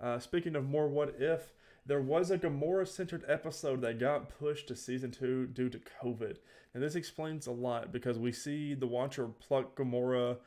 Uh, 0.00 0.18
speaking 0.18 0.54
of 0.56 0.64
more 0.64 0.88
what 0.88 1.16
if, 1.18 1.52
there 1.84 2.00
was 2.02 2.30
a 2.30 2.38
Gamora 2.38 2.86
centered 2.86 3.24
episode 3.26 3.80
that 3.80 3.98
got 3.98 4.28
pushed 4.28 4.68
to 4.68 4.76
season 4.76 5.10
two 5.10 5.46
due 5.46 5.68
to 5.70 5.78
COVID. 6.02 6.36
And 6.74 6.82
this 6.82 6.94
explains 6.94 7.46
a 7.46 7.52
lot 7.52 7.92
because 7.92 8.18
we 8.18 8.30
see 8.30 8.74
the 8.74 8.86
Watcher 8.86 9.26
pluck 9.26 9.74
Gamora 9.76 10.38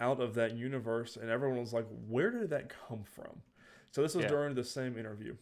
out 0.00 0.20
of 0.20 0.34
that 0.34 0.56
universe, 0.56 1.16
and 1.16 1.30
everyone 1.30 1.60
was 1.60 1.72
like, 1.72 1.86
where 2.08 2.30
did 2.30 2.50
that 2.50 2.68
come 2.88 3.02
from? 3.04 3.42
So 3.90 4.02
this 4.02 4.14
was 4.14 4.24
Yeah. 4.24 4.30
during 4.30 4.54
the 4.54 4.64
same 4.64 4.98
interview. 4.98 5.36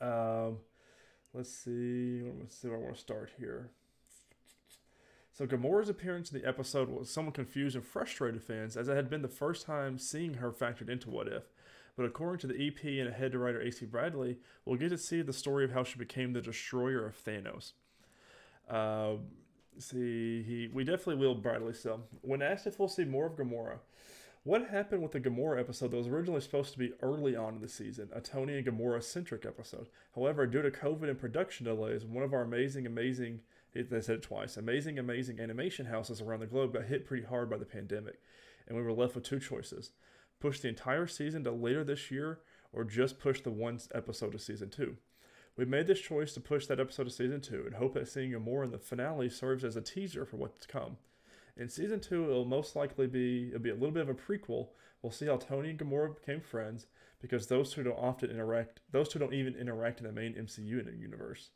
Um, 0.00 0.58
let's 1.32 1.50
see. 1.50 2.22
Let's 2.40 2.56
see 2.56 2.68
where 2.68 2.78
I 2.78 2.80
want 2.80 2.94
to 2.94 3.00
start 3.00 3.30
here. 3.38 3.70
So 5.34 5.48
Gamora's 5.48 5.88
appearance 5.88 6.30
in 6.30 6.40
the 6.40 6.46
episode 6.46 6.88
was 6.88 7.10
somewhat 7.10 7.34
confused 7.34 7.74
and 7.74 7.84
frustrated 7.84 8.40
fans, 8.40 8.76
as 8.76 8.86
it 8.86 8.94
had 8.94 9.10
been 9.10 9.22
the 9.22 9.28
first 9.28 9.66
time 9.66 9.98
seeing 9.98 10.34
her 10.34 10.52
factored 10.52 10.88
into 10.88 11.10
What 11.10 11.26
If. 11.26 11.42
But 11.96 12.06
according 12.06 12.38
to 12.38 12.46
the 12.46 12.66
EP 12.68 12.84
and 12.84 13.12
head 13.12 13.34
writer 13.34 13.60
AC 13.60 13.84
Bradley, 13.84 14.38
we'll 14.64 14.78
get 14.78 14.90
to 14.90 14.98
see 14.98 15.22
the 15.22 15.32
story 15.32 15.64
of 15.64 15.72
how 15.72 15.82
she 15.82 15.98
became 15.98 16.32
the 16.32 16.40
destroyer 16.40 17.04
of 17.04 17.16
Thanos. 17.16 17.72
Uh, 18.70 19.16
see, 19.76 20.44
he 20.44 20.70
we 20.72 20.84
definitely 20.84 21.16
will 21.16 21.34
Bradley 21.34 21.74
so. 21.74 22.04
When 22.20 22.40
asked 22.40 22.68
if 22.68 22.78
we'll 22.78 22.86
see 22.86 23.04
more 23.04 23.26
of 23.26 23.34
Gamora, 23.34 23.78
what 24.44 24.68
happened 24.68 25.02
with 25.02 25.12
the 25.12 25.20
Gamora 25.20 25.58
episode 25.58 25.90
that 25.90 25.96
was 25.96 26.06
originally 26.06 26.42
supposed 26.42 26.72
to 26.74 26.78
be 26.78 26.92
early 27.02 27.34
on 27.34 27.56
in 27.56 27.60
the 27.60 27.68
season, 27.68 28.08
a 28.12 28.20
Tony 28.20 28.56
and 28.56 28.66
Gamora 28.66 29.02
centric 29.02 29.44
episode? 29.44 29.88
However, 30.14 30.46
due 30.46 30.62
to 30.62 30.70
COVID 30.70 31.08
and 31.10 31.18
production 31.18 31.66
delays, 31.66 32.04
one 32.04 32.22
of 32.22 32.32
our 32.32 32.42
amazing, 32.42 32.86
amazing 32.86 33.40
they 33.74 34.00
said 34.00 34.16
it 34.16 34.22
twice. 34.22 34.56
Amazing, 34.56 34.98
amazing 34.98 35.40
animation 35.40 35.86
houses 35.86 36.20
around 36.20 36.40
the 36.40 36.46
globe 36.46 36.72
got 36.72 36.84
hit 36.84 37.06
pretty 37.06 37.24
hard 37.24 37.50
by 37.50 37.56
the 37.56 37.64
pandemic, 37.64 38.20
and 38.66 38.76
we 38.76 38.82
were 38.82 38.92
left 38.92 39.14
with 39.14 39.24
two 39.24 39.40
choices: 39.40 39.90
push 40.40 40.60
the 40.60 40.68
entire 40.68 41.06
season 41.06 41.44
to 41.44 41.50
later 41.50 41.84
this 41.84 42.10
year, 42.10 42.40
or 42.72 42.84
just 42.84 43.18
push 43.18 43.40
the 43.40 43.50
one 43.50 43.80
episode 43.94 44.32
to 44.32 44.38
season 44.38 44.70
two. 44.70 44.96
We 45.56 45.64
made 45.64 45.86
this 45.86 46.00
choice 46.00 46.32
to 46.34 46.40
push 46.40 46.66
that 46.66 46.80
episode 46.80 47.04
to 47.04 47.10
season 47.10 47.40
two 47.40 47.62
and 47.66 47.76
hope 47.76 47.94
that 47.94 48.08
seeing 48.08 48.32
Gamora 48.32 48.64
in 48.64 48.70
the 48.72 48.78
finale 48.78 49.28
serves 49.28 49.64
as 49.64 49.76
a 49.76 49.80
teaser 49.80 50.24
for 50.24 50.36
what's 50.36 50.58
to 50.60 50.68
come. 50.68 50.96
In 51.56 51.68
season 51.68 52.00
two, 52.00 52.24
it'll 52.24 52.44
most 52.44 52.74
likely 52.74 53.06
be 53.06 53.48
it'll 53.48 53.60
be 53.60 53.70
a 53.70 53.74
little 53.74 53.92
bit 53.92 54.02
of 54.02 54.08
a 54.08 54.14
prequel. 54.14 54.68
We'll 55.02 55.12
see 55.12 55.26
how 55.26 55.36
Tony 55.36 55.70
and 55.70 55.78
Gamora 55.78 56.16
became 56.16 56.40
friends 56.40 56.86
because 57.20 57.46
those 57.46 57.72
two 57.72 57.84
don't 57.84 57.98
often 57.98 58.30
interact. 58.30 58.80
Those 58.90 59.08
two 59.08 59.18
don't 59.18 59.34
even 59.34 59.54
interact 59.54 60.00
in 60.00 60.06
the 60.06 60.12
main 60.12 60.34
MCU 60.34 61.00
universe. 61.00 61.50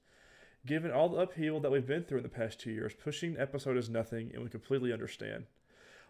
Given 0.67 0.91
all 0.91 1.09
the 1.09 1.19
upheaval 1.19 1.61
that 1.61 1.71
we've 1.73 1.87
been 1.87 2.05
through 2.05 2.19
in 2.19 2.23
the 2.25 2.29
past 2.29 2.61
two 2.61 2.71
years, 2.71 2.93
pushing 2.95 3.35
an 3.37 3.41
episode 3.41 3.77
is 3.77 3.89
nothing, 3.89 4.31
and 4.35 4.43
we 4.43 4.51
completely 4.51 4.93
understand. 4.93 5.47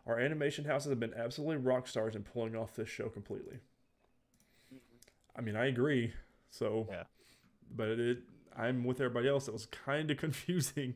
Our 0.07 0.19
animation 0.19 0.65
houses 0.65 0.91
have 0.91 0.99
been 1.01 1.15
absolutely 1.15 1.59
rock 1.59 1.87
stars 1.87 2.17
in 2.17 2.23
pulling 2.23 2.57
off 2.57 2.75
this 2.75 2.89
show 2.89 3.09
completely. 3.09 3.59
I 5.37 5.41
mean, 5.41 5.55
I 5.55 5.67
agree. 5.67 6.13
So, 6.51 6.89
Yeah. 6.91 7.05
but 7.71 7.89
it, 7.89 8.19
I'm 8.57 8.85
with 8.85 9.01
everybody 9.01 9.29
else. 9.29 9.47
It 9.49 9.53
was 9.53 9.67
kind 9.67 10.11
of 10.11 10.17
confusing 10.19 10.95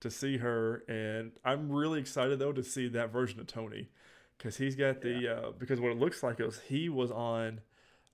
to 0.00 0.10
see 0.10 0.38
her, 0.38 0.84
and 0.88 1.32
I'm 1.44 1.70
really 1.70 2.00
excited 2.00 2.38
though 2.38 2.52
to 2.52 2.62
see 2.62 2.88
that 2.88 3.10
version 3.12 3.40
of 3.40 3.46
Tony, 3.46 3.88
because 4.36 4.56
he's 4.56 4.76
got 4.76 5.00
the 5.00 5.10
yeah. 5.10 5.30
uh, 5.30 5.50
because 5.52 5.80
what 5.80 5.92
it 5.92 5.98
looks 5.98 6.22
like 6.22 6.40
is 6.40 6.60
he 6.68 6.88
was 6.88 7.10
on 7.10 7.60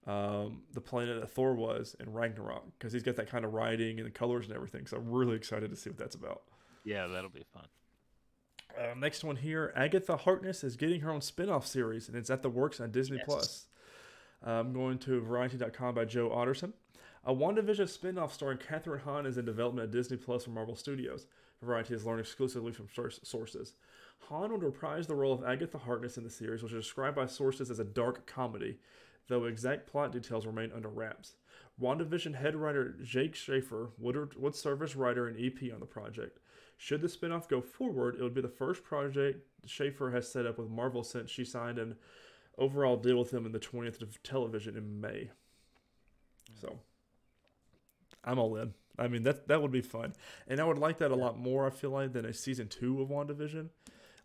um, 0.07 0.63
the 0.73 0.81
planet 0.81 1.21
that 1.21 1.31
Thor 1.31 1.55
was 1.55 1.97
in 1.99 2.13
Ragnarok, 2.13 2.65
because 2.79 2.93
he's 2.93 3.03
got 3.03 3.17
that 3.17 3.31
kind 3.31 3.45
of 3.45 3.55
writing 3.55 3.99
and 3.99 4.07
the 4.07 4.11
colors 4.11 4.47
and 4.47 4.55
everything. 4.55 4.87
So 4.87 4.97
I'm 4.97 5.11
really 5.11 5.37
excited 5.37 5.71
to 5.71 5.77
see 5.77 5.91
what 5.91 5.99
that's 5.99 6.15
about. 6.15 6.43
Yeah, 6.85 7.07
that'll 7.07 7.31
be 7.31 7.45
fun. 7.53 7.67
Uh, 8.79 8.95
next 8.99 9.23
one 9.23 9.37
here 9.37 9.73
Agatha 9.77 10.17
Harkness 10.17 10.65
is 10.65 10.77
getting 10.77 11.01
her 11.01 11.11
own 11.11 11.21
spin 11.21 11.49
off 11.49 11.67
series, 11.67 12.09
and 12.09 12.17
it's 12.17 12.31
at 12.31 12.43
the 12.43 12.51
works 12.51 12.81
on 12.81 12.91
Disney 12.91 13.19
yes. 13.19 13.27
Plus. 13.27 13.67
I'm 14.43 14.75
going 14.75 14.99
to 14.99 15.21
Variety.com 15.21 15.95
by 15.95 16.05
Joe 16.05 16.29
Otterson. 16.29 16.73
A 17.25 17.35
WandaVision 17.35 17.89
spin 17.89 18.19
off 18.19 18.35
starring 18.35 18.59
Kathryn 18.59 19.01
Hahn 19.01 19.25
is 19.25 19.39
in 19.39 19.47
development 19.47 19.87
at 19.87 19.93
Disney 19.93 20.19
Plus 20.19 20.45
from 20.45 20.53
Marvel 20.53 20.77
Studios. 20.77 21.27
Variety 21.63 21.95
has 21.95 22.05
learned 22.05 22.21
exclusively 22.21 22.73
from 22.73 22.89
sources. 23.23 23.73
Hahn 24.29 24.53
would 24.53 24.63
reprise 24.63 25.07
the 25.07 25.15
role 25.15 25.33
of 25.33 25.45
Agatha 25.45 25.79
Harkness 25.79 26.19
in 26.19 26.25
the 26.25 26.31
series, 26.31 26.63
which 26.63 26.73
is 26.73 26.85
described 26.85 27.17
by 27.17 27.27
sources 27.27 27.71
as 27.71 27.79
a 27.79 27.85
dark 27.85 28.27
comedy, 28.27 28.77
though 29.29 29.45
exact 29.45 29.87
plot 29.87 30.13
details 30.13 30.47
remain 30.47 30.71
under 30.75 30.89
wraps. 30.89 31.37
WandaVision 31.81 32.37
head 32.37 32.55
writer 32.55 32.95
Jake 33.03 33.35
Schaeffer 33.35 33.91
would, 33.99 34.35
would 34.37 34.55
serve 34.55 34.83
as 34.83 34.95
writer 34.95 35.27
and 35.27 35.39
EP 35.39 35.73
on 35.73 35.81
the 35.81 35.87
project. 35.87 36.39
Should 36.77 37.01
the 37.01 37.09
spinoff 37.09 37.49
go 37.49 37.61
forward, 37.61 38.17
it 38.17 38.23
would 38.23 38.35
be 38.35 38.41
the 38.41 38.49
first 38.49 38.85
project 38.85 39.47
Schaeffer 39.67 40.11
has 40.11 40.31
set 40.31 40.47
up 40.47 40.59
with 40.59 40.69
Marvel 40.69 41.03
since 41.03 41.31
she 41.31 41.45
signed 41.45 41.79
an 41.79 41.97
overall 42.59 42.97
deal 42.97 43.19
with 43.19 43.31
them 43.31 43.47
in 43.47 43.53
the 43.53 43.59
20th 43.59 44.03
of 44.03 44.23
television 44.23 44.77
in 44.77 45.01
May. 45.01 45.31
So, 46.61 46.79
I'm 48.25 48.39
all 48.39 48.57
in. 48.57 48.75
I 48.99 49.09
mean, 49.09 49.25
that 49.25 49.49
that 49.49 49.61
would 49.61 49.73
be 49.73 49.81
fun, 49.81 50.15
and 50.47 50.61
I 50.61 50.65
would 50.65 50.79
like 50.79 50.99
that 50.99 51.11
a 51.11 51.17
lot 51.17 51.37
more. 51.37 51.67
I 51.67 51.71
feel 51.71 51.91
like 51.91 52.13
than 52.13 52.25
a 52.25 52.33
season 52.33 52.69
two 52.69 53.03
of 53.03 53.09
WandaVision. 53.09 53.69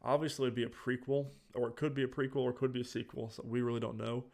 Obviously, 0.03 0.45
it'd 0.45 0.55
be 0.55 0.63
a 0.63 0.69
prequel, 0.69 1.27
or 1.55 1.69
it 1.69 1.75
could 1.75 1.95
be 1.95 2.03
a 2.03 2.07
prequel, 2.07 2.43
or 2.43 2.51
it 2.51 2.57
could 2.57 2.71
be 2.71 2.81
a 2.81 2.85
sequel. 2.85 3.31
So 3.31 3.43
we 3.45 3.61
really 3.61 3.79
don't 3.79 3.97
know, 3.97 4.25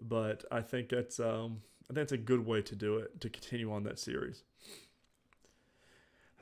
but 0.00 0.44
I 0.50 0.60
think 0.60 0.88
that's 0.88 1.20
um, 1.20 1.62
I 1.90 1.94
think 1.94 2.04
it's 2.04 2.12
a 2.12 2.18
good 2.18 2.46
way 2.46 2.62
to 2.62 2.76
do 2.76 2.96
it 2.96 3.20
to 3.20 3.28
continue 3.28 3.72
on 3.72 3.84
that 3.84 3.98
series. 3.98 4.42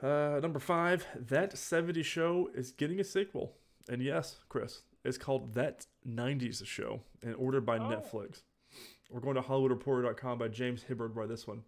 Uh, 0.03 0.41
number 0.43 0.59
five, 0.59 1.07
that 1.15 1.57
70 1.57 2.03
show 2.03 2.51
is 2.55 2.73
getting 2.73 2.99
a 2.99 3.05
sequel. 3.05 3.53
And 3.89 4.03
yes, 4.03 4.39
Chris, 4.49 4.83
it's 5.05 5.19
called 5.19 5.55
That 5.55 5.87
90s 6.07 6.65
Show 6.67 7.03
and 7.23 7.35
ordered 7.37 7.65
by 7.65 7.79
oh. 7.79 7.83
Netflix. 7.83 8.43
We're 9.11 9.21
going 9.21 9.37
to 9.37 9.43
HollywoodReporter.com 9.43 10.39
by 10.39 10.49
James 10.49 10.85
Hibberd 10.89 11.15
by 11.15 11.27
this 11.27 11.47
one. 11.47 11.63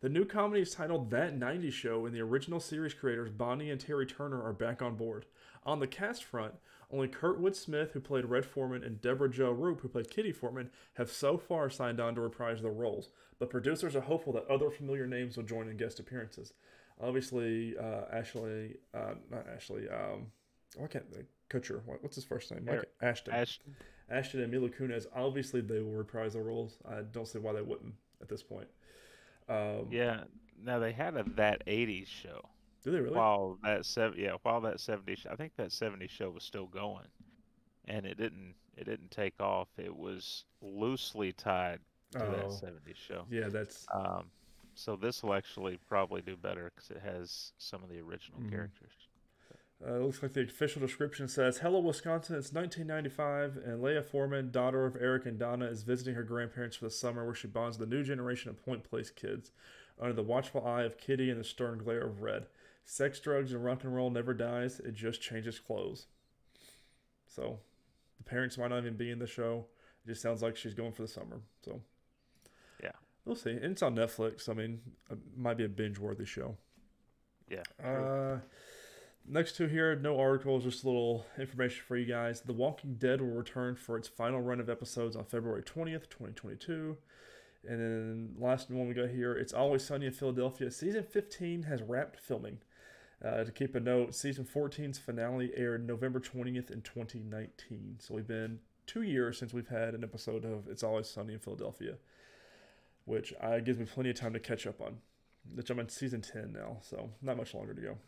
The 0.00 0.08
new 0.08 0.24
comedy 0.24 0.60
is 0.60 0.74
titled 0.74 1.10
That 1.10 1.38
90s 1.38 1.72
Show, 1.72 2.04
and 2.06 2.14
the 2.14 2.20
original 2.20 2.60
series 2.60 2.92
creators 2.94 3.30
Bonnie 3.30 3.70
and 3.70 3.80
Terry 3.80 4.06
Turner 4.06 4.42
are 4.42 4.52
back 4.52 4.82
on 4.82 4.94
board. 4.94 5.24
On 5.64 5.80
the 5.80 5.86
cast 5.86 6.22
front, 6.22 6.54
only 6.92 7.08
Kurtwood 7.08 7.56
Smith, 7.56 7.92
who 7.92 8.00
played 8.00 8.26
Red 8.26 8.46
Foreman, 8.46 8.84
and 8.84 9.00
Debra 9.00 9.28
Jo 9.28 9.50
Rupp, 9.50 9.80
who 9.80 9.88
played 9.88 10.10
Kitty 10.10 10.32
Foreman, 10.32 10.70
have 10.94 11.10
so 11.10 11.36
far 11.36 11.68
signed 11.68 12.00
on 12.00 12.14
to 12.14 12.20
reprise 12.20 12.62
their 12.62 12.70
roles, 12.70 13.10
but 13.38 13.50
producers 13.50 13.96
are 13.96 14.02
hopeful 14.02 14.32
that 14.34 14.46
other 14.48 14.70
familiar 14.70 15.06
names 15.06 15.36
will 15.36 15.44
join 15.44 15.68
in 15.68 15.76
guest 15.76 15.98
appearances 15.98 16.52
obviously 17.00 17.76
uh, 17.78 18.02
Ashley, 18.12 18.76
uh, 18.94 19.14
not 19.30 19.46
Ashley. 19.54 19.88
Um, 19.88 20.26
why 20.76 20.86
can't 20.86 21.10
the 21.10 21.24
Kutcher? 21.50 21.80
What, 21.84 22.02
what's 22.02 22.16
his 22.16 22.24
first 22.24 22.50
name? 22.50 22.64
Mike, 22.64 22.84
Ashton. 23.00 23.34
Ashton. 23.34 23.76
Ashton 24.08 24.42
and 24.42 24.52
Mila 24.52 24.68
Kunis. 24.68 25.06
Obviously, 25.14 25.60
they 25.60 25.80
will 25.80 25.92
reprise 25.92 26.34
their 26.34 26.42
roles. 26.42 26.78
I 26.88 27.02
don't 27.02 27.26
see 27.26 27.38
why 27.38 27.52
they 27.52 27.62
wouldn't 27.62 27.94
at 28.20 28.28
this 28.28 28.42
point. 28.42 28.68
Um, 29.48 29.88
yeah. 29.90 30.24
Now 30.62 30.78
they 30.78 30.92
had 30.92 31.16
a 31.16 31.24
that 31.36 31.66
'80s 31.66 32.06
show. 32.06 32.40
Do 32.86 32.92
they 32.92 33.00
really? 33.00 33.16
While 33.16 33.58
that 33.64 33.84
seven, 33.84 34.16
yeah, 34.16 34.36
while 34.44 34.60
that 34.60 34.78
seventy, 34.78 35.18
I 35.28 35.34
think 35.34 35.56
that 35.56 35.72
seventy 35.72 36.06
show 36.06 36.30
was 36.30 36.44
still 36.44 36.66
going, 36.66 37.08
and 37.88 38.06
it 38.06 38.16
didn't, 38.16 38.54
it 38.76 38.84
didn't 38.84 39.10
take 39.10 39.34
off. 39.40 39.66
It 39.76 39.94
was 39.94 40.44
loosely 40.62 41.32
tied 41.32 41.80
to 42.12 42.24
oh, 42.24 42.30
that 42.30 42.52
seventy 42.52 42.94
show. 42.94 43.24
Yeah, 43.28 43.48
that's. 43.48 43.88
Um, 43.92 44.26
so 44.74 44.94
this 44.94 45.24
will 45.24 45.34
actually 45.34 45.80
probably 45.88 46.22
do 46.22 46.36
better 46.36 46.70
because 46.72 46.90
it 46.90 47.02
has 47.02 47.52
some 47.58 47.82
of 47.82 47.88
the 47.88 47.98
original 47.98 48.38
mm-hmm. 48.38 48.50
characters. 48.50 48.92
Uh, 49.84 49.98
looks 49.98 50.22
like 50.22 50.32
the 50.32 50.42
official 50.42 50.80
description 50.80 51.26
says 51.26 51.58
Hello, 51.58 51.80
Wisconsin. 51.80 52.36
It's 52.36 52.52
1995, 52.52 53.56
and 53.66 53.82
Leah 53.82 54.02
Foreman, 54.02 54.52
daughter 54.52 54.86
of 54.86 54.96
Eric 55.00 55.26
and 55.26 55.40
Donna, 55.40 55.66
is 55.66 55.82
visiting 55.82 56.14
her 56.14 56.22
grandparents 56.22 56.76
for 56.76 56.84
the 56.84 56.90
summer 56.92 57.24
where 57.24 57.34
she 57.34 57.48
bonds 57.48 57.78
with 57.78 57.90
the 57.90 57.96
new 57.96 58.04
generation 58.04 58.48
of 58.48 58.64
Point 58.64 58.84
Place 58.84 59.10
kids 59.10 59.50
under 60.00 60.12
the 60.12 60.22
watchful 60.22 60.64
eye 60.64 60.82
of 60.82 60.98
Kitty 60.98 61.30
and 61.30 61.40
the 61.40 61.44
stern 61.44 61.78
glare 61.78 62.02
of 62.02 62.22
Red. 62.22 62.46
Sex, 62.88 63.18
drugs, 63.18 63.52
and 63.52 63.64
rock 63.64 63.82
and 63.82 63.92
roll 63.94 64.10
never 64.10 64.32
dies, 64.32 64.78
it 64.80 64.94
just 64.94 65.20
changes 65.20 65.58
clothes. 65.58 66.06
So, 67.26 67.58
the 68.16 68.22
parents 68.22 68.56
might 68.56 68.68
not 68.68 68.78
even 68.78 68.96
be 68.96 69.10
in 69.10 69.18
the 69.18 69.26
show. 69.26 69.66
It 70.04 70.10
just 70.10 70.22
sounds 70.22 70.40
like 70.40 70.56
she's 70.56 70.72
going 70.72 70.92
for 70.92 71.02
the 71.02 71.08
summer. 71.08 71.40
So, 71.64 71.80
yeah, 72.80 72.92
We'll 73.24 73.34
see. 73.34 73.50
And 73.50 73.64
it's 73.64 73.82
on 73.82 73.96
Netflix. 73.96 74.48
I 74.48 74.52
mean, 74.52 74.80
it 75.10 75.18
might 75.36 75.56
be 75.56 75.64
a 75.64 75.68
binge 75.68 75.98
worthy 75.98 76.24
show. 76.24 76.56
Yeah. 77.50 77.64
Uh, 77.84 78.38
next 79.28 79.56
to 79.56 79.66
here, 79.66 79.96
no 79.96 80.18
articles, 80.18 80.62
just 80.62 80.84
a 80.84 80.86
little 80.86 81.26
information 81.38 81.82
for 81.86 81.96
you 81.96 82.06
guys. 82.06 82.40
The 82.40 82.52
Walking 82.52 82.94
Dead 82.94 83.20
will 83.20 83.30
return 83.30 83.74
for 83.74 83.96
its 83.96 84.06
final 84.06 84.40
run 84.40 84.60
of 84.60 84.70
episodes 84.70 85.16
on 85.16 85.24
February 85.24 85.62
20th, 85.64 86.08
2022. 86.08 86.96
And 87.68 87.80
then 87.80 88.34
last 88.38 88.70
one 88.70 88.86
we 88.86 88.94
got 88.94 89.10
here, 89.10 89.34
it's 89.34 89.52
Always 89.52 89.84
Sunny 89.84 90.06
in 90.06 90.12
Philadelphia. 90.12 90.70
Season 90.70 91.02
15 91.02 91.64
has 91.64 91.82
wrapped 91.82 92.20
filming. 92.20 92.58
Uh, 93.24 93.44
to 93.44 93.50
keep 93.50 93.74
a 93.74 93.80
note, 93.80 94.14
season 94.14 94.44
14's 94.44 94.98
finale 94.98 95.50
aired 95.56 95.86
November 95.86 96.20
20th 96.20 96.70
in 96.70 96.82
2019. 96.82 97.96
So 97.98 98.14
we've 98.14 98.26
been 98.26 98.60
two 98.86 99.02
years 99.02 99.38
since 99.38 99.54
we've 99.54 99.68
had 99.68 99.94
an 99.94 100.04
episode 100.04 100.44
of 100.44 100.68
It's 100.68 100.82
Always 100.82 101.08
Sunny 101.08 101.32
in 101.32 101.38
Philadelphia 101.38 101.96
which 103.06 103.32
uh, 103.40 103.58
gives 103.60 103.78
me 103.78 103.86
plenty 103.86 104.10
of 104.10 104.16
time 104.16 104.34
to 104.34 104.40
catch 104.40 104.66
up 104.66 104.80
on. 104.82 104.98
Which 105.54 105.70
I'm 105.70 105.78
on 105.78 105.88
season 105.88 106.20
10 106.20 106.52
now, 106.52 106.78
so 106.82 107.10
not 107.22 107.36
much 107.36 107.54
longer 107.54 107.72
to 107.72 107.80
go. 107.80 107.98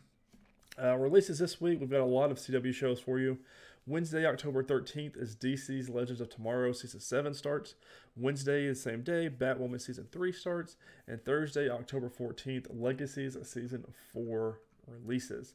Uh, 0.80 0.96
releases 0.96 1.38
this 1.38 1.60
week, 1.60 1.80
we've 1.80 1.90
got 1.90 2.00
a 2.00 2.04
lot 2.04 2.30
of 2.30 2.38
CW 2.38 2.74
shows 2.74 3.00
for 3.00 3.18
you. 3.18 3.38
Wednesday, 3.86 4.26
October 4.26 4.62
13th, 4.62 5.16
is 5.16 5.36
DC's 5.36 5.88
Legends 5.88 6.20
of 6.20 6.28
Tomorrow 6.28 6.72
season 6.72 7.00
7 7.00 7.32
starts. 7.32 7.74
Wednesday, 8.16 8.68
the 8.68 8.74
same 8.74 9.02
day, 9.02 9.30
Batwoman 9.30 9.80
season 9.80 10.08
3 10.10 10.32
starts. 10.32 10.76
And 11.06 11.24
Thursday, 11.24 11.70
October 11.70 12.10
14th, 12.10 12.66
Legacies 12.70 13.36
season 13.44 13.84
4 14.12 14.60
releases. 14.88 15.54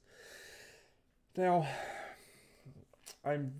Now, 1.35 1.67
I'm 3.25 3.53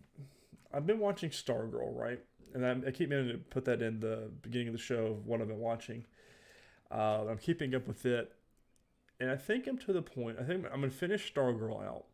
I've 0.73 0.85
been 0.85 0.99
watching 0.99 1.29
Stargirl, 1.29 1.95
right? 1.95 2.19
and 2.53 2.65
I'm, 2.65 2.83
i 2.87 2.91
keep 2.91 3.09
meaning 3.09 3.29
to 3.29 3.37
put 3.37 3.65
that 3.65 3.81
in 3.81 3.99
the 3.99 4.29
beginning 4.41 4.67
of 4.67 4.73
the 4.73 4.79
show 4.79 5.07
of 5.07 5.25
what 5.25 5.41
I've 5.41 5.47
been 5.47 5.59
watching. 5.59 6.05
Uh, 6.91 7.25
I'm 7.29 7.37
keeping 7.37 7.73
up 7.73 7.87
with 7.87 8.05
it, 8.05 8.31
and 9.19 9.31
I 9.31 9.35
think 9.35 9.67
I'm 9.67 9.77
to 9.79 9.93
the 9.93 10.01
point. 10.01 10.37
I 10.39 10.43
think 10.43 10.65
I'm 10.65 10.81
gonna 10.81 10.91
finish 10.91 11.33
Stargirl 11.33 11.83
out, 11.83 12.05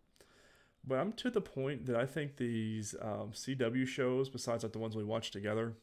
but 0.88 1.00
I'm 1.00 1.12
to 1.14 1.30
the 1.30 1.42
point 1.42 1.86
that 1.88 1.98
I 1.98 2.06
think 2.06 2.38
these 2.38 2.96
um, 3.02 3.32
CW 3.34 3.86
shows, 3.86 4.30
besides 4.30 4.64
like 4.64 4.72
the 4.72 4.80
ones 4.80 4.96
we 4.96 5.04
watch 5.04 5.32
together, 5.32 5.74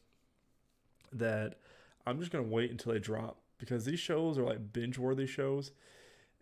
that 1.13 1.59
I'm 2.05 2.19
just 2.19 2.31
gonna 2.31 2.47
wait 2.47 2.71
until 2.71 2.93
they 2.93 2.99
drop 2.99 3.37
because 3.59 3.85
these 3.85 3.99
shows 3.99 4.37
are 4.37 4.43
like 4.43 4.73
binge 4.73 4.97
worthy 4.97 5.27
shows, 5.27 5.71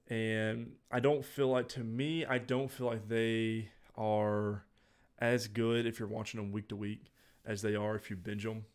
and 0.08 0.74
I 0.92 1.00
don't 1.00 1.26
feel 1.26 1.48
like 1.48 1.68
to 1.70 1.80
me 1.80 2.26
I 2.26 2.38
don't 2.38 2.70
feel 2.70 2.88
like 2.88 3.08
they 3.08 3.70
are 3.98 4.66
as 5.20 5.48
good 5.48 5.86
if 5.86 6.00
you're 6.00 6.08
watching 6.08 6.40
them 6.40 6.52
week 6.52 6.70
to 6.70 6.76
week 6.76 7.12
as 7.46 7.62
they 7.62 7.76
are 7.76 7.96
if 7.96 8.10
you 8.10 8.16
binge 8.16 8.44
them. 8.44 8.66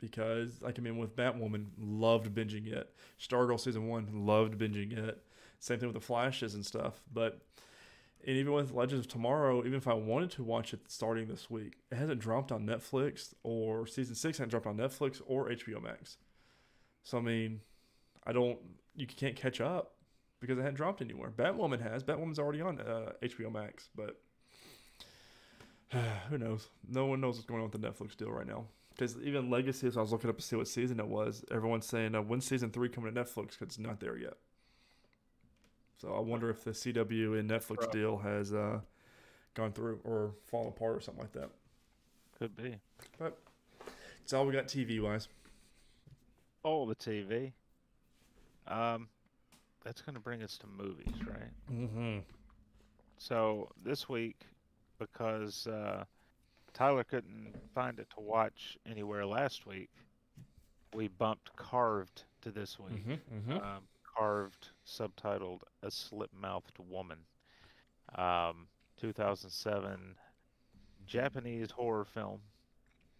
Because, 0.00 0.62
like, 0.62 0.78
I 0.78 0.82
mean, 0.82 0.96
with 0.96 1.16
Batwoman, 1.16 1.66
loved 1.76 2.32
binging 2.32 2.72
it. 2.72 2.94
Stargirl 3.20 3.58
season 3.58 3.88
one, 3.88 4.08
loved 4.26 4.56
binging 4.56 4.96
it. 4.96 5.24
Same 5.58 5.80
thing 5.80 5.88
with 5.88 6.00
the 6.00 6.06
Flashes 6.06 6.54
and 6.54 6.64
stuff. 6.64 7.00
But, 7.12 7.40
and 8.24 8.36
even 8.36 8.52
with 8.52 8.72
Legends 8.72 9.06
of 9.06 9.10
Tomorrow, 9.10 9.60
even 9.60 9.74
if 9.74 9.88
I 9.88 9.94
wanted 9.94 10.30
to 10.32 10.44
watch 10.44 10.72
it 10.72 10.82
starting 10.86 11.26
this 11.26 11.50
week, 11.50 11.78
it 11.90 11.96
hasn't 11.96 12.20
dropped 12.20 12.52
on 12.52 12.64
Netflix 12.64 13.34
or 13.42 13.88
season 13.88 14.14
six 14.14 14.38
hasn't 14.38 14.52
dropped 14.52 14.66
on 14.66 14.76
Netflix 14.76 15.20
or 15.26 15.48
HBO 15.48 15.82
Max. 15.82 16.16
So, 17.02 17.18
I 17.18 17.22
mean, 17.22 17.60
I 18.24 18.30
don't, 18.30 18.58
you 18.94 19.06
can't 19.08 19.34
catch 19.34 19.60
up 19.60 19.94
because 20.40 20.58
it 20.58 20.62
hadn't 20.62 20.76
dropped 20.76 21.00
anywhere. 21.02 21.30
Batwoman 21.30 21.80
has. 21.82 22.02
Batwoman's 22.02 22.38
already 22.38 22.60
on 22.60 22.80
uh, 22.80 23.12
HBO 23.22 23.52
Max, 23.52 23.88
but 23.94 24.20
who 26.30 26.38
knows? 26.38 26.68
No 26.88 27.06
one 27.06 27.20
knows 27.20 27.36
what's 27.36 27.46
going 27.46 27.62
on 27.62 27.70
with 27.70 27.80
the 27.80 27.88
Netflix 27.88 28.16
deal 28.16 28.30
right 28.30 28.46
now. 28.46 28.66
Because 28.90 29.16
even 29.22 29.48
Legacy, 29.48 29.86
as 29.86 29.96
I 29.96 30.00
was 30.00 30.10
looking 30.10 30.28
up 30.28 30.36
to 30.38 30.42
see 30.42 30.56
what 30.56 30.66
season 30.66 30.98
it 30.98 31.06
was, 31.06 31.44
everyone's 31.52 31.86
saying, 31.86 32.14
uh, 32.16 32.22
when's 32.22 32.44
season 32.44 32.70
three 32.70 32.88
coming 32.88 33.14
to 33.14 33.20
Netflix? 33.20 33.50
Because 33.50 33.68
it's 33.68 33.78
not 33.78 34.00
there 34.00 34.16
yet. 34.16 34.34
So 35.98 36.14
I 36.14 36.20
wonder 36.20 36.50
if 36.50 36.64
the 36.64 36.70
CW 36.70 37.38
and 37.38 37.48
Netflix 37.48 37.90
deal 37.90 38.18
has 38.18 38.52
uh, 38.52 38.80
gone 39.54 39.72
through 39.72 40.00
or 40.04 40.32
fallen 40.50 40.68
apart 40.68 40.96
or 40.96 41.00
something 41.00 41.22
like 41.22 41.32
that. 41.32 41.50
Could 42.38 42.56
be. 42.56 42.76
But 43.18 43.38
it's 44.22 44.32
all 44.32 44.46
we 44.46 44.52
got 44.52 44.66
TV 44.66 45.00
wise. 45.02 45.28
All 46.62 46.86
the 46.86 46.94
TV. 46.94 47.52
Um, 48.66 49.08
that's 49.84 50.02
going 50.02 50.14
to 50.14 50.20
bring 50.20 50.42
us 50.42 50.58
to 50.58 50.66
movies, 50.66 51.14
right? 51.26 51.52
Mm-hmm. 51.72 52.18
So 53.16 53.68
this 53.82 54.08
week, 54.08 54.46
because 54.98 55.66
uh, 55.66 56.04
Tyler 56.74 57.04
couldn't 57.04 57.54
find 57.74 57.98
it 57.98 58.08
to 58.10 58.20
watch 58.20 58.76
anywhere 58.88 59.26
last 59.26 59.66
week, 59.66 59.90
we 60.94 61.08
bumped 61.08 61.54
Carved 61.56 62.24
to 62.42 62.50
this 62.50 62.78
week. 62.78 63.06
Mm-hmm, 63.06 63.52
Um, 63.52 63.82
carved, 64.16 64.68
subtitled 64.86 65.60
"A 65.82 65.90
Slit-Mouthed 65.90 66.78
Woman," 66.88 67.18
um, 68.16 68.66
2007 69.00 70.16
Japanese 71.06 71.70
horror 71.70 72.04
film. 72.04 72.40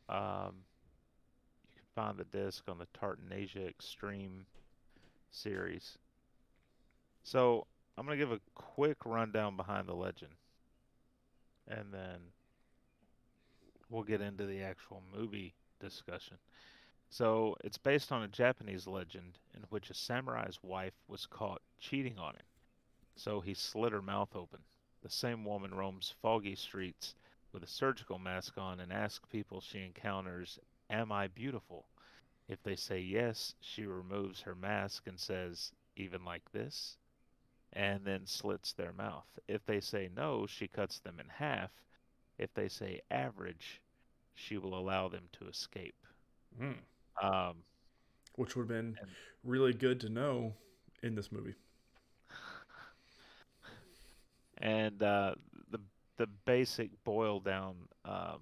Um, 0.09 0.65
you 1.69 1.77
can 1.77 1.87
find 1.95 2.17
the 2.17 2.25
disc 2.25 2.65
on 2.69 2.79
the 2.79 2.87
Tartan 2.99 3.33
Asia 3.33 3.67
Extreme 3.67 4.47
series. 5.31 5.99
So 7.31 7.67
I'm 7.99 8.07
gonna 8.07 8.17
give 8.17 8.33
a 8.33 8.41
quick 8.55 9.05
rundown 9.05 9.55
behind 9.59 9.87
the 9.87 9.95
legend, 9.95 10.33
and 11.67 11.93
then 11.93 12.33
we'll 13.91 14.03
get 14.03 14.23
into 14.23 14.47
the 14.47 14.63
actual 14.63 15.03
movie 15.15 15.55
discussion. 15.79 16.39
So 17.11 17.57
it's 17.65 17.79
based 17.79 18.13
on 18.13 18.23
a 18.23 18.29
Japanese 18.29 18.87
legend 18.87 19.39
in 19.55 19.63
which 19.71 19.91
a 19.91 19.95
samurai's 19.95 20.59
wife 20.63 20.95
was 21.09 21.27
caught 21.27 21.63
cheating 21.79 22.19
on 22.19 22.35
him. 22.35 22.47
So 23.17 23.41
he 23.41 23.55
slit 23.55 23.93
her 23.93 24.03
mouth 24.03 24.37
open. 24.37 24.61
The 25.03 25.11
same 25.11 25.45
woman 25.45 25.75
roams 25.75 26.15
foggy 26.23 26.57
streets 26.57 27.15
with 27.53 27.63
a 27.63 27.69
surgical 27.69 28.19
mask 28.19 28.59
on 28.59 28.81
and 28.81 28.93
asks 28.93 29.27
people 29.31 29.61
she 29.61 29.85
encounters, 29.85 30.59
Am 30.91 31.13
I 31.13 31.29
beautiful? 31.29 31.87
If 32.49 32.63
they 32.63 32.77
say 32.77 33.01
yes, 33.01 33.55
she 33.61 33.87
removes 33.87 34.43
her 34.43 34.55
mask 34.55 35.07
and 35.07 35.21
says, 35.21 35.73
Even 35.97 36.25
like 36.25 36.51
this? 36.53 36.99
And 37.75 38.05
then 38.05 38.27
slits 38.27 38.73
their 38.73 38.93
mouth. 38.93 39.27
If 39.47 39.65
they 39.67 39.81
say 39.81 40.09
no, 40.17 40.47
she 40.47 40.67
cuts 40.69 40.99
them 41.01 41.21
in 41.21 41.27
half. 41.29 41.71
If 42.39 42.53
they 42.55 42.69
say 42.69 43.01
average, 43.11 43.81
she 44.35 44.57
will 44.59 44.79
allow 44.79 45.09
them 45.09 45.25
to 45.33 45.49
escape. 45.49 45.95
Mm. 46.61 46.77
Um, 47.23 47.57
Which 48.37 48.57
would 48.57 48.63
have 48.63 48.69
been 48.69 48.97
And- 49.01 49.11
really 49.45 49.73
good 49.75 50.01
to 50.01 50.09
know 50.09 50.55
in 51.03 51.15
this 51.15 51.31
movie. 51.31 51.55
and 54.59 55.03
uh, 55.03 55.35
the 55.71 55.79
the 56.17 56.27
basic 56.47 56.91
boil 57.05 57.39
down 57.41 57.77
um, 58.05 58.41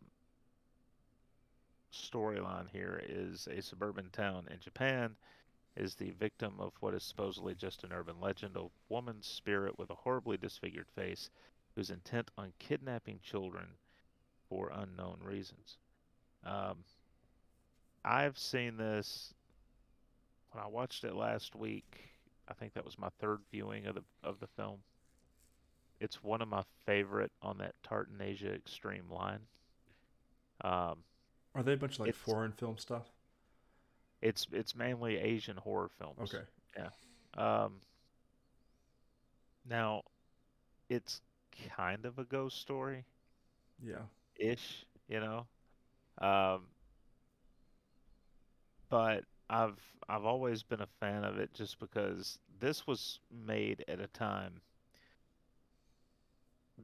storyline 1.92 2.68
here 2.70 3.02
is 3.06 3.48
a 3.50 3.60
suburban 3.60 4.08
town 4.12 4.46
in 4.50 4.58
Japan 4.60 5.14
is 5.76 5.94
the 5.94 6.10
victim 6.12 6.54
of 6.58 6.72
what 6.80 6.94
is 6.94 7.02
supposedly 7.02 7.54
just 7.54 7.84
an 7.84 7.92
urban 7.92 8.16
legend, 8.20 8.56
a 8.56 8.66
woman's 8.88 9.26
spirit 9.26 9.78
with 9.78 9.90
a 9.90 9.94
horribly 9.94 10.36
disfigured 10.36 10.88
face 10.94 11.30
who's 11.74 11.90
intent 11.90 12.30
on 12.38 12.52
kidnapping 12.58 13.20
children 13.22 13.66
for 14.48 14.70
unknown 14.74 15.18
reasons. 15.22 15.76
Um, 16.44 16.78
I've 18.04 18.38
seen 18.38 18.76
this 18.76 19.34
when 20.52 20.62
I 20.62 20.68
watched 20.68 21.04
it 21.04 21.14
last 21.14 21.54
week. 21.54 22.10
I 22.48 22.54
think 22.54 22.74
that 22.74 22.84
was 22.84 22.98
my 22.98 23.08
third 23.20 23.40
viewing 23.50 23.86
of 23.86 23.96
the 23.96 24.04
of 24.22 24.38
the 24.40 24.46
film. 24.46 24.78
It's 26.00 26.22
one 26.22 26.40
of 26.40 26.48
my 26.48 26.62
favorite 26.84 27.32
on 27.42 27.58
that 27.58 27.74
Tartan 27.82 28.20
Asia 28.20 28.52
Extreme 28.52 29.10
line. 29.10 29.40
Um, 30.62 30.98
Are 31.54 31.62
they 31.62 31.72
a 31.72 31.76
bunch 31.76 31.98
of 31.98 32.06
like 32.06 32.14
foreign 32.14 32.52
film 32.52 32.78
stuff? 32.78 33.06
It's 34.22 34.46
it's 34.52 34.74
mainly 34.74 35.18
Asian 35.18 35.56
horror 35.56 35.90
films. 35.98 36.34
Okay. 36.34 36.44
Yeah. 36.76 36.90
Um, 37.64 37.80
now, 39.68 40.02
it's 40.88 41.20
kind 41.76 42.04
of 42.06 42.18
a 42.18 42.24
ghost 42.24 42.58
story 42.60 43.04
Yeah. 43.82 44.06
ish, 44.36 44.84
you 45.08 45.20
know. 45.20 45.46
Um, 46.18 46.68
but 48.88 49.24
I've 49.48 49.78
I've 50.08 50.24
always 50.24 50.62
been 50.62 50.80
a 50.80 50.86
fan 51.00 51.24
of 51.24 51.38
it 51.38 51.52
just 51.54 51.78
because 51.78 52.38
this 52.58 52.86
was 52.86 53.20
made 53.30 53.84
at 53.88 54.00
a 54.00 54.06
time. 54.08 54.60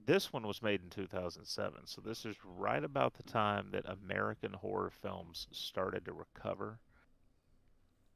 This 0.05 0.33
one 0.33 0.47
was 0.47 0.61
made 0.61 0.83
in 0.83 0.91
2007, 0.91 1.87
so 1.87 2.01
this 2.03 2.27
is 2.27 2.37
right 2.45 2.85
about 2.85 3.15
the 3.15 3.23
time 3.23 3.71
that 3.71 3.89
American 3.89 4.53
horror 4.53 4.91
films 4.91 5.47
started 5.51 6.05
to 6.05 6.13
recover. 6.13 6.79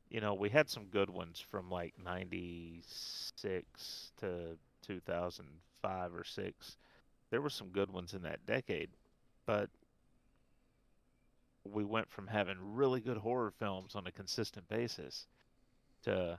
You 0.08 0.20
know, 0.20 0.34
we 0.34 0.50
had 0.50 0.70
some 0.70 0.84
good 0.84 1.10
ones 1.10 1.40
from 1.40 1.70
like 1.70 1.94
96 2.02 4.12
to 4.20 4.56
2005 4.86 6.14
or 6.14 6.24
6. 6.24 6.76
There 7.30 7.40
were 7.40 7.50
some 7.50 7.68
good 7.68 7.90
ones 7.90 8.14
in 8.14 8.22
that 8.22 8.46
decade, 8.46 8.90
but 9.46 9.68
we 11.64 11.84
went 11.84 12.08
from 12.08 12.28
having 12.28 12.56
really 12.60 13.00
good 13.00 13.16
horror 13.16 13.52
films 13.58 13.96
on 13.96 14.06
a 14.06 14.12
consistent 14.12 14.68
basis 14.68 15.26
to 16.04 16.38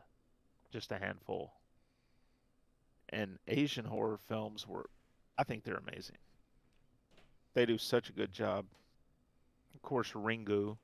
just 0.71 0.91
a 0.91 0.97
handful. 0.97 1.51
And 3.09 3.37
Asian 3.47 3.85
horror 3.85 4.17
films 4.17 4.67
were, 4.67 4.89
I 5.37 5.43
think 5.43 5.63
they're 5.63 5.81
amazing. 5.87 6.17
They 7.53 7.65
do 7.65 7.77
such 7.77 8.09
a 8.09 8.13
good 8.13 8.31
job. 8.31 8.65
Of 9.75 9.81
course, 9.81 10.11
Ringu 10.11 10.77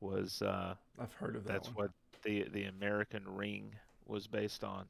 was 0.00 0.42
uh, 0.42 0.74
I've 0.98 1.12
heard 1.14 1.36
of 1.36 1.44
that 1.44 1.52
that's 1.52 1.68
one. 1.68 1.74
what 1.74 1.90
the 2.24 2.44
the 2.52 2.64
American 2.64 3.24
Ring 3.26 3.74
was 4.06 4.26
based 4.26 4.64
on, 4.64 4.86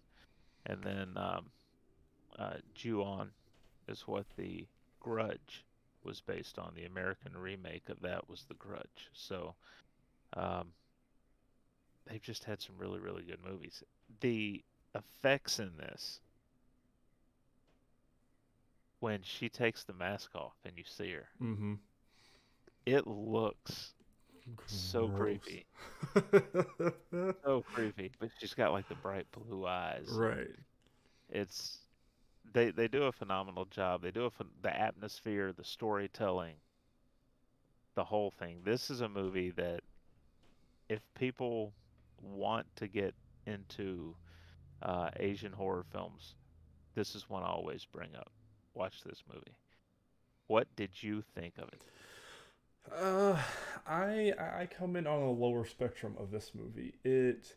and 0.66 0.82
then 0.82 1.16
um, 1.16 1.46
uh, 2.38 2.54
Ju-on 2.74 3.30
is 3.88 4.02
what 4.06 4.26
the 4.36 4.66
Grudge 5.00 5.64
was 6.04 6.20
based 6.20 6.58
on. 6.58 6.72
The 6.74 6.84
American 6.86 7.36
remake 7.36 7.88
of 7.88 8.00
that 8.02 8.28
was 8.28 8.44
The 8.48 8.54
Grudge. 8.54 9.10
So 9.12 9.54
um, 10.34 10.68
they've 12.06 12.22
just 12.22 12.44
had 12.44 12.60
some 12.60 12.76
really 12.78 13.00
really 13.00 13.22
good 13.22 13.40
movies. 13.44 13.82
The 14.20 14.62
effects 14.94 15.58
in 15.58 15.76
this, 15.78 16.20
when 19.00 19.22
she 19.22 19.48
takes 19.48 19.84
the 19.84 19.92
mask 19.92 20.34
off 20.34 20.54
and 20.64 20.76
you 20.76 20.84
see 20.84 21.12
her, 21.12 21.28
Mm-hmm. 21.42 21.74
it 22.86 23.06
looks 23.06 23.94
so 24.66 25.08
creepy. 25.08 25.66
so 27.44 27.64
creepy. 27.74 28.10
But 28.18 28.30
she's 28.38 28.54
got 28.54 28.72
like 28.72 28.88
the 28.88 28.94
bright 28.94 29.26
blue 29.32 29.66
eyes. 29.66 30.08
right. 30.10 30.48
It's 31.30 31.78
they 32.52 32.70
they 32.70 32.88
do 32.88 33.04
a 33.04 33.12
phenomenal 33.12 33.66
job. 33.66 34.02
They 34.02 34.10
do 34.10 34.26
a 34.26 34.30
the 34.62 34.74
atmosphere, 34.74 35.52
the 35.52 35.64
storytelling, 35.64 36.54
the 37.94 38.04
whole 38.04 38.30
thing. 38.30 38.60
This 38.64 38.90
is 38.90 39.00
a 39.00 39.08
movie 39.08 39.50
that 39.50 39.80
if 40.88 41.00
people 41.14 41.72
want 42.22 42.66
to 42.76 42.88
get 42.88 43.14
into 43.46 44.14
uh, 44.82 45.10
Asian 45.18 45.52
horror 45.52 45.84
films, 45.92 46.34
this 46.94 47.14
is 47.14 47.28
one 47.28 47.42
I 47.42 47.48
always 47.48 47.84
bring 47.84 48.14
up. 48.16 48.30
Watch 48.74 49.02
this 49.04 49.22
movie. 49.32 49.56
What 50.46 50.66
did 50.76 50.90
you 51.02 51.22
think 51.34 51.54
of 51.58 51.68
it? 51.68 51.82
Uh, 52.90 53.40
I 53.86 54.32
I 54.38 54.66
come 54.66 54.96
in 54.96 55.06
on 55.06 55.22
a 55.22 55.30
lower 55.30 55.64
spectrum 55.64 56.14
of 56.18 56.30
this 56.30 56.52
movie. 56.54 56.94
It 57.04 57.54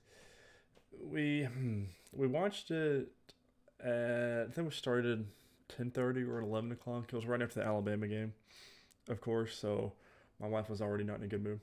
we 1.02 1.44
hmm, 1.44 1.84
we 2.14 2.28
watched 2.28 2.72
it. 2.72 3.10
At, 3.84 4.48
I 4.50 4.52
think 4.52 4.68
we 4.70 4.74
started 4.74 5.28
ten 5.68 5.92
thirty 5.92 6.24
or 6.24 6.40
eleven 6.40 6.72
o'clock. 6.72 7.06
It 7.08 7.14
was 7.16 7.26
right 7.26 7.42
after 7.42 7.60
the 7.62 7.66
Alabama 7.66 8.08
game, 8.08 8.34
of 9.10 9.22
course. 9.22 9.58
So 9.58 9.94
my 10.40 10.48
wife 10.48 10.70
was 10.70 10.82
already 10.82 11.04
not 11.06 11.18
in 11.20 11.24
a 11.26 11.28
good 11.28 11.44
mood. 11.44 11.62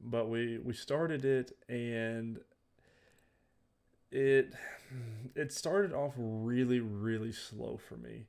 But 0.00 0.28
we 0.28 0.58
we 0.58 0.74
started 0.74 1.24
it 1.24 1.56
and 1.68 2.40
it 4.10 4.54
it 5.34 5.52
started 5.52 5.92
off 5.92 6.14
really 6.16 6.80
really 6.80 7.32
slow 7.32 7.76
for 7.76 7.96
me 7.96 8.26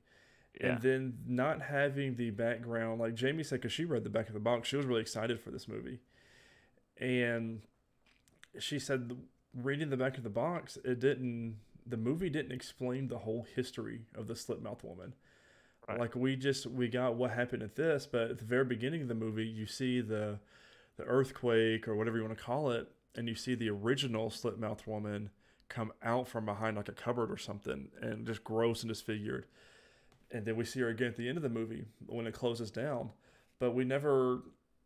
Yeah. 0.59 0.73
and 0.73 0.81
then 0.81 1.17
not 1.27 1.61
having 1.61 2.15
the 2.15 2.31
background 2.31 2.99
like 2.99 3.13
jamie 3.15 3.43
said 3.43 3.61
because 3.61 3.71
she 3.71 3.85
read 3.85 4.03
the 4.03 4.09
back 4.09 4.27
of 4.27 4.33
the 4.33 4.39
box 4.39 4.67
she 4.67 4.75
was 4.77 4.85
really 4.85 5.01
excited 5.01 5.39
for 5.39 5.51
this 5.51 5.67
movie 5.67 5.99
and 6.97 7.61
she 8.59 8.79
said 8.79 9.15
reading 9.53 9.89
the 9.89 9.97
back 9.97 10.17
of 10.17 10.23
the 10.23 10.29
box 10.29 10.77
it 10.83 10.99
didn't 10.99 11.57
the 11.85 11.97
movie 11.97 12.29
didn't 12.29 12.51
explain 12.51 13.07
the 13.07 13.19
whole 13.19 13.45
history 13.55 14.01
of 14.15 14.27
the 14.27 14.35
slit 14.35 14.61
mouth 14.61 14.83
woman 14.83 15.13
Right. 15.87 15.99
like 15.99 16.15
we 16.15 16.35
just 16.35 16.67
we 16.67 16.87
got 16.87 17.15
what 17.15 17.31
happened 17.31 17.63
at 17.63 17.75
this 17.75 18.05
but 18.05 18.29
at 18.29 18.37
the 18.37 18.45
very 18.45 18.65
beginning 18.65 19.01
of 19.01 19.07
the 19.07 19.15
movie 19.15 19.47
you 19.47 19.65
see 19.65 20.01
the 20.01 20.39
the 20.97 21.03
earthquake 21.03 21.87
or 21.87 21.95
whatever 21.95 22.17
you 22.17 22.23
want 22.23 22.37
to 22.37 22.43
call 22.43 22.69
it 22.69 22.91
and 23.15 23.27
you 23.27 23.33
see 23.33 23.55
the 23.55 23.69
original 23.71 24.29
slit 24.29 24.59
mouth 24.59 24.85
woman 24.85 25.31
come 25.67 25.91
out 26.03 26.27
from 26.27 26.45
behind 26.45 26.77
like 26.77 26.89
a 26.89 26.91
cupboard 26.91 27.31
or 27.31 27.37
something 27.37 27.87
and 28.01 28.27
just 28.27 28.43
gross 28.43 28.83
and 28.83 28.89
disfigured 28.89 29.45
and 30.31 30.45
then 30.45 30.55
we 30.55 30.65
see 30.65 30.79
her 30.79 30.89
again 30.89 31.09
at 31.09 31.15
the 31.15 31.27
end 31.27 31.37
of 31.37 31.43
the 31.43 31.49
movie 31.49 31.85
when 32.07 32.27
it 32.27 32.33
closes 32.33 32.71
down 32.71 33.09
but 33.59 33.71
we 33.71 33.83
never 33.83 34.43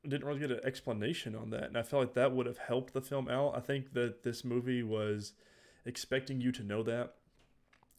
didn't 0.08 0.26
really 0.26 0.39
get 0.39 0.52
an 0.52 0.60
explanation 0.64 1.36
on 1.36 1.50
that 1.50 1.64
and 1.64 1.78
i 1.78 1.82
felt 1.82 2.02
like 2.02 2.14
that 2.14 2.32
would 2.32 2.46
have 2.46 2.58
helped 2.58 2.94
the 2.94 3.02
film 3.02 3.28
out 3.28 3.54
i 3.56 3.60
think 3.60 3.94
that 3.94 4.24
this 4.24 4.44
movie 4.44 4.84
was 4.84 5.34
expecting 5.86 6.41
you 6.41 6.52
to 6.52 6.64
know 6.64 6.84
that 6.84 7.16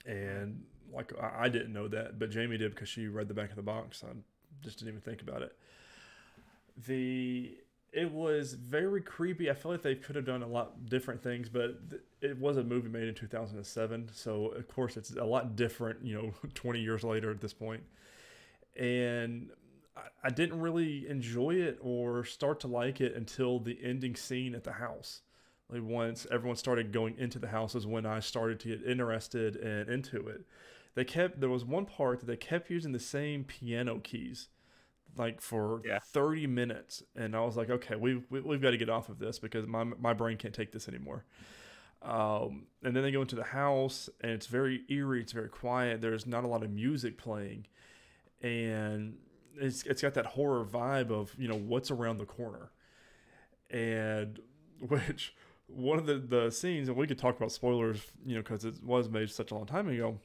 and 0.07 0.64
like 0.95 1.12
I, 1.20 1.45
I 1.45 1.49
didn't 1.49 1.72
know 1.72 1.88
that, 1.88 2.18
but 2.18 2.30
Jamie 2.30 2.57
did 2.57 2.74
because 2.74 2.88
she 2.88 3.07
read 3.09 3.28
the 3.28 3.34
back 3.34 3.51
of 3.51 3.57
the 3.57 3.62
box. 3.62 4.03
I 4.05 4.12
just 4.62 4.78
didn't 4.78 4.90
even 4.90 5.01
think 5.01 5.22
about 5.22 5.42
it. 5.42 5.57
The 6.86 7.57
it 7.95 8.11
was 8.11 8.55
very 8.55 9.01
creepy. 9.01 9.49
I 9.49 9.55
feel 9.55 9.70
like 9.70 9.82
they 9.82 9.95
could 9.95 10.16
have 10.16 10.24
done 10.24 10.42
a 10.42 10.49
lot 10.49 10.86
different 10.86 11.22
things, 11.22 11.49
but 11.49 11.78
it 12.20 12.36
was 12.38 12.57
a 12.57 12.64
movie 12.64 12.88
made 12.88 13.07
in 13.07 13.14
2007, 13.14 14.11
so 14.12 14.49
of 14.49 14.66
course 14.66 14.97
it's 14.97 15.12
a 15.12 15.24
lot 15.24 15.55
different. 15.55 16.05
You 16.05 16.14
know, 16.14 16.34
20 16.55 16.80
years 16.80 17.05
later 17.05 17.30
at 17.30 17.40
this 17.40 17.55
point, 17.55 17.84
and 18.76 19.51
I 20.24 20.30
didn't 20.30 20.61
really 20.61 21.09
enjoy 21.09 21.55
it 21.55 21.78
or 21.80 22.24
start 22.24 22.59
to 22.61 22.66
like 22.66 23.01
it 23.01 23.14
until 23.14 23.61
the 23.61 23.78
ending 23.80 24.16
scene 24.16 24.57
at 24.57 24.64
the 24.64 24.72
house. 24.72 25.22
Like 25.70 25.82
once 25.84 26.26
everyone 26.32 26.57
started 26.57 26.92
going 26.92 27.16
into 27.16 27.38
the 27.38 27.49
house 27.49 27.76
is 27.76 27.86
when 27.86 28.07
I 28.07 28.18
started 28.18 28.59
to 28.61 28.76
get 28.76 28.86
interested 28.86 29.55
and 29.57 29.88
into 29.88 30.26
it. 30.26 30.42
They 30.97 31.05
kept 31.05 31.40
there 31.40 31.49
was 31.49 31.64
one 31.64 31.86
part 31.86 32.20
that 32.20 32.26
they 32.26 32.36
kept 32.36 32.70
using 32.70 32.92
the 32.92 32.99
same 32.99 33.45
piano 33.45 34.01
keys 34.01 34.49
like 35.16 35.40
for 35.40 35.80
yeah. 35.84 35.98
30 35.98 36.46
minutes 36.46 37.02
and 37.14 37.36
I 37.36 37.40
was 37.40 37.56
like 37.56 37.70
okay 37.70 37.96
we, 37.96 38.22
we 38.30 38.40
we've 38.40 38.60
got 38.60 38.70
to 38.70 38.76
get 38.76 38.88
off 38.88 39.08
of 39.08 39.18
this 39.18 39.38
because 39.38 39.66
my 39.66 39.84
my 39.84 40.12
brain 40.12 40.36
can't 40.36 40.54
take 40.54 40.72
this 40.72 40.88
anymore. 40.88 41.24
Um, 42.02 42.66
and 42.82 42.94
then 42.94 43.02
they 43.02 43.10
go 43.10 43.22
into 43.22 43.36
the 43.36 43.44
house 43.44 44.10
and 44.20 44.32
it's 44.32 44.46
very 44.46 44.82
eerie, 44.90 45.22
it's 45.22 45.32
very 45.32 45.48
quiet. 45.48 46.02
There's 46.02 46.26
not 46.26 46.44
a 46.44 46.46
lot 46.46 46.62
of 46.62 46.70
music 46.70 47.16
playing 47.16 47.66
and 48.44 49.16
it's 49.56 49.84
it's 49.84 50.02
got 50.02 50.14
that 50.14 50.26
horror 50.26 50.64
vibe 50.64 51.10
of 51.10 51.34
you 51.38 51.48
know 51.48 51.56
what's 51.56 51.90
around 51.90 52.18
the 52.18 52.26
corner, 52.26 52.70
and 53.70 54.38
which 54.88 55.34
one 55.66 55.98
of 55.98 56.06
the 56.06 56.18
the 56.18 56.50
scenes 56.50 56.88
and 56.88 56.96
we 56.96 57.06
could 57.06 57.18
talk 57.18 57.36
about 57.36 57.50
spoilers 57.50 58.00
you 58.24 58.34
know 58.34 58.42
because 58.42 58.64
it 58.64 58.82
was 58.84 59.08
made 59.08 59.30
such 59.30 59.50
a 59.50 59.54
long 59.54 59.66
time 59.66 59.88
ago, 59.88 60.18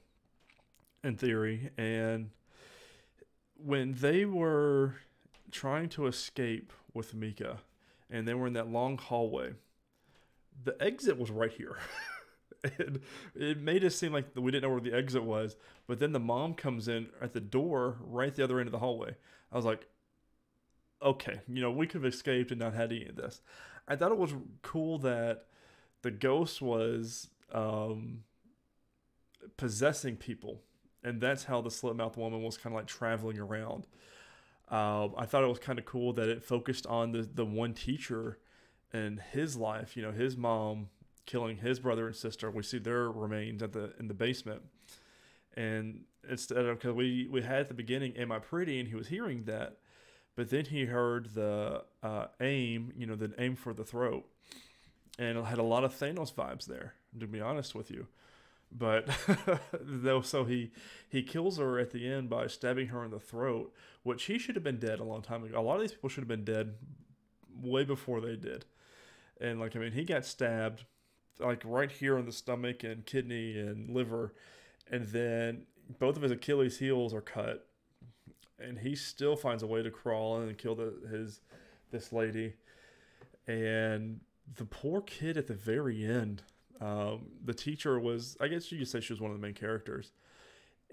in 1.03 1.15
theory, 1.15 1.69
and 1.77 2.29
when 3.63 3.93
they 3.93 4.25
were 4.25 4.95
trying 5.51 5.89
to 5.89 6.07
escape 6.07 6.71
with 6.93 7.13
Mika 7.13 7.57
and 8.09 8.27
they 8.27 8.33
were 8.33 8.47
in 8.47 8.53
that 8.53 8.69
long 8.69 8.97
hallway, 8.97 9.53
the 10.63 10.81
exit 10.81 11.17
was 11.17 11.31
right 11.31 11.51
here. 11.51 11.77
and 12.77 12.99
it 13.35 13.59
made 13.59 13.83
it 13.83 13.91
seem 13.91 14.11
like 14.11 14.25
we 14.35 14.51
didn't 14.51 14.63
know 14.63 14.69
where 14.69 14.81
the 14.81 14.93
exit 14.93 15.23
was. 15.23 15.55
But 15.87 15.99
then 15.99 16.11
the 16.11 16.19
mom 16.19 16.53
comes 16.53 16.87
in 16.87 17.07
at 17.21 17.33
the 17.33 17.39
door, 17.39 17.97
right 18.01 18.33
the 18.33 18.43
other 18.43 18.59
end 18.59 18.67
of 18.67 18.71
the 18.71 18.79
hallway. 18.79 19.15
I 19.51 19.55
was 19.55 19.65
like, 19.65 19.87
okay, 21.01 21.39
you 21.47 21.61
know, 21.61 21.71
we 21.71 21.87
could 21.87 22.03
have 22.03 22.13
escaped 22.13 22.51
and 22.51 22.59
not 22.59 22.73
had 22.73 22.91
any 22.91 23.07
of 23.07 23.15
this. 23.15 23.41
I 23.87 23.95
thought 23.95 24.11
it 24.11 24.17
was 24.17 24.33
cool 24.61 24.99
that 24.99 25.45
the 26.01 26.11
ghost 26.11 26.61
was 26.61 27.29
um, 27.51 28.23
possessing 29.57 30.15
people, 30.15 30.61
and 31.03 31.21
that's 31.21 31.45
how 31.45 31.61
the 31.61 31.71
slit 31.71 31.95
mouth 31.95 32.17
woman 32.17 32.41
was 32.41 32.57
kind 32.57 32.73
of 32.73 32.79
like 32.79 32.87
traveling 32.87 33.39
around. 33.39 33.87
Um, 34.69 35.15
I 35.17 35.25
thought 35.25 35.43
it 35.43 35.47
was 35.47 35.59
kind 35.59 35.79
of 35.79 35.85
cool 35.85 36.13
that 36.13 36.29
it 36.29 36.43
focused 36.43 36.85
on 36.85 37.11
the 37.11 37.21
the 37.21 37.45
one 37.45 37.73
teacher 37.73 38.37
and 38.93 39.19
his 39.19 39.55
life. 39.57 39.97
You 39.97 40.03
know, 40.03 40.11
his 40.11 40.37
mom 40.37 40.89
killing 41.25 41.57
his 41.57 41.79
brother 41.79 42.07
and 42.07 42.15
sister. 42.15 42.49
We 42.49 42.63
see 42.63 42.79
their 42.79 43.09
remains 43.09 43.61
at 43.61 43.73
the 43.73 43.93
in 43.99 44.07
the 44.07 44.13
basement, 44.13 44.61
and 45.55 46.01
instead 46.29 46.65
of 46.65 46.77
because 46.77 46.93
we 46.93 47.27
we 47.29 47.41
had 47.41 47.61
at 47.61 47.67
the 47.67 47.73
beginning, 47.73 48.15
"Am 48.17 48.31
I 48.31 48.39
pretty?" 48.39 48.79
and 48.79 48.87
he 48.87 48.95
was 48.95 49.07
hearing 49.07 49.43
that, 49.45 49.77
but 50.35 50.49
then 50.49 50.65
he 50.65 50.85
heard 50.85 51.33
the 51.33 51.83
uh, 52.03 52.27
aim, 52.41 52.93
you 52.97 53.05
know, 53.05 53.15
the 53.15 53.31
aim 53.37 53.55
for 53.55 53.73
the 53.73 53.83
throat, 53.83 54.27
and 55.17 55.37
it 55.37 55.45
had 55.45 55.57
a 55.57 55.63
lot 55.63 55.83
of 55.83 55.93
Thanos 55.93 56.33
vibes 56.33 56.65
there. 56.65 56.93
To 57.19 57.27
be 57.27 57.41
honest 57.41 57.73
with 57.73 57.89
you, 57.89 58.07
but 58.71 59.09
though 59.81 60.21
so 60.21 60.43
he 60.45 60.71
he 61.07 61.23
kills 61.23 61.57
her 61.57 61.79
at 61.79 61.91
the 61.91 62.07
end 62.07 62.29
by 62.29 62.47
stabbing 62.47 62.87
her 62.87 63.03
in 63.03 63.11
the 63.11 63.19
throat, 63.19 63.73
which 64.03 64.25
he 64.25 64.37
should 64.37 64.55
have 64.55 64.63
been 64.63 64.79
dead 64.79 64.99
a 64.99 65.03
long 65.03 65.21
time 65.21 65.43
ago. 65.43 65.59
A 65.59 65.61
lot 65.61 65.75
of 65.75 65.81
these 65.81 65.93
people 65.93 66.09
should 66.09 66.21
have 66.21 66.27
been 66.27 66.45
dead 66.45 66.75
way 67.61 67.83
before 67.83 68.21
they 68.21 68.35
did. 68.35 68.65
And 69.41 69.59
like 69.59 69.75
I 69.75 69.79
mean, 69.79 69.93
he 69.93 70.03
got 70.03 70.25
stabbed 70.25 70.85
like 71.39 71.61
right 71.65 71.91
here 71.91 72.17
in 72.17 72.25
the 72.25 72.31
stomach 72.31 72.83
and 72.83 73.05
kidney 73.05 73.57
and 73.57 73.89
liver, 73.89 74.33
and 74.91 75.07
then 75.07 75.65
both 75.97 76.15
of 76.15 76.21
his 76.21 76.31
Achilles 76.31 76.77
heels 76.79 77.13
are 77.13 77.21
cut, 77.21 77.67
and 78.59 78.79
he 78.79 78.95
still 78.95 79.35
finds 79.35 79.63
a 79.63 79.67
way 79.67 79.81
to 79.81 79.89
crawl 79.89 80.41
in 80.41 80.49
and 80.49 80.57
kill 80.57 80.75
the, 80.75 80.93
his 81.09 81.41
this 81.91 82.13
lady, 82.13 82.53
and 83.47 84.19
the 84.57 84.65
poor 84.65 85.01
kid 85.01 85.37
at 85.37 85.47
the 85.47 85.53
very 85.53 86.05
end. 86.05 86.43
Um, 86.81 87.27
the 87.43 87.53
teacher 87.53 87.99
was, 87.99 88.37
I 88.39 88.47
guess 88.47 88.71
you 88.71 88.77
could 88.77 88.87
say 88.87 89.01
she 89.01 89.13
was 89.13 89.19
one 89.19 89.31
of 89.31 89.37
the 89.37 89.45
main 89.45 89.53
characters, 89.53 90.11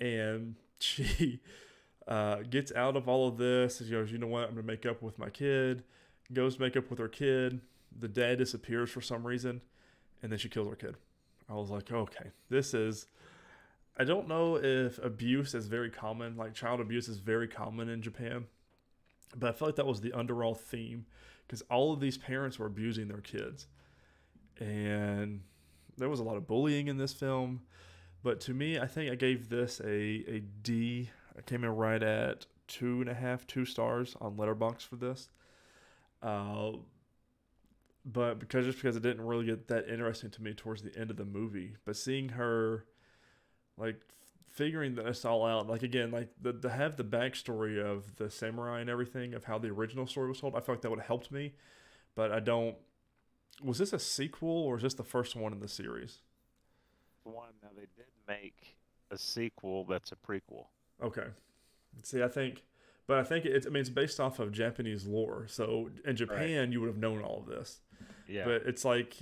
and 0.00 0.56
she 0.78 1.40
uh, 2.08 2.38
gets 2.48 2.72
out 2.72 2.96
of 2.96 3.08
all 3.08 3.28
of 3.28 3.36
this. 3.36 3.78
She 3.78 3.90
goes, 3.90 4.10
you 4.10 4.18
know 4.18 4.26
what? 4.26 4.44
I'm 4.48 4.54
gonna 4.54 4.62
make 4.62 4.86
up 4.86 5.02
with 5.02 5.18
my 5.18 5.30
kid. 5.30 5.84
Goes 6.32 6.56
to 6.56 6.62
make 6.62 6.76
up 6.76 6.90
with 6.90 6.98
her 6.98 7.08
kid. 7.08 7.60
The 7.98 8.08
dad 8.08 8.38
disappears 8.38 8.90
for 8.90 9.00
some 9.00 9.26
reason 9.26 9.60
and 10.22 10.32
then 10.32 10.38
she 10.38 10.48
kills 10.48 10.68
her 10.68 10.76
kid. 10.76 10.96
I 11.48 11.54
was 11.54 11.70
like, 11.70 11.90
okay, 11.92 12.30
this 12.48 12.74
is. 12.74 13.06
I 13.98 14.04
don't 14.04 14.28
know 14.28 14.56
if 14.56 14.98
abuse 14.98 15.54
is 15.54 15.68
very 15.68 15.88
common, 15.88 16.36
like 16.36 16.52
child 16.52 16.80
abuse 16.80 17.08
is 17.08 17.18
very 17.18 17.48
common 17.48 17.88
in 17.88 18.02
Japan, 18.02 18.44
but 19.34 19.48
I 19.48 19.52
felt 19.52 19.68
like 19.68 19.76
that 19.76 19.86
was 19.86 20.02
the 20.02 20.12
underall 20.12 20.54
theme 20.54 21.06
because 21.46 21.62
all 21.70 21.92
of 21.92 22.00
these 22.00 22.18
parents 22.18 22.58
were 22.58 22.66
abusing 22.66 23.08
their 23.08 23.20
kids. 23.20 23.68
And 24.58 25.42
there 25.96 26.08
was 26.08 26.20
a 26.20 26.24
lot 26.24 26.36
of 26.36 26.46
bullying 26.46 26.88
in 26.88 26.96
this 26.96 27.12
film. 27.12 27.62
But 28.22 28.40
to 28.42 28.54
me, 28.54 28.78
I 28.78 28.86
think 28.86 29.10
I 29.10 29.14
gave 29.14 29.48
this 29.48 29.80
a, 29.80 29.88
a 29.88 30.42
D. 30.62 31.10
I 31.38 31.42
came 31.42 31.64
in 31.64 31.70
right 31.70 32.02
at 32.02 32.46
two 32.66 33.00
and 33.00 33.08
a 33.08 33.14
half, 33.14 33.46
two 33.46 33.64
stars 33.64 34.16
on 34.20 34.36
Letterboxd 34.36 34.82
for 34.82 34.96
this. 34.96 35.28
Uh, 36.22 36.72
but 38.04 38.38
because 38.38 38.64
just 38.64 38.78
because 38.78 38.96
it 38.96 39.02
didn't 39.02 39.26
really 39.26 39.46
get 39.46 39.68
that 39.68 39.88
interesting 39.88 40.30
to 40.30 40.42
me 40.42 40.54
towards 40.54 40.82
the 40.82 40.96
end 40.98 41.10
of 41.10 41.16
the 41.16 41.24
movie, 41.24 41.76
but 41.84 41.96
seeing 41.96 42.30
her 42.30 42.84
like 43.76 44.00
figuring 44.48 44.94
this 44.94 45.24
all 45.24 45.44
out, 45.44 45.68
like 45.68 45.82
again, 45.82 46.10
like 46.10 46.28
the, 46.40 46.52
to 46.52 46.70
have 46.70 46.96
the 46.96 47.04
backstory 47.04 47.82
of 47.84 48.16
the 48.16 48.30
samurai 48.30 48.80
and 48.80 48.88
everything 48.88 49.34
of 49.34 49.44
how 49.44 49.58
the 49.58 49.68
original 49.68 50.06
story 50.06 50.28
was 50.28 50.40
told, 50.40 50.54
I 50.54 50.60
feel 50.60 50.74
like 50.74 50.82
that 50.82 50.90
would 50.90 51.00
have 51.00 51.06
helped 51.06 51.30
me. 51.30 51.52
But 52.14 52.32
I 52.32 52.40
don't. 52.40 52.76
Was 53.62 53.78
this 53.78 53.92
a 53.92 53.98
sequel 53.98 54.50
or 54.50 54.76
is 54.76 54.82
this 54.82 54.94
the 54.94 55.04
first 55.04 55.34
one 55.36 55.52
in 55.52 55.60
the 55.60 55.68
series? 55.68 56.18
One. 57.24 57.54
Now 57.62 57.70
they 57.74 57.86
did 57.96 58.06
make 58.28 58.76
a 59.10 59.18
sequel 59.18 59.84
that's 59.84 60.12
a 60.12 60.16
prequel. 60.16 60.66
Okay. 61.02 61.28
See, 62.02 62.22
I 62.22 62.28
think 62.28 62.62
but 63.06 63.18
I 63.18 63.24
think 63.24 63.44
it's 63.44 63.66
I 63.66 63.70
mean 63.70 63.80
it's 63.80 63.90
based 63.90 64.18
off 64.20 64.38
of 64.38 64.52
Japanese 64.52 65.06
lore. 65.06 65.46
So 65.48 65.90
in 66.04 66.16
Japan 66.16 66.58
right. 66.58 66.72
you 66.72 66.80
would 66.80 66.88
have 66.88 66.98
known 66.98 67.22
all 67.22 67.40
of 67.40 67.46
this. 67.46 67.80
Yeah. 68.28 68.44
But 68.44 68.62
it's 68.66 68.84
like 68.84 69.14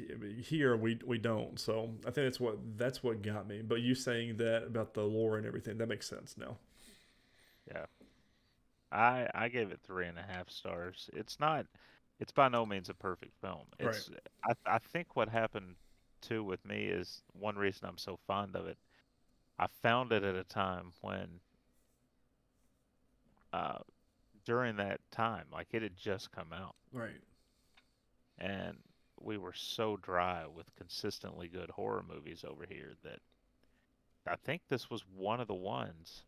here 0.43 0.77
we 0.77 0.99
we 1.05 1.19
don't. 1.19 1.59
So 1.61 1.91
I 2.01 2.11
think 2.11 2.27
that's 2.27 2.41
what 2.41 2.59
that's 2.77 3.03
what 3.03 3.23
got 3.23 3.47
me. 3.47 3.61
But 3.63 3.81
you 3.81 3.95
saying 3.95 4.39
that 4.39 4.65
about 4.65 4.95
the 4.95 5.03
lore 5.03 5.37
and 5.37 5.47
everything 5.47 5.79
that 5.79 5.89
makes 5.89 6.09
sense 6.09 6.37
now. 6.39 6.57
Yeah. 7.69 7.85
I 8.91 9.29
I 9.35 9.49
gave 9.49 9.71
it 9.71 9.81
three 9.85 10.07
and 10.07 10.19
a 10.19 10.23
half 10.23 10.49
stars. 10.51 11.11
It's 11.13 11.39
not. 11.39 11.67
It's 12.25 12.33
by 12.33 12.49
no 12.49 12.65
means 12.65 12.89
a 12.89 12.95
perfect 12.95 13.39
film. 13.43 13.67
It's. 13.79 14.09
Right. 14.09 14.57
I 14.67 14.77
I 14.77 14.79
think 14.79 15.15
what 15.15 15.29
happened 15.29 15.75
too 16.23 16.43
with 16.43 16.65
me 16.65 16.87
is 16.87 17.21
one 17.39 17.55
reason 17.55 17.87
I'm 17.87 17.99
so 17.99 18.19
fond 18.27 18.57
of 18.57 18.67
it. 18.67 18.79
I 19.59 19.67
found 19.83 20.11
it 20.11 20.25
at 20.25 20.35
a 20.35 20.45
time 20.45 20.93
when 21.03 21.29
uh, 23.53 23.81
during 24.47 24.77
that 24.77 25.01
time. 25.11 25.45
Like 25.53 25.67
it 25.73 25.83
had 25.83 25.99
just 25.99 26.33
come 26.33 26.51
out. 26.51 26.75
Right. 26.95 27.21
And 28.39 28.79
we 29.21 29.37
were 29.37 29.53
so 29.55 29.99
dry 29.99 30.45
with 30.47 30.75
consistently 30.77 31.49
good 31.49 31.69
horror 31.69 32.07
movies 32.09 32.43
over 32.43 32.65
here 32.67 32.93
that 33.03 33.19
I 34.27 34.37
think 34.37 34.63
this 34.71 34.89
was 34.89 35.05
one 35.15 35.43
of 35.43 35.47
the 35.47 35.53
ones, 35.53 36.23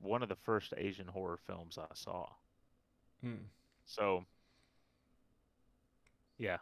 one 0.00 0.24
of 0.24 0.28
the 0.28 0.34
first 0.34 0.74
Asian 0.76 1.06
horror 1.06 1.38
films 1.46 1.78
I 1.78 1.86
saw. 1.94 2.26
Hmm. 3.22 3.44
So, 3.84 4.26
yeah. 6.38 6.58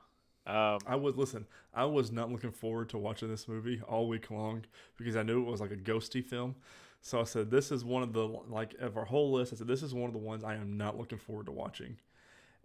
Um, 0.46 0.78
I 0.86 0.96
was 0.96 1.16
listen. 1.16 1.46
I 1.74 1.84
was 1.84 2.10
not 2.10 2.30
looking 2.30 2.50
forward 2.50 2.88
to 2.90 2.98
watching 2.98 3.28
this 3.28 3.46
movie 3.46 3.80
all 3.86 4.08
week 4.08 4.30
long 4.30 4.64
because 4.96 5.16
I 5.16 5.22
knew 5.22 5.42
it 5.42 5.50
was 5.50 5.60
like 5.60 5.70
a 5.70 5.76
ghosty 5.76 6.24
film. 6.24 6.56
So 7.02 7.20
I 7.20 7.24
said, 7.24 7.50
this 7.50 7.70
is 7.70 7.84
one 7.84 8.02
of 8.02 8.12
the 8.12 8.26
like 8.26 8.74
of 8.80 8.96
our 8.96 9.04
whole 9.04 9.32
list. 9.32 9.52
I 9.52 9.56
said, 9.56 9.68
this 9.68 9.82
is 9.82 9.94
one 9.94 10.06
of 10.08 10.12
the 10.12 10.18
ones 10.18 10.44
I 10.44 10.54
am 10.54 10.76
not 10.76 10.98
looking 10.98 11.18
forward 11.18 11.46
to 11.46 11.52
watching. 11.52 11.98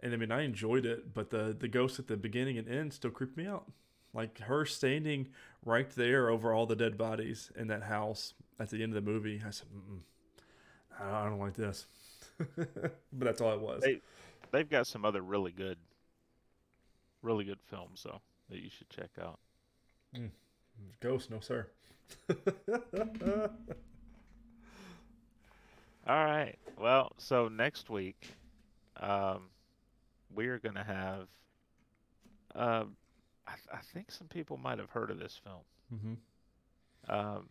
And 0.00 0.14
I 0.14 0.16
mean, 0.16 0.32
I 0.32 0.42
enjoyed 0.42 0.86
it, 0.86 1.14
but 1.14 1.30
the 1.30 1.56
the 1.58 1.68
ghost 1.68 1.98
at 1.98 2.08
the 2.08 2.16
beginning 2.16 2.58
and 2.58 2.68
end 2.68 2.92
still 2.94 3.12
creeped 3.12 3.36
me 3.36 3.46
out. 3.46 3.70
Like 4.14 4.40
her 4.40 4.66
standing 4.66 5.28
right 5.64 5.90
there 5.90 6.30
over 6.30 6.52
all 6.52 6.66
the 6.66 6.76
dead 6.76 6.98
bodies 6.98 7.50
in 7.56 7.68
that 7.68 7.84
house 7.84 8.34
at 8.60 8.70
the 8.70 8.82
end 8.82 8.96
of 8.96 9.04
the 9.04 9.10
movie. 9.10 9.42
I 9.46 9.50
said, 9.50 9.68
I 11.00 11.24
don't 11.24 11.38
like 11.38 11.54
this. 11.54 11.86
but 12.56 12.94
that's 13.12 13.40
all 13.40 13.52
it 13.52 13.60
was. 13.60 13.82
They, 13.82 14.00
they've 14.56 14.70
got 14.70 14.86
some 14.86 15.04
other 15.04 15.20
really 15.20 15.52
good, 15.52 15.76
really 17.22 17.44
good 17.44 17.60
films 17.68 18.02
though 18.04 18.20
that 18.48 18.60
you 18.60 18.70
should 18.70 18.88
check 18.88 19.10
out. 19.20 19.38
Mm. 20.16 20.30
Ghost, 21.00 21.30
no 21.30 21.40
sir. 21.40 21.66
All 26.08 26.24
right. 26.24 26.54
Well, 26.78 27.12
so 27.18 27.48
next 27.48 27.90
week, 27.90 28.28
um, 28.98 29.48
we 30.34 30.46
are 30.46 30.58
gonna 30.58 30.84
have. 30.84 31.28
Uh, 32.54 32.84
I, 33.46 33.52
th- 33.52 33.68
I 33.72 33.78
think 33.92 34.10
some 34.10 34.28
people 34.28 34.56
might 34.56 34.78
have 34.78 34.90
heard 34.90 35.10
of 35.10 35.18
this 35.18 35.38
film. 35.44 36.00
hmm 36.00 36.14
Um, 37.12 37.48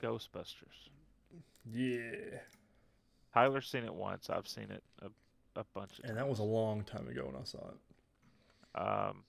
Ghostbusters. 0.00 0.90
Yeah. 1.72 2.38
Tyler's 3.34 3.68
seen 3.68 3.84
it 3.84 3.94
once. 3.94 4.28
I've 4.30 4.48
seen 4.48 4.70
it 4.70 4.82
a, 5.00 5.06
a 5.60 5.64
bunch 5.74 5.98
of 5.98 6.02
times. 6.02 6.10
And 6.10 6.16
that 6.18 6.28
was 6.28 6.38
a 6.38 6.44
long 6.44 6.84
time 6.84 7.08
ago 7.08 7.24
when 7.26 7.40
I 7.40 7.44
saw 7.44 7.58
it. 7.58 8.80
Um, 8.80 9.24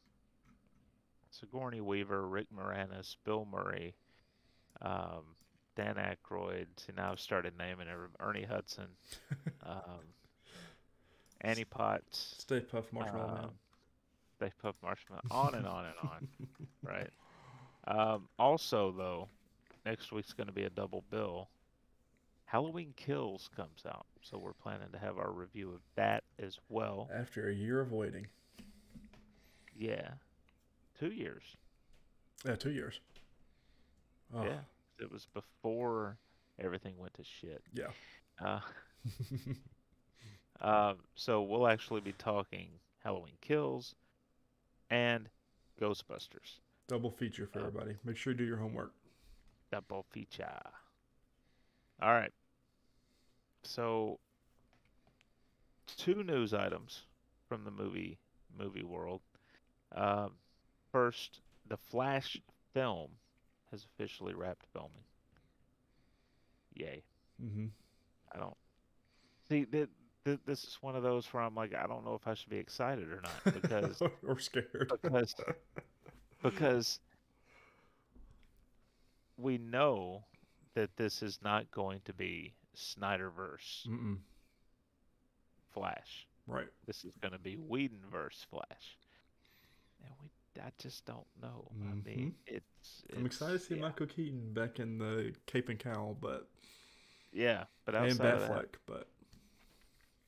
Sigourney 1.32 1.82
Weaver, 1.82 2.28
Rick 2.28 2.48
Moranis, 2.56 3.16
Bill 3.26 3.48
Murray, 3.52 3.96
um, 4.82 5.36
Dan 5.76 5.96
Aykroyd. 5.96 6.68
See, 6.78 6.94
now 6.96 7.12
I've 7.12 7.20
started 7.20 7.54
naming 7.58 7.88
every, 7.92 8.08
Ernie 8.20 8.44
Hudson, 8.44 8.88
um, 9.66 10.02
Annie 11.42 11.66
Potts, 11.66 12.36
Stay 12.40 12.60
Puft 12.62 12.94
Marshmallow 12.94 13.34
Man. 13.34 13.44
um, 13.46 13.52
Stay 14.38 14.52
Puft 14.64 14.76
Marshmallow, 14.84 15.22
on 15.32 15.56
and 15.56 15.66
on 15.66 15.86
and 15.86 15.96
on, 16.04 16.28
right? 16.84 17.10
Um, 17.86 18.28
also, 18.38 18.92
though, 18.92 19.28
next 19.86 20.12
week's 20.12 20.34
going 20.34 20.48
to 20.48 20.54
be 20.54 20.64
a 20.64 20.70
double 20.70 21.04
bill. 21.10 21.50
Halloween 22.58 22.94
Kills 22.96 23.50
comes 23.56 23.84
out, 23.88 24.06
so 24.22 24.38
we're 24.38 24.54
planning 24.54 24.90
to 24.92 25.00
have 25.00 25.18
our 25.18 25.32
review 25.32 25.72
of 25.72 25.82
that 25.96 26.24
as 26.38 26.60
well. 26.70 27.10
After 27.12 27.50
a 27.50 27.52
year 27.52 27.82
of 27.82 27.92
waiting. 27.92 28.28
Yeah, 29.76 30.08
two 31.00 31.08
years. 31.08 31.42
Yeah, 32.46 32.54
two 32.56 32.70
years. 32.70 33.00
Oh, 34.36 34.44
Yeah, 34.44 34.60
it 35.00 35.12
was 35.12 35.26
before 35.34 36.20
everything 36.60 36.94
went 37.00 37.16
to 37.16 37.24
shit. 37.24 37.64
Yeah. 37.74 37.88
Uh, 38.40 38.60
um, 40.62 40.98
so 41.16 41.42
we'll 41.42 41.66
actually 41.68 42.02
be 42.02 42.14
talking 42.14 42.68
Halloween 43.04 43.34
Kills 43.42 43.96
and 44.92 45.28
Ghostbusters 45.82 46.60
Double 46.88 47.10
feature 47.10 47.48
for 47.52 47.62
Uh, 47.62 47.66
everybody. 47.68 47.96
Make 48.04 48.16
sure 48.18 48.32
you 48.34 48.38
do 48.38 48.46
your 48.46 48.58
homework. 48.58 48.94
double 49.72 50.06
feature. 50.12 50.46
All 52.00 52.12
right. 52.14 52.32
So 53.64 54.20
two 55.98 56.24
news 56.24 56.54
items 56.54 57.04
from 57.48 57.64
the 57.64 57.72
movie 57.72 58.18
movie 58.58 58.84
world. 58.84 59.22
Um, 59.96 60.32
first, 60.92 61.42
the 61.68 61.78
Flash 61.78 62.40
film 62.74 63.10
has 63.72 63.86
officially 63.86 64.34
wrapped 64.34 64.66
filming. 64.74 65.04
Yay. 66.76 67.04
hmm 67.40 67.68
I 68.34 68.40
don't 68.40 68.58
see 69.50 69.66
that. 69.66 69.90
Th- 70.26 70.40
this 70.46 70.64
is 70.64 70.78
one 70.82 70.96
of 70.96 71.04
those 71.04 71.26
where 71.34 71.44
I'm 71.44 71.54
like, 71.56 71.76
I 71.76 71.86
don't 71.86 72.06
know 72.06 72.16
if 72.16 72.28
I 72.28 72.34
should 72.34 72.50
be 72.50 72.58
excited 72.58 73.10
or 73.12 73.22
not 73.22 73.54
because 73.62 74.02
or 74.28 74.40
scared. 74.40 74.92
because 75.04 75.36
because 76.42 77.00
we 79.38 79.58
know 79.58 80.24
that 80.76 80.96
this 80.98 81.22
is 81.22 81.40
not 81.44 81.70
going 81.72 82.02
to 82.06 82.14
be 82.14 82.54
Snyderverse 82.76 83.88
Mm-mm. 83.88 84.18
Flash. 85.74 86.28
Right. 86.48 86.68
This 86.86 87.06
is 87.06 87.14
going 87.22 87.32
to 87.32 87.40
be 87.40 87.56
Whedonverse 87.56 88.46
Flash, 88.50 88.98
and 90.04 90.12
we 90.22 90.30
I 90.62 90.70
just 90.78 91.06
don't 91.06 91.26
know. 91.42 91.72
I 91.82 91.96
mean, 91.96 92.36
mm-hmm. 92.48 92.56
it's, 92.56 93.04
I'm 93.18 93.26
excited 93.26 93.60
to 93.60 93.66
see 93.66 93.76
yeah, 93.76 93.82
Michael 93.82 94.06
Keaton 94.06 94.54
back 94.54 94.80
in 94.80 94.98
the 94.98 95.34
Cape 95.48 95.70
and 95.70 95.80
Cowl, 95.80 96.16
but 96.22 96.48
Yeah, 97.32 97.64
but 97.86 97.96
and 97.96 98.06
outside 98.06 98.34
of 98.34 98.42
that, 98.42 98.52
Batfleck, 98.52 98.68
but 98.86 99.08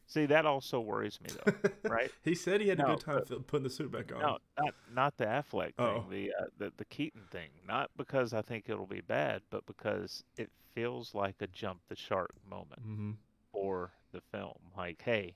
see 0.08 0.26
that 0.28 0.46
also 0.46 0.80
worries 0.80 1.20
me 1.22 1.30
though, 1.32 1.54
right? 1.88 2.12
he 2.24 2.36
said 2.36 2.62
he 2.62 2.68
had 2.70 2.80
a 2.80 2.84
good 2.84 3.00
time 3.00 3.22
fi- 3.24 3.36
putting 3.48 3.64
the 3.64 3.70
suit 3.70 3.92
back 3.92 4.12
on. 4.14 4.20
No, 4.22 4.38
not 4.60 4.76
not 4.94 5.18
the 5.18 5.26
Affleck 5.26 5.76
thing, 5.76 6.06
Oh. 6.06 6.10
the, 6.10 6.32
uh, 6.40 6.46
the 6.58 6.72
the 6.78 6.86
Keaton 6.86 7.28
thing. 7.32 7.50
Not 7.68 7.90
because 7.98 8.34
I 8.34 8.42
think 8.42 8.70
it'll 8.70 8.86
be 8.88 9.02
bad, 9.02 9.42
but 9.50 9.66
because 9.66 10.24
it 10.38 10.52
feels 10.74 11.14
like 11.16 11.36
a 11.42 11.48
jump 11.48 11.82
the 11.88 11.96
shark 11.96 12.34
moment 12.50 12.82
hmm 12.82 13.12
for 13.52 13.92
the 14.12 14.22
film. 14.32 14.58
Like, 14.78 15.02
hey, 15.04 15.36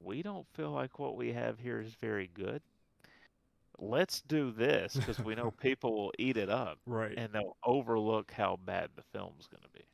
we 0.00 0.22
don't 0.22 0.46
feel 0.54 0.70
like 0.72 0.98
what 0.98 1.16
we 1.16 1.32
have 1.32 1.58
here 1.58 1.80
is 1.80 1.94
very 1.94 2.28
good. 2.34 2.62
Let's 3.78 4.22
do 4.22 4.50
this 4.52 4.94
because 4.96 5.18
we 5.18 5.34
know 5.34 5.50
people 5.60 5.94
will 5.94 6.12
eat 6.18 6.36
it 6.36 6.48
up 6.50 6.78
Right. 6.86 7.16
and 7.16 7.32
they'll 7.32 7.56
overlook 7.64 8.30
how 8.32 8.56
bad 8.64 8.90
the 8.96 9.02
film's 9.02 9.46
going 9.46 9.62
to 9.62 9.68
be. 9.70 9.84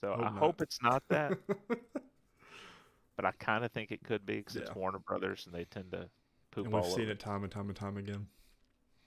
So 0.00 0.08
Hope 0.10 0.18
I 0.20 0.22
not. 0.24 0.38
hope 0.38 0.60
it's 0.60 0.82
not 0.82 1.02
that, 1.08 1.38
but 3.16 3.24
I 3.24 3.30
kind 3.38 3.64
of 3.64 3.72
think 3.72 3.90
it 3.92 4.02
could 4.04 4.26
be 4.26 4.36
because 4.36 4.56
it's 4.56 4.74
Warner 4.74 4.98
Brothers 4.98 5.44
and 5.46 5.54
they 5.54 5.64
tend 5.64 5.90
to 5.92 6.08
poop 6.50 6.66
and 6.66 6.74
we've 6.74 6.84
seen 6.84 7.02
over. 7.02 7.12
it 7.12 7.18
time 7.20 7.42
and 7.44 7.52
time 7.52 7.68
and 7.68 7.76
time 7.76 7.96
again. 7.96 8.26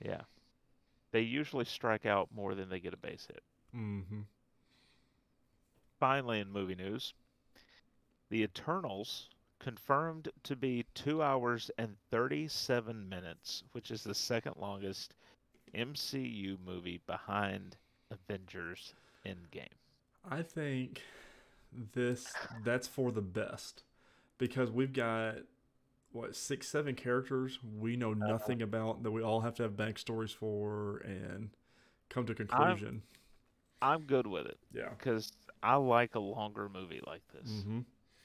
Yeah. 0.03 0.21
They 1.11 1.21
usually 1.21 1.65
strike 1.65 2.05
out 2.05 2.29
more 2.33 2.55
than 2.55 2.69
they 2.69 2.79
get 2.79 2.93
a 2.93 2.97
base 2.97 3.27
hit. 3.27 3.43
Mm-hmm. 3.75 4.21
Finally, 5.99 6.39
in 6.39 6.51
movie 6.51 6.75
news, 6.75 7.13
The 8.29 8.43
Eternals 8.43 9.29
confirmed 9.59 10.29
to 10.43 10.55
be 10.55 10.85
2 10.95 11.21
hours 11.21 11.69
and 11.77 11.95
37 12.11 13.09
minutes, 13.09 13.63
which 13.73 13.91
is 13.91 14.03
the 14.03 14.15
second 14.15 14.53
longest 14.57 15.13
MCU 15.75 16.57
movie 16.65 17.01
behind 17.05 17.75
Avengers 18.11 18.93
Endgame. 19.25 19.67
I 20.23 20.41
think 20.41 21.01
this 21.93 22.47
that's 22.63 22.87
for 22.87 23.11
the 23.11 23.21
best 23.21 23.83
because 24.37 24.71
we've 24.71 24.93
got 24.93 25.37
what 26.11 26.35
six, 26.35 26.67
seven 26.67 26.95
characters 26.95 27.59
we 27.63 27.95
know 27.95 28.13
Uh-huh. 28.21 28.27
nothing 28.33 28.61
about 28.61 29.03
that 29.03 29.11
we 29.11 29.21
all 29.21 29.41
have 29.41 29.55
to 29.55 29.63
have 29.63 29.73
backstories 29.73 30.35
for 30.35 30.97
and 30.99 31.51
come 32.09 32.25
to 32.25 32.33
conclusion. 32.35 33.03
I'm 33.81 34.05
good 34.05 34.27
with 34.27 34.45
it 34.45 34.59
yeah. 34.73 34.89
because 34.97 35.31
I 35.63 35.75
like 35.75 36.15
a 36.15 36.19
longer 36.19 36.69
movie 36.69 37.01
like 37.05 37.23
this. 37.33 37.63
hmm 37.63 37.81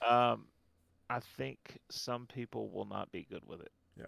Um, 0.06 0.46
I 1.10 1.20
think 1.20 1.78
some 1.90 2.26
people 2.26 2.70
will 2.70 2.86
not 2.86 3.10
be 3.12 3.24
good 3.24 3.44
with 3.46 3.60
it. 3.60 3.72
Yeah. 3.96 4.06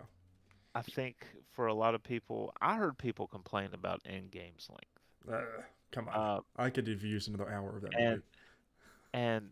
I 0.74 0.82
think 0.82 1.26
for 1.52 1.66
a 1.66 1.74
lot 1.74 1.94
of 1.94 2.02
people, 2.02 2.52
I 2.60 2.76
heard 2.76 2.98
people 2.98 3.26
complain 3.26 3.70
about 3.72 4.02
Endgame's 4.04 4.68
length. 4.68 5.00
Uh, 5.28 5.62
come 5.92 6.08
on. 6.08 6.14
Uh, 6.38 6.40
I 6.56 6.70
could 6.70 6.86
have 6.88 7.02
used 7.02 7.28
another 7.28 7.50
hour 7.50 7.76
of 7.76 7.82
that 7.82 7.94
and 7.94 8.10
movie. 8.10 8.22
and 9.14 9.48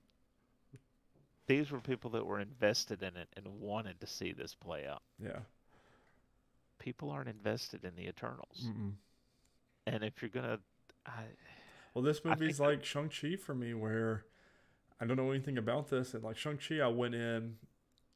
these 1.46 1.70
were 1.70 1.80
people 1.80 2.10
that 2.10 2.26
were 2.26 2.40
invested 2.40 3.02
in 3.02 3.16
it 3.16 3.28
and 3.36 3.46
wanted 3.60 4.00
to 4.00 4.06
see 4.06 4.32
this 4.32 4.54
play 4.54 4.86
out. 4.86 5.02
Yeah. 5.22 5.40
People 6.78 7.10
aren't 7.10 7.28
invested 7.28 7.84
in 7.84 7.94
the 7.96 8.06
Eternals, 8.08 8.66
Mm-mm. 8.66 8.92
and 9.86 10.02
if 10.04 10.20
you're 10.20 10.28
gonna, 10.30 10.58
I, 11.06 11.22
Well, 11.94 12.02
this 12.04 12.24
movie's 12.24 12.60
like 12.60 12.84
Shang-Chi 12.84 13.36
for 13.36 13.54
me, 13.54 13.72
where 13.74 14.24
I 15.00 15.06
don't 15.06 15.16
know 15.16 15.30
anything 15.30 15.56
about 15.58 15.88
this. 15.88 16.12
And 16.14 16.22
like 16.24 16.36
Shang-Chi, 16.36 16.80
I 16.80 16.88
went 16.88 17.14
in, 17.14 17.56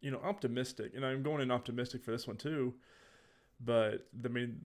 you 0.01 0.11
know, 0.11 0.21
optimistic. 0.23 0.93
And 0.95 1.05
I'm 1.05 1.23
going 1.23 1.41
in 1.41 1.51
optimistic 1.51 2.03
for 2.05 2.11
this 2.11 2.27
one 2.27 2.37
too. 2.37 2.75
But, 3.61 4.07
I 4.25 4.29
mean, 4.29 4.61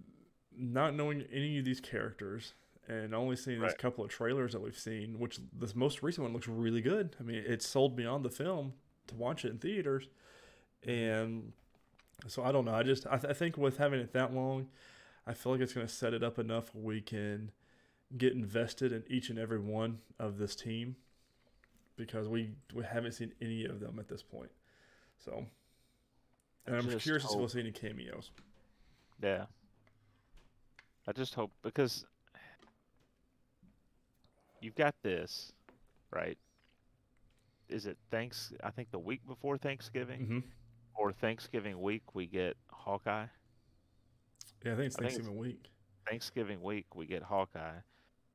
not 0.57 0.95
knowing 0.95 1.23
any 1.31 1.57
of 1.59 1.65
these 1.65 1.79
characters 1.79 2.53
and 2.87 3.13
only 3.15 3.35
seeing 3.35 3.59
these 3.61 3.69
Right. 3.69 3.77
couple 3.77 4.03
of 4.03 4.09
trailers 4.09 4.51
that 4.53 4.61
we've 4.61 4.77
seen, 4.77 5.19
which 5.19 5.39
this 5.53 5.73
most 5.75 6.03
recent 6.03 6.23
one 6.23 6.33
looks 6.33 6.47
really 6.47 6.81
good. 6.81 7.15
I 7.19 7.23
mean, 7.23 7.37
it 7.45 7.61
sold 7.61 7.95
beyond 7.95 8.25
the 8.25 8.29
film 8.29 8.73
to 9.07 9.15
watch 9.15 9.45
it 9.45 9.51
in 9.51 9.57
theaters. 9.59 10.09
And 10.83 11.53
so 12.27 12.43
I 12.43 12.51
don't 12.51 12.65
know. 12.65 12.73
I 12.75 12.83
just, 12.83 13.07
I, 13.07 13.17
th- 13.17 13.29
I 13.31 13.33
think 13.33 13.57
with 13.57 13.77
having 13.77 13.99
it 14.01 14.11
that 14.13 14.33
long, 14.33 14.67
I 15.25 15.33
feel 15.33 15.53
like 15.53 15.61
it's 15.61 15.71
going 15.73 15.87
to 15.87 15.93
set 15.93 16.13
it 16.13 16.23
up 16.23 16.37
enough 16.39 16.75
we 16.75 16.99
can 16.99 17.51
get 18.17 18.33
invested 18.33 18.91
in 18.91 19.03
each 19.07 19.29
and 19.29 19.39
every 19.39 19.59
one 19.59 19.99
of 20.19 20.37
this 20.37 20.55
team 20.55 20.97
because 21.95 22.27
we 22.27 22.51
we 22.73 22.83
haven't 22.83 23.13
seen 23.13 23.31
any 23.41 23.65
of 23.65 23.79
them 23.79 23.97
at 23.97 24.07
this 24.09 24.21
point. 24.21 24.51
So, 25.23 25.45
and 26.67 26.75
I'm 26.75 26.99
curious 26.99 27.23
if 27.23 27.31
we'll 27.35 27.47
see 27.47 27.61
any 27.61 27.71
cameos. 27.71 28.31
yeah, 29.21 29.45
I 31.07 31.11
just 31.13 31.33
hope 31.33 31.51
because 31.61 32.05
you've 34.63 34.75
got 34.75 34.95
this, 35.03 35.51
right? 36.11 36.37
Is 37.69 37.85
it 37.85 37.97
thanks? 38.11 38.53
I 38.63 38.71
think 38.71 38.91
the 38.91 38.99
week 38.99 39.21
before 39.27 39.57
Thanksgiving 39.57 40.25
hmm 40.25 40.39
or 40.95 41.11
Thanksgiving 41.11 41.81
week 41.81 42.13
we 42.13 42.27
get 42.27 42.55
Hawkeye. 42.69 43.25
Yeah, 44.63 44.73
I 44.73 44.75
think 44.75 44.85
it's 44.87 44.95
I 44.95 44.99
think 44.99 45.11
it's- 45.13 45.15
Thanksgiving 45.15 45.37
week. 45.37 45.69
Thanksgiving 46.09 46.61
week 46.61 46.95
we 46.95 47.05
get 47.07 47.23
Hawkeye. 47.23 47.79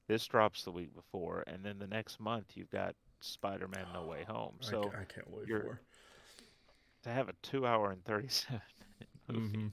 This 0.09 0.26
drops 0.26 0.64
the 0.64 0.72
week 0.72 0.95
before, 0.95 1.45
and 1.47 1.62
then 1.64 1.79
the 1.79 1.87
next 1.87 2.18
month 2.18 2.53
you've 2.57 2.70
got 2.70 2.97
Spider-Man: 3.20 3.87
No 3.93 4.07
Way 4.07 4.24
Home. 4.29 4.55
So 4.61 4.85
ca- 4.85 4.99
I, 5.01 5.05
can't 5.05 5.31
wait 5.31 5.47
for. 5.49 5.81
to 7.05 7.11
have 7.11 7.29
a 7.29 7.35
two-hour 7.43 7.93
and 7.93 8.03
thirty-seven 8.05 8.61
movie, 9.29 9.57
hmm 9.59 9.66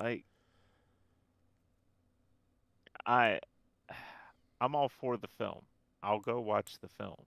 like 0.00 0.24
I 3.06 3.40
I'm 4.60 4.74
all 4.74 4.88
for 4.88 5.16
the 5.16 5.28
film. 5.28 5.62
I'll 6.02 6.20
go 6.20 6.40
watch 6.40 6.78
the 6.80 6.88
film. 6.88 7.24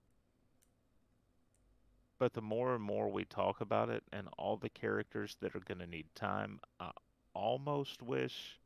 But 2.19 2.33
the 2.33 2.41
more 2.41 2.73
and 2.73 2.83
more 2.83 3.09
we 3.09 3.25
talk 3.25 3.61
about 3.61 3.89
it 3.89 4.03
and 4.11 4.27
all 4.37 4.57
the 4.57 4.69
characters 4.69 5.37
that 5.41 5.55
are 5.55 5.59
going 5.59 5.79
to 5.79 5.87
need 5.87 6.07
time, 6.15 6.59
I 6.79 6.91
almost 7.33 8.01
wish 8.01 8.59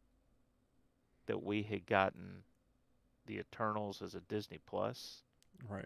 that 1.26 1.43
we 1.43 1.64
had 1.64 1.86
gotten 1.86 2.43
the 3.26 3.39
Eternals 3.39 4.01
as 4.01 4.16
a 4.16 4.22
Disney 4.22 4.59
Plus 4.66 5.24
Right. 5.70 5.86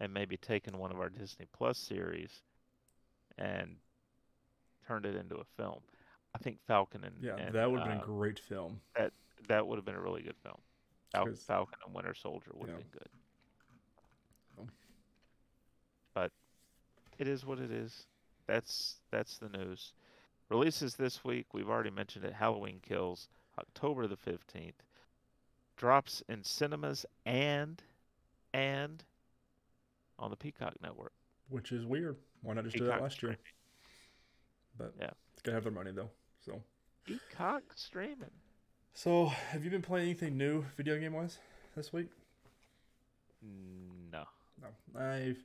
and 0.00 0.14
maybe 0.14 0.36
taken 0.36 0.78
one 0.78 0.90
of 0.90 1.00
our 1.00 1.08
Disney 1.08 1.46
Plus 1.52 1.76
series 1.76 2.42
and 3.36 3.76
turned 4.86 5.06
it 5.06 5.14
into 5.16 5.36
a 5.36 5.44
film. 5.56 5.80
I 6.34 6.38
think 6.38 6.58
Falcon 6.66 7.04
and, 7.04 7.16
Yeah, 7.20 7.36
and, 7.36 7.54
that 7.54 7.70
would 7.70 7.80
have 7.80 7.88
been 7.88 7.98
uh, 7.98 8.02
a 8.02 8.06
great 8.06 8.38
film. 8.38 8.80
That 8.96 9.12
that 9.48 9.66
would 9.66 9.76
have 9.76 9.84
been 9.84 9.94
a 9.94 10.00
really 10.00 10.22
good 10.22 10.36
film. 10.42 10.58
Fal- 11.12 11.34
Falcon 11.34 11.78
and 11.86 11.94
Winter 11.94 12.14
Soldier 12.14 12.50
would 12.54 12.68
have 12.68 12.78
Yeah. 12.78 12.84
been 12.84 12.90
good. 12.92 13.08
Oh. 14.60 14.68
But 16.14 16.32
it 17.18 17.28
is 17.28 17.44
what 17.46 17.58
it 17.58 17.70
is. 17.70 18.06
That's 18.46 18.96
that's 19.10 19.38
the 19.38 19.48
news. 19.48 19.92
Releases 20.48 20.96
this 20.96 21.22
week. 21.24 21.52
We've 21.52 21.68
already 21.68 21.90
mentioned 21.90 22.24
it. 22.24 22.32
Halloween 22.32 22.80
Kills, 22.80 23.28
October 23.58 24.06
the 24.06 24.16
fifteenth. 24.16 24.82
Drops 25.76 26.22
in 26.28 26.42
cinemas 26.42 27.04
and 27.26 27.82
and 28.54 29.04
on 30.18 30.30
the 30.30 30.36
Peacock 30.36 30.74
Network. 30.82 31.12
Which 31.50 31.72
is 31.72 31.84
weird. 31.86 32.16
Why 32.42 32.54
not 32.54 32.64
just 32.64 32.76
do 32.76 32.84
that 32.84 32.92
Peacock 32.92 33.02
last 33.02 33.22
year? 33.22 33.36
But 34.76 34.94
Yeah. 34.98 35.10
it's 35.32 35.42
gotta 35.42 35.54
have 35.56 35.64
their 35.64 35.72
money 35.72 35.90
though. 35.92 36.10
So 36.40 36.62
Peacock 37.04 37.62
streaming. 37.76 38.30
So 38.98 39.26
have 39.26 39.64
you 39.64 39.70
been 39.70 39.80
playing 39.80 40.06
anything 40.06 40.36
new 40.36 40.64
video 40.76 40.98
game 40.98 41.12
wise 41.12 41.38
this 41.76 41.92
week? 41.92 42.08
No. 44.10 44.24
No. 44.60 45.00
I've 45.00 45.38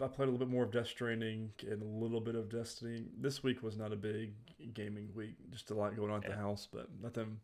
I 0.00 0.06
played 0.06 0.28
a 0.28 0.30
little 0.30 0.38
bit 0.38 0.48
more 0.48 0.64
of 0.64 0.72
Death 0.72 0.86
Stranding 0.86 1.52
and 1.60 1.82
a 1.82 1.84
little 1.84 2.22
bit 2.22 2.34
of 2.34 2.48
Destiny. 2.48 3.04
This 3.20 3.42
week 3.42 3.62
was 3.62 3.76
not 3.76 3.92
a 3.92 3.96
big 3.96 4.32
gaming 4.72 5.10
week. 5.14 5.34
Just 5.50 5.72
a 5.72 5.74
lot 5.74 5.94
going 5.94 6.10
on 6.10 6.24
at 6.24 6.30
the 6.30 6.36
house, 6.36 6.66
but 6.72 6.88
nothing 7.02 7.38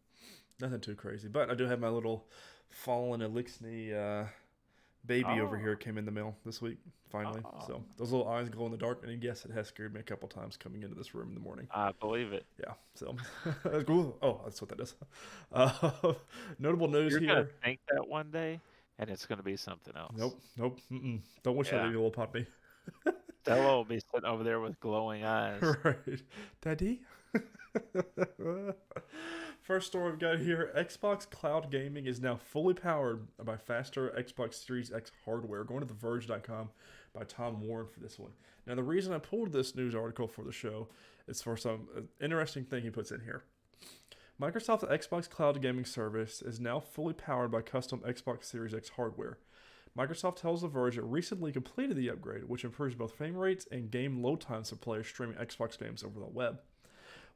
nothing 0.59 0.81
too 0.81 0.95
crazy. 0.95 1.29
But 1.29 1.51
I 1.51 1.55
do 1.55 1.67
have 1.67 1.81
my 1.81 1.91
little 1.91 2.25
fallen 2.71 3.21
Eliksni 3.21 3.93
uh 3.93 4.27
baby 5.07 5.41
over 5.41 5.57
Oh. 5.57 5.61
here 5.61 5.77
came 5.77 5.99
in 5.99 6.05
the 6.05 6.11
mail 6.11 6.37
this 6.45 6.61
week, 6.63 6.79
finally. 7.11 7.41
Oh. 7.45 7.67
So 7.67 7.85
those 7.97 8.13
little 8.13 8.29
eyes 8.29 8.49
glow 8.49 8.67
in 8.67 8.73
the 8.73 8.79
dark 8.79 9.03
and 9.05 9.23
yes 9.23 9.45
it 9.45 9.51
has 9.53 9.69
scared 9.69 9.93
me 9.95 10.01
a 10.01 10.03
couple 10.03 10.29
times 10.29 10.57
coming 10.57 10.83
into 10.83 10.95
this 10.95 11.15
room 11.15 11.29
in 11.29 11.35
the 11.35 11.41
morning. 11.41 11.67
I 11.75 11.93
believe 11.93 12.33
it. 12.33 12.45
Yeah. 12.59 12.73
So 12.95 13.17
oh 14.23 14.41
that's 14.45 14.61
what 14.61 14.69
that 14.71 14.81
is. 14.81 14.95
Uh, 15.53 16.13
notable 16.61 16.87
news 16.89 17.13
You're 17.13 17.21
here. 17.21 17.29
gonna 17.35 17.47
think 17.65 17.81
that 17.93 18.07
one 18.09 18.31
day, 18.31 18.61
and 18.99 19.11
it's 19.11 19.27
gonna 19.27 19.43
be 19.43 19.57
something 19.57 19.97
else. 19.97 20.13
Nope, 20.17 20.41
nope. 20.57 20.79
Mm-mm. 20.93 21.21
Don't 21.43 21.57
wish 21.57 21.69
Yeah. 21.73 21.79
that 21.79 21.85
baby 21.85 21.97
little 21.97 22.11
puppy. 22.13 22.47
Stella 23.43 23.77
will 23.77 23.85
be 23.85 23.99
sitting 24.13 24.27
over 24.29 24.45
there 24.45 24.61
with 24.61 24.79
glowing 24.81 25.25
eyes. 25.25 25.61
right. 25.83 25.97
Daddy? 26.61 27.01
First 29.71 29.87
story 29.87 30.11
we've 30.11 30.19
got 30.19 30.41
here 30.41 30.73
Xbox 30.77 31.31
Cloud 31.31 31.71
Gaming 31.71 32.07
is 32.07 32.21
now 32.21 32.35
fully 32.35 32.75
powered 32.75 33.29
by 33.39 33.57
faster 33.57 34.13
Xbox 34.19 34.55
Series 34.55 34.93
X 34.93 35.13
hardware. 35.25 35.63
Going 35.63 35.87
to 35.87 35.95
TheVerge.com 35.95 36.71
by 37.15 37.23
Tom 37.23 37.61
Warren 37.61 37.87
for 37.87 38.01
this 38.01 38.19
one. 38.19 38.33
Now, 38.67 38.75
the 38.75 38.83
reason 38.83 39.13
I 39.13 39.19
pulled 39.19 39.53
this 39.53 39.77
news 39.77 39.95
article 39.95 40.27
for 40.27 40.43
the 40.43 40.51
show 40.51 40.89
is 41.29 41.41
for 41.41 41.57
some 41.57 41.87
uh, 41.97 42.01
interesting 42.21 42.65
thing 42.65 42.83
he 42.83 42.91
puts 42.91 43.13
in 43.13 43.21
here. 43.21 43.45
Microsoft's 44.43 44.83
Xbox 44.83 45.31
Cloud 45.31 45.63
Gaming 45.63 45.85
service 45.85 46.43
is 46.43 46.59
now 46.59 46.81
fully 46.81 47.15
powered 47.15 47.53
by 47.53 47.63
custom 47.63 48.01
Xbox 48.01 48.47
Series 48.47 48.75
X 48.75 48.89
hardware. 48.97 49.39
Microsoft 49.97 50.41
tells 50.41 50.63
The 50.63 50.69
Verge 50.69 50.99
it 50.99 51.05
recently 51.05 51.53
completed 51.53 51.97
the 51.97 52.11
upgrade, 52.11 52.49
which 52.49 52.65
improves 52.65 52.97
both 52.97 53.15
frame 53.15 53.37
rates 53.37 53.69
and 53.71 53.89
game 53.89 54.21
load 54.21 54.41
times 54.41 54.71
for 54.71 54.75
players 54.75 55.07
streaming 55.07 55.37
Xbox 55.37 55.79
games 55.79 56.03
over 56.03 56.19
the 56.19 56.27
web. 56.27 56.59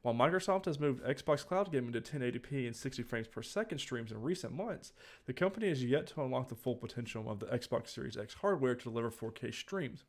While 0.05 0.13
Microsoft 0.13 0.65
has 0.65 0.79
moved 0.79 1.03
Xbox 1.03 1.43
Cloud 1.43 1.71
Gaming 1.71 1.91
to 1.93 1.99
1080p 1.99 2.67
and 2.67 2.75
60 2.75 3.01
frames 3.01 3.27
per 3.27 3.41
second 3.41 3.79
streams 3.79 4.11
in 4.11 4.21
recent 4.21 4.53
months, 4.53 4.93
the 5.25 5.33
company 5.33 5.67
has 5.67 5.83
yet 5.83 6.05
to 6.05 6.21
unlock 6.21 6.49
the 6.49 6.55
full 6.55 6.75
potential 6.75 7.27
of 7.27 7.39
the 7.39 7.47
Xbox 7.47 7.87
Series 7.87 8.15
X 8.15 8.35
hardware 8.35 8.75
to 8.75 8.83
deliver 8.83 9.09
4K 9.09 9.51
streams. 9.51 10.03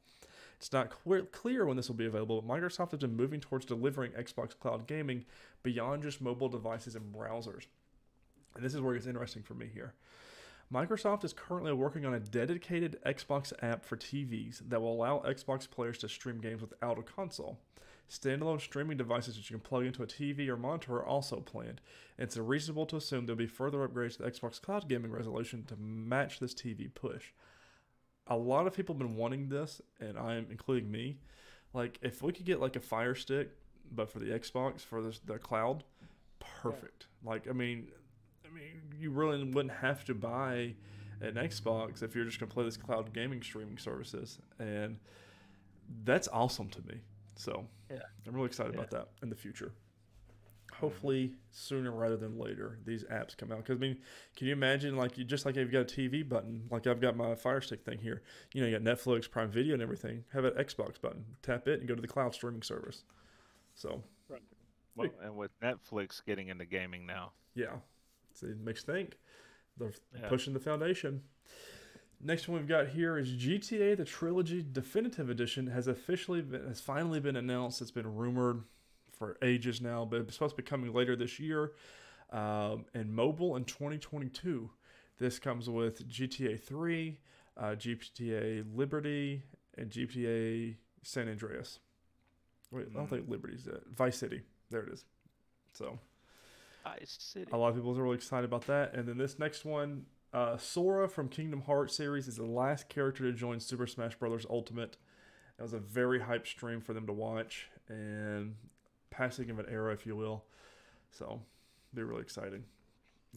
It's 0.58 0.70
not 0.70 0.90
clear, 0.90 1.22
clear 1.22 1.64
when 1.64 1.78
this 1.78 1.88
will 1.88 1.96
be 1.96 2.04
available, 2.04 2.42
but 2.42 2.60
Microsoft 2.60 2.90
has 2.90 3.00
been 3.00 3.16
moving 3.16 3.40
towards 3.40 3.64
delivering 3.64 4.12
Xbox 4.12 4.50
Cloud 4.58 4.86
Gaming 4.86 5.24
beyond 5.62 6.02
just 6.02 6.20
mobile 6.20 6.50
devices 6.50 6.94
and 6.94 7.10
browsers. 7.14 7.64
And 8.54 8.62
this 8.62 8.74
is 8.74 8.82
where 8.82 8.92
it 8.92 8.98
gets 8.98 9.06
interesting 9.06 9.44
for 9.44 9.54
me 9.54 9.70
here. 9.72 9.94
Microsoft 10.70 11.24
is 11.24 11.32
currently 11.32 11.72
working 11.72 12.04
on 12.04 12.12
a 12.12 12.20
dedicated 12.20 12.98
Xbox 13.06 13.54
app 13.62 13.86
for 13.86 13.96
TVs 13.96 14.60
that 14.68 14.82
will 14.82 14.92
allow 14.92 15.20
Xbox 15.20 15.70
players 15.70 15.96
to 15.98 16.08
stream 16.10 16.38
games 16.38 16.60
without 16.60 16.98
a 16.98 17.02
console. 17.02 17.60
Standalone 18.08 18.60
streaming 18.60 18.96
devices 18.96 19.36
that 19.36 19.50
you 19.50 19.56
can 19.56 19.68
plug 19.68 19.84
into 19.84 20.02
a 20.02 20.06
TV 20.06 20.48
or 20.48 20.56
monitor 20.56 20.94
are 20.94 21.06
also 21.06 21.40
planned. 21.40 21.80
And 22.18 22.26
it's 22.26 22.36
reasonable 22.36 22.86
to 22.86 22.96
assume 22.96 23.26
there'll 23.26 23.36
be 23.36 23.46
further 23.46 23.86
upgrades 23.86 24.16
to 24.16 24.22
the 24.22 24.30
Xbox 24.30 24.60
Cloud 24.60 24.88
Gaming 24.88 25.10
resolution 25.10 25.64
to 25.64 25.76
match 25.76 26.38
this 26.38 26.54
TV 26.54 26.92
push. 26.94 27.32
A 28.28 28.36
lot 28.36 28.66
of 28.66 28.74
people 28.74 28.94
have 28.94 29.00
been 29.00 29.16
wanting 29.16 29.48
this, 29.48 29.80
and 30.00 30.18
I'm 30.18 30.46
including 30.50 30.90
me. 30.90 31.18
Like, 31.72 31.98
if 32.00 32.22
we 32.22 32.32
could 32.32 32.46
get 32.46 32.60
like 32.60 32.76
a 32.76 32.80
Fire 32.80 33.14
Stick, 33.14 33.50
but 33.92 34.10
for 34.10 34.18
the 34.18 34.26
Xbox 34.26 34.80
for 34.80 35.02
this, 35.02 35.20
the 35.20 35.38
cloud, 35.38 35.84
perfect. 36.38 37.06
Like, 37.24 37.48
I 37.48 37.52
mean, 37.52 37.88
I 38.44 38.54
mean, 38.54 38.82
you 38.98 39.10
really 39.10 39.42
wouldn't 39.42 39.74
have 39.74 40.04
to 40.06 40.14
buy 40.14 40.74
an 41.20 41.34
Xbox 41.34 42.02
if 42.02 42.14
you're 42.14 42.24
just 42.24 42.38
gonna 42.38 42.50
play 42.50 42.64
this 42.64 42.76
cloud 42.76 43.12
gaming 43.12 43.42
streaming 43.42 43.78
services, 43.78 44.38
and 44.58 44.98
that's 46.04 46.28
awesome 46.28 46.68
to 46.70 46.80
me. 46.86 47.00
So 47.36 47.66
Yeah. 47.90 47.98
I'm 48.26 48.34
really 48.34 48.46
excited 48.46 48.74
about 48.74 48.90
that 48.90 49.08
in 49.22 49.30
the 49.30 49.36
future. 49.36 49.66
Mm-hmm. 49.66 50.76
Hopefully 50.80 51.34
sooner 51.50 51.90
rather 51.92 52.16
than 52.16 52.38
later 52.38 52.78
these 52.84 53.04
apps 53.04 53.36
come 53.36 53.52
out. 53.52 53.58
Because 53.58 53.76
I 53.76 53.80
mean, 53.80 53.98
can 54.34 54.46
you 54.48 54.52
imagine 54.52 54.96
like 54.96 55.16
you 55.16 55.24
just 55.24 55.46
like 55.46 55.56
if 55.56 55.60
you've 55.60 55.72
got 55.72 55.80
a 55.82 55.84
TV 55.84 56.28
button, 56.28 56.66
like 56.70 56.86
I've 56.86 57.00
got 57.00 57.16
my 57.16 57.34
Fire 57.34 57.60
Stick 57.60 57.84
thing 57.84 57.98
here. 57.98 58.22
You 58.52 58.60
know, 58.62 58.66
you 58.68 58.78
got 58.78 58.82
Netflix, 58.98 59.30
Prime 59.30 59.50
Video, 59.50 59.74
and 59.74 59.82
everything. 59.82 60.24
Have 60.32 60.44
an 60.44 60.54
Xbox 60.54 61.00
button, 61.00 61.24
tap 61.42 61.68
it, 61.68 61.78
and 61.80 61.88
go 61.88 61.94
to 61.94 62.02
the 62.02 62.08
cloud 62.08 62.34
streaming 62.34 62.62
service. 62.62 63.04
So 63.74 64.02
Well, 64.96 65.10
and 65.22 65.36
with 65.36 65.50
Netflix 65.60 66.24
getting 66.24 66.48
into 66.48 66.64
gaming 66.64 67.06
now, 67.06 67.32
Yeah. 67.54 67.76
So 68.34 68.46
it 68.48 68.58
makes 68.58 68.84
you 68.86 68.92
think. 68.92 69.18
They're 69.78 69.92
Yeah. 70.14 70.28
pushing 70.28 70.52
the 70.52 70.60
foundation. 70.60 71.22
Next 72.22 72.48
one 72.48 72.58
we've 72.58 72.68
got 72.68 72.88
here 72.88 73.18
is 73.18 73.30
GTA 73.32 73.96
the 73.96 74.04
Trilogy 74.04 74.64
Definitive 74.72 75.28
Edition 75.30 75.66
has 75.68 75.86
officially 75.86 76.40
been, 76.42 76.66
has 76.66 76.80
finally 76.80 77.20
been 77.20 77.36
announced. 77.36 77.82
It's 77.82 77.90
been 77.90 78.14
rumored 78.16 78.62
for 79.12 79.36
ages 79.42 79.80
now, 79.80 80.04
but 80.04 80.20
it's 80.22 80.34
supposed 80.34 80.56
to 80.56 80.62
be 80.62 80.66
coming 80.68 80.92
later 80.92 81.14
this 81.14 81.38
year 81.38 81.72
um, 82.32 82.86
and 82.94 83.14
mobile 83.14 83.56
in 83.56 83.64
2022. 83.64 84.70
This 85.18 85.38
comes 85.38 85.68
with 85.70 86.08
GTA 86.08 86.60
3, 86.60 87.18
uh, 87.56 87.62
GTA 87.76 88.64
Liberty, 88.74 89.42
and 89.78 89.90
GTA 89.90 90.76
San 91.02 91.28
Andreas. 91.28 91.78
Wait, 92.70 92.86
I 92.90 92.94
don't 92.94 93.06
Mm. 93.06 93.10
think 93.10 93.28
Liberty's 93.28 93.66
it. 93.66 93.82
Vice 93.94 94.16
City. 94.18 94.42
There 94.70 94.82
it 94.82 94.92
is. 94.92 95.04
So. 95.72 95.98
Vice 96.82 97.16
City. 97.20 97.50
A 97.52 97.56
lot 97.56 97.68
of 97.68 97.76
people 97.76 97.96
are 97.96 98.02
really 98.02 98.16
excited 98.16 98.44
about 98.44 98.66
that. 98.66 98.94
And 98.94 99.06
then 99.08 99.16
this 99.18 99.38
next 99.38 99.64
one, 99.64 100.06
uh, 100.32 100.56
Sora 100.56 101.08
from 101.08 101.28
Kingdom 101.28 101.62
Hearts 101.62 101.96
series 101.96 102.28
is 102.28 102.36
the 102.36 102.44
last 102.44 102.88
character 102.88 103.24
to 103.24 103.32
join 103.32 103.60
Super 103.60 103.86
Smash 103.86 104.16
Bros. 104.16 104.46
Ultimate. 104.48 104.96
That 105.56 105.62
was 105.62 105.72
a 105.72 105.78
very 105.78 106.20
hype 106.20 106.46
stream 106.46 106.80
for 106.80 106.92
them 106.92 107.06
to 107.06 107.12
watch 107.12 107.68
and 107.88 108.56
passing 109.10 109.48
of 109.50 109.58
an 109.58 109.66
era, 109.70 109.92
if 109.92 110.06
you 110.06 110.16
will. 110.16 110.44
So, 111.10 111.40
be 111.94 112.02
really 112.02 112.20
exciting. 112.20 112.64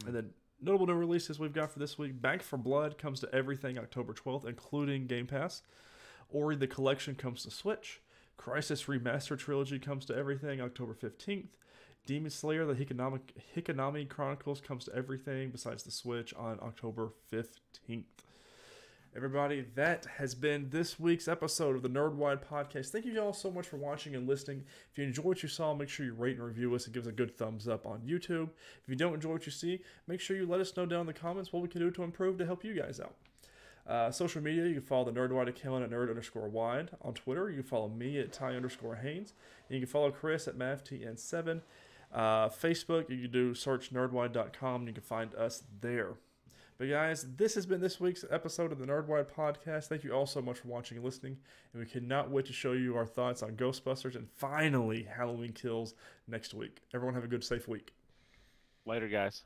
And 0.06 0.14
then 0.14 0.30
notable 0.62 0.88
new 0.88 0.94
releases 0.94 1.40
we've 1.40 1.54
got 1.54 1.72
for 1.72 1.80
this 1.80 1.98
week: 1.98 2.22
Back 2.22 2.44
4 2.44 2.60
Blood 2.60 2.98
comes 2.98 3.20
to 3.22 3.34
everything 3.34 3.78
October 3.78 4.14
12th, 4.14 4.46
including 4.46 5.08
Game 5.08 5.28
Pass. 5.28 5.62
Ori 6.30 6.56
the 6.56 6.68
Collection 6.68 7.16
comes 7.16 7.44
to 7.44 7.52
Switch. 7.52 8.02
Crysis 8.38 8.86
Remaster 8.86 9.38
Trilogy 9.38 9.80
comes 9.80 10.06
to 10.06 10.16
everything 10.16 10.62
October 10.62 10.94
15th. 10.94 11.50
Demon 12.10 12.32
Slayer: 12.32 12.66
The 12.66 12.74
Hinokami 12.74 14.10
Chronicles 14.10 14.62
comes 14.62 14.86
to 14.86 14.96
everything 14.96 15.52
besides 15.52 15.84
the 15.84 15.92
Switch 15.92 16.34
on 16.34 16.58
October 16.60 17.12
15th. 17.32 18.06
Everybody, 19.16 19.68
that 19.76 20.08
has 20.18 20.34
been 20.34 20.72
this 20.72 21.00
week's 21.00 21.28
episode 21.28 21.76
of 21.76 21.84
the 21.84 21.88
Nerdwide 21.88 22.44
Podcast. 22.44 22.90
Thank 22.90 23.06
you 23.06 23.22
all 23.22 23.32
so 23.32 23.52
much 23.52 23.68
for 23.68 23.78
watching 23.78 24.16
and 24.16 24.28
listening. 24.28 24.64
If 24.92 24.98
you 24.98 25.04
enjoyed 25.04 25.26
what 25.26 25.44
you 25.44 25.50
saw, 25.50 25.76
make 25.76 25.88
sure 25.88 26.04
you 26.04 26.16
rate 26.16 26.38
and 26.38 26.44
review 26.44 26.74
us 26.74 26.86
and 26.86 26.96
give 26.96 27.04
us 27.04 27.10
a 27.10 27.12
good 27.12 27.38
thumbs 27.38 27.68
up 27.68 27.86
on 27.86 28.00
YouTube. 28.00 28.50
If 28.82 28.90
you 28.90 28.96
don't 28.96 29.14
enjoy 29.14 29.34
what 29.34 29.46
you 29.46 29.52
see, 29.52 29.84
make 30.08 30.20
sure 30.20 30.36
you 30.36 30.48
let 30.48 30.62
us 30.62 30.76
know 30.76 30.88
down 30.88 31.02
in 31.02 31.06
the 31.06 31.14
comments 31.14 31.54
what 31.54 31.62
we 31.62 31.70
can 31.70 31.80
do 31.80 31.92
to 31.92 32.02
improve 32.02 32.40
to 32.40 32.46
help 32.48 32.64
you 32.64 32.74
guys 32.74 33.00
out. 33.00 33.14
Uh, 33.86 34.10
social 34.10 34.42
media, 34.42 34.66
you 34.66 34.74
can 34.74 34.82
follow 34.82 35.06
the 35.06 35.12
Nerdwide 35.12 35.48
account 35.48 35.84
at 35.84 35.92
nerd 35.92 36.10
underscore 36.10 36.50
wide. 36.50 36.90
On 37.04 37.14
Twitter, 37.14 37.52
you 37.52 37.58
can 37.58 37.66
follow 37.66 37.88
me 37.88 38.18
at 38.18 38.34
Ty 38.34 38.56
underscore 38.56 38.96
Haynes. 38.96 39.34
And 39.70 39.76
you 39.76 39.86
can 39.86 39.92
follow 39.92 40.10
Chris 40.10 40.48
at 40.48 40.58
MavTN7. 40.58 41.62
Uh, 42.14 42.50
Facebook, 42.50 43.10
you 43.10 43.24
can 43.24 43.32
do 43.32 43.54
search 43.54 43.94
nerdwide.com. 43.94 44.88
You 44.88 44.94
can 44.94 45.04
find 45.04 45.34
us 45.36 45.64
there. 45.82 46.16
But 46.80 46.90
guys, 46.90 47.26
this 47.36 47.56
has 47.56 47.66
been 47.66 47.82
this 47.82 48.00
week's 48.00 48.24
episode 48.32 48.72
of 48.72 48.80
the 48.80 48.86
Nerdwide 48.86 49.28
Podcast. 49.30 49.88
Thank 49.88 50.06
you 50.06 50.14
all 50.14 50.26
so 50.26 50.42
much 50.42 50.60
for 50.60 50.70
watching 50.70 50.96
and 50.96 51.06
listening. 51.06 51.38
And 51.74 51.84
we 51.84 51.90
cannot 51.90 52.32
wait 52.32 52.46
to 52.46 52.54
show 52.54 52.72
you 52.72 52.96
our 52.96 53.06
thoughts 53.06 53.44
on 53.44 53.58
Ghostbusters 53.58 54.16
and 54.16 54.30
finally 54.38 55.04
Halloween 55.04 55.52
Kills 55.52 55.94
next 56.26 56.54
week. 56.54 56.82
Everyone 56.94 57.16
have 57.16 57.26
a 57.26 57.28
good, 57.28 57.44
safe 57.44 57.68
week. 57.68 57.92
Later, 58.86 59.10
guys. 59.10 59.44